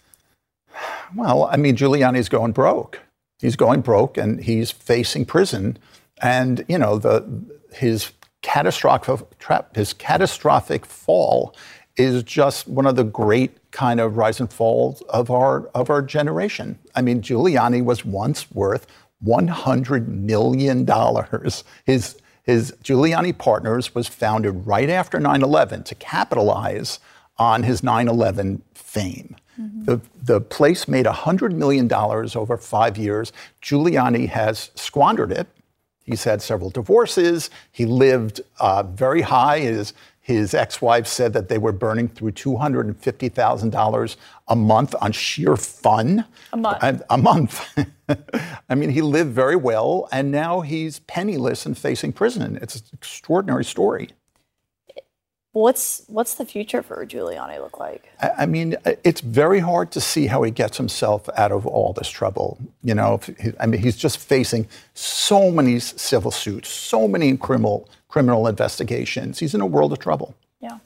Well, 1.16 1.44
I 1.44 1.58
mean, 1.58 1.76
Giuliani's 1.76 2.28
going 2.28 2.54
broke. 2.54 3.02
He's 3.38 3.56
going 3.56 3.82
broke 3.82 4.18
and 4.18 4.44
he's 4.44 4.72
facing 4.72 5.28
prison. 5.28 5.78
And, 6.24 6.66
you 6.68 6.80
know, 6.80 6.98
the 6.98 7.24
his 7.72 8.14
catastrophic 8.42 9.30
his 9.76 9.94
catastrophic 9.94 10.88
fall 10.88 11.56
is 11.98 12.24
just 12.24 12.68
one 12.68 12.86
of 12.86 12.96
the 12.96 13.04
great 13.04 13.72
kind 13.72 14.00
of 14.00 14.18
rise 14.18 14.40
and 14.40 14.52
falls 14.52 15.02
of 15.04 15.30
our 15.30 15.68
of 15.68 15.90
our 15.90 16.02
generation. 16.02 16.80
I 16.96 17.02
mean, 17.02 17.22
Giuliani 17.22 17.84
was 17.84 18.06
once 18.06 18.52
worth 18.52 18.88
100 19.20 20.08
million 20.08 20.86
dollars. 20.86 21.64
His 21.86 22.16
his 22.44 22.74
Giuliani 22.84 23.38
Partners 23.38 23.94
was 23.94 24.08
founded 24.08 24.66
right 24.66 24.90
after 24.90 25.20
9/11 25.20 25.86
to 25.86 25.96
capitalize 25.96 27.00
on 27.38 27.64
his 27.64 27.82
9/11 27.82 28.62
fame. 28.74 29.36
Mm-hmm. 29.60 29.84
The, 29.84 30.02
the 30.22 30.42
place 30.42 30.88
made 30.88 31.06
$100 31.06 31.54
million 31.54 31.92
over 31.94 32.58
five 32.58 32.98
years. 32.98 33.32
Giuliani 33.62 34.30
has 34.30 34.72
squandered 34.76 35.32
it. 35.32 35.48
He's 36.04 36.24
had 36.24 36.42
several 36.42 36.70
divorces. 36.70 37.50
He 37.72 37.86
lived 37.86 38.42
uh, 38.60 38.84
very 38.84 39.22
high. 39.22 39.60
His, 39.60 39.94
his 40.22 40.54
ex 40.54 40.82
wife 40.82 41.08
said 41.08 41.34
that 41.34 41.50
they 41.50 41.58
were 41.58 41.72
burning 41.72 42.08
through 42.08 42.32
$250,000 42.32 44.16
a 44.48 44.56
month 44.56 44.96
on 45.02 45.12
sheer 45.12 45.58
fun. 45.58 46.26
A 46.54 46.58
month. 46.58 46.84
A, 46.84 47.06
a 47.10 47.18
month. 47.18 47.80
I 48.70 48.76
mean, 48.76 48.92
he 48.92 49.02
lived 49.02 49.32
very 49.32 49.56
well, 49.56 50.08
and 50.12 50.32
now 50.32 50.62
he's 50.62 51.00
penniless 51.00 51.66
and 51.66 51.76
facing 51.76 52.14
prison. 52.14 52.60
It's 52.62 52.76
an 52.76 52.84
extraordinary 52.94 53.66
story. 53.66 54.10
What's 55.54 56.04
what's 56.08 56.36
the 56.36 56.46
future 56.46 56.82
for 56.82 57.06
Giuliani 57.06 57.60
look 57.60 57.78
like? 57.78 58.06
I, 58.22 58.46
mean, 58.46 58.78
it's 59.04 59.20
very 59.20 59.60
hard 59.60 59.92
to 59.92 60.00
see 60.00 60.28
how 60.28 60.44
he 60.44 60.52
gets 60.52 60.78
himself 60.78 61.28
out 61.36 61.52
of 61.52 61.68
all 61.68 61.92
this 61.92 62.10
trouble. 62.10 62.58
You 62.84 62.96
know, 62.96 63.20
I 63.60 63.66
mean, 63.66 63.82
he's 63.82 63.98
just 63.98 64.18
facing 64.18 64.70
so 64.94 65.52
many 65.52 65.80
civil 65.80 66.32
suits, 66.32 66.70
so 66.70 67.06
many 67.06 67.36
criminal 67.36 67.90
criminal 68.12 68.46
investigations. 68.46 69.40
He's 69.40 69.56
in 69.56 69.62
a 69.62 69.66
world 69.66 69.92
of 69.92 70.00
trouble. 70.00 70.36
Yeah, 70.60 70.78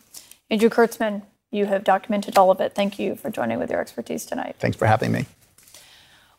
Andrew 0.50 0.70
Kirtzman, 0.70 1.24
you 1.52 1.66
have 1.66 1.84
documented 1.84 2.38
all 2.38 2.52
of 2.52 2.62
it. 2.62 2.74
Thank 2.74 2.98
you 3.00 3.16
for 3.16 3.30
joining 3.30 3.60
with 3.60 3.70
your 3.70 3.82
expertise 3.82 4.26
tonight. 4.26 4.56
Thanks 4.60 4.78
for 4.78 4.86
having 4.86 5.12
me. 5.12 5.26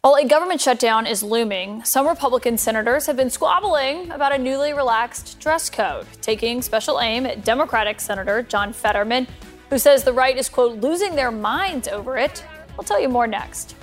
While 0.03 0.15
a 0.15 0.25
government 0.25 0.61
shutdown 0.61 1.05
is 1.05 1.25
looming, 1.25 1.83
some 1.83 2.07
Republican 2.07 2.57
senators 2.59 3.07
have 3.07 3.17
been 3.17 3.29
squabbling 3.29 4.13
about 4.13 4.33
a 4.33 4.39
newly 4.39 4.73
relaxed 4.73 5.41
dress 5.41 5.69
code, 5.69 6.07
taking 6.23 6.63
special 6.63 7.01
aim 7.01 7.27
at 7.27 7.45
Democratic 7.45 8.01
Senator 8.01 8.43
John 8.43 8.73
Fetterman, 8.73 9.27
who 9.69 9.79
says 9.79 10.05
the 10.05 10.13
right 10.13 10.37
is, 10.37 10.49
quote, 10.49 10.81
losing 10.81 11.17
their 11.17 11.33
minds 11.33 11.89
over 11.89 12.17
it. 12.17 12.45
I'll 12.79 12.85
tell 12.85 13.01
you 13.01 13.09
more 13.09 13.27
next. 13.27 13.75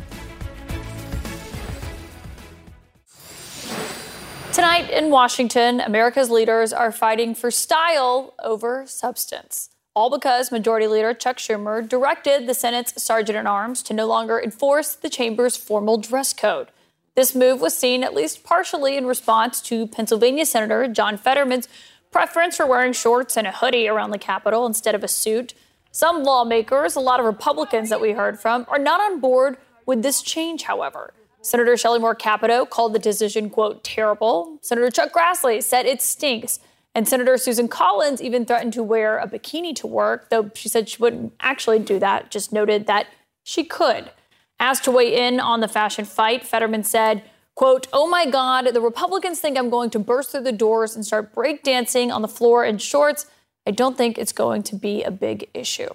Tonight 4.54 4.90
in 4.90 5.10
Washington, 5.10 5.82
America's 5.82 6.30
leaders 6.30 6.72
are 6.72 6.92
fighting 6.92 7.36
for 7.36 7.52
style 7.52 8.34
over 8.44 8.86
substance 8.86 9.70
all 9.96 10.10
because 10.10 10.52
Majority 10.52 10.88
Leader 10.88 11.14
Chuck 11.14 11.38
Schumer 11.38 11.88
directed 11.88 12.48
the 12.48 12.54
Senate's 12.54 13.02
Sergeant 13.02 13.38
at 13.38 13.46
Arms 13.46 13.84
to 13.84 13.94
no 13.94 14.08
longer 14.08 14.42
enforce 14.42 14.96
the 14.96 15.10
chamber's 15.10 15.56
formal 15.56 15.98
dress 15.98 16.34
code. 16.34 16.70
This 17.16 17.36
move 17.36 17.62
was 17.62 17.78
seen 17.78 18.04
at 18.04 18.16
least 18.16 18.44
partially 18.44 18.98
in 18.98 19.06
response 19.06 19.62
to 19.64 19.86
Pennsylvania 19.86 20.46
Senator 20.46 20.88
John 20.88 21.18
Fetterman's 21.18 21.68
preference 22.12 22.58
for 22.58 22.66
wearing 22.66 22.94
shorts 22.94 23.38
and 23.38 23.46
a 23.46 23.52
hoodie 23.52 23.88
around 23.88 24.12
the 24.12 24.18
Capitol 24.18 24.66
instead 24.66 24.96
of 24.96 25.04
a 25.04 25.08
suit. 25.08 25.54
Some 25.92 26.24
lawmakers, 26.24 26.96
a 26.96 27.00
lot 27.00 27.20
of 27.20 27.28
Republicans 27.28 27.90
that 27.90 28.02
we 28.02 28.14
heard 28.14 28.40
from, 28.40 28.66
are 28.68 28.80
not 28.80 29.00
on 29.00 29.20
board 29.20 29.58
with 29.86 30.02
this 30.02 30.24
change, 30.24 30.64
however. 30.64 31.14
Senator 31.44 31.78
Shelley 31.78 32.00
Moore 32.00 32.16
Capito 32.16 32.66
called 32.66 32.94
the 32.94 33.00
decision, 33.00 33.50
quote, 33.50 33.84
terrible. 33.84 34.58
Senator 34.62 34.90
Chuck 34.90 35.14
Grassley 35.14 35.62
said 35.62 35.86
it 35.86 36.02
stinks 36.02 36.60
and 36.96 37.08
Senator 37.08 37.38
Susan 37.38 37.68
Collins 37.68 38.22
even 38.22 38.46
threatened 38.46 38.74
to 38.74 38.84
wear 38.84 39.18
a 39.18 39.28
bikini 39.28 39.76
to 39.78 39.88
work, 39.88 40.30
though 40.30 40.52
she 40.54 40.70
said 40.70 40.88
she 40.88 41.02
wouldn't 41.02 41.34
actually 41.40 41.80
do 41.80 42.00
that, 42.00 42.30
just 42.30 42.54
noted 42.54 42.86
that 42.88 43.08
she 43.44 43.64
could. 43.64 44.12
Asked 44.60 44.84
to 44.86 44.92
weigh 44.92 45.28
in 45.28 45.40
on 45.40 45.60
the 45.60 45.68
fashion 45.68 46.06
fight, 46.06 46.46
Fetterman 46.46 46.84
said, 46.84 47.24
quote, 47.56 47.88
Oh 47.92 48.08
my 48.08 48.26
God, 48.28 48.68
the 48.74 48.82
Republicans 48.82 49.40
think 49.40 49.58
I'm 49.58 49.72
going 49.72 49.90
to 49.92 50.00
burst 50.00 50.32
through 50.32 50.44
the 50.44 50.52
doors 50.52 50.96
and 50.96 51.06
start 51.06 51.34
breakdancing 51.34 52.14
on 52.14 52.22
the 52.22 52.28
floor 52.28 52.64
in 52.64 52.78
shorts. 52.78 53.26
I 53.66 53.72
don't 53.72 53.98
think 53.98 54.18
it's 54.18 54.32
going 54.32 54.62
to 54.64 54.76
be 54.76 55.04
a 55.04 55.12
big 55.12 55.50
issue. 55.54 55.90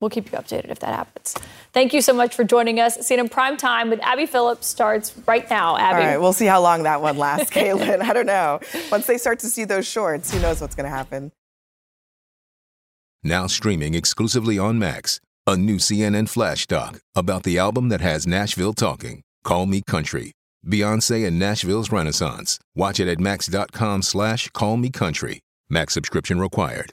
We'll 0.00 0.10
keep 0.10 0.30
you 0.30 0.38
updated 0.38 0.70
if 0.70 0.80
that 0.80 0.94
happens. 0.94 1.34
Thank 1.72 1.92
you 1.94 2.02
so 2.02 2.12
much 2.12 2.34
for 2.34 2.44
joining 2.44 2.78
us. 2.80 2.98
CNN 2.98 3.30
Prime 3.30 3.56
Time 3.56 3.90
with 3.90 4.00
Abby 4.02 4.26
Phillips 4.26 4.66
starts 4.66 5.16
right 5.26 5.48
now. 5.48 5.76
Abby. 5.76 6.00
All 6.00 6.06
right, 6.06 6.18
we'll 6.18 6.32
see 6.32 6.46
how 6.46 6.60
long 6.60 6.82
that 6.82 7.00
one 7.00 7.16
lasts, 7.16 7.50
Kaitlan. 7.50 8.02
I 8.02 8.12
don't 8.12 8.26
know. 8.26 8.60
Once 8.90 9.06
they 9.06 9.16
start 9.18 9.38
to 9.40 9.46
see 9.48 9.64
those 9.64 9.86
shorts, 9.86 10.32
who 10.32 10.40
knows 10.40 10.60
what's 10.60 10.74
going 10.74 10.84
to 10.84 10.94
happen. 10.94 11.32
Now 13.22 13.46
streaming 13.46 13.94
exclusively 13.94 14.58
on 14.58 14.78
Max, 14.78 15.20
a 15.46 15.56
new 15.56 15.76
CNN 15.76 16.28
flash 16.28 16.66
doc 16.66 17.00
about 17.14 17.44
the 17.44 17.58
album 17.58 17.88
that 17.88 18.02
has 18.02 18.26
Nashville 18.26 18.74
talking. 18.74 19.22
Call 19.44 19.66
Me 19.66 19.80
Country. 19.86 20.32
Beyonce 20.66 21.26
and 21.26 21.38
Nashville's 21.38 21.92
Renaissance. 21.92 22.58
Watch 22.74 22.98
it 22.98 23.08
at 23.08 23.20
max.com 23.20 24.02
slash 24.02 24.48
call 24.50 24.76
me 24.76 24.90
country. 24.90 25.40
Max 25.68 25.92
subscription 25.94 26.40
required. 26.40 26.92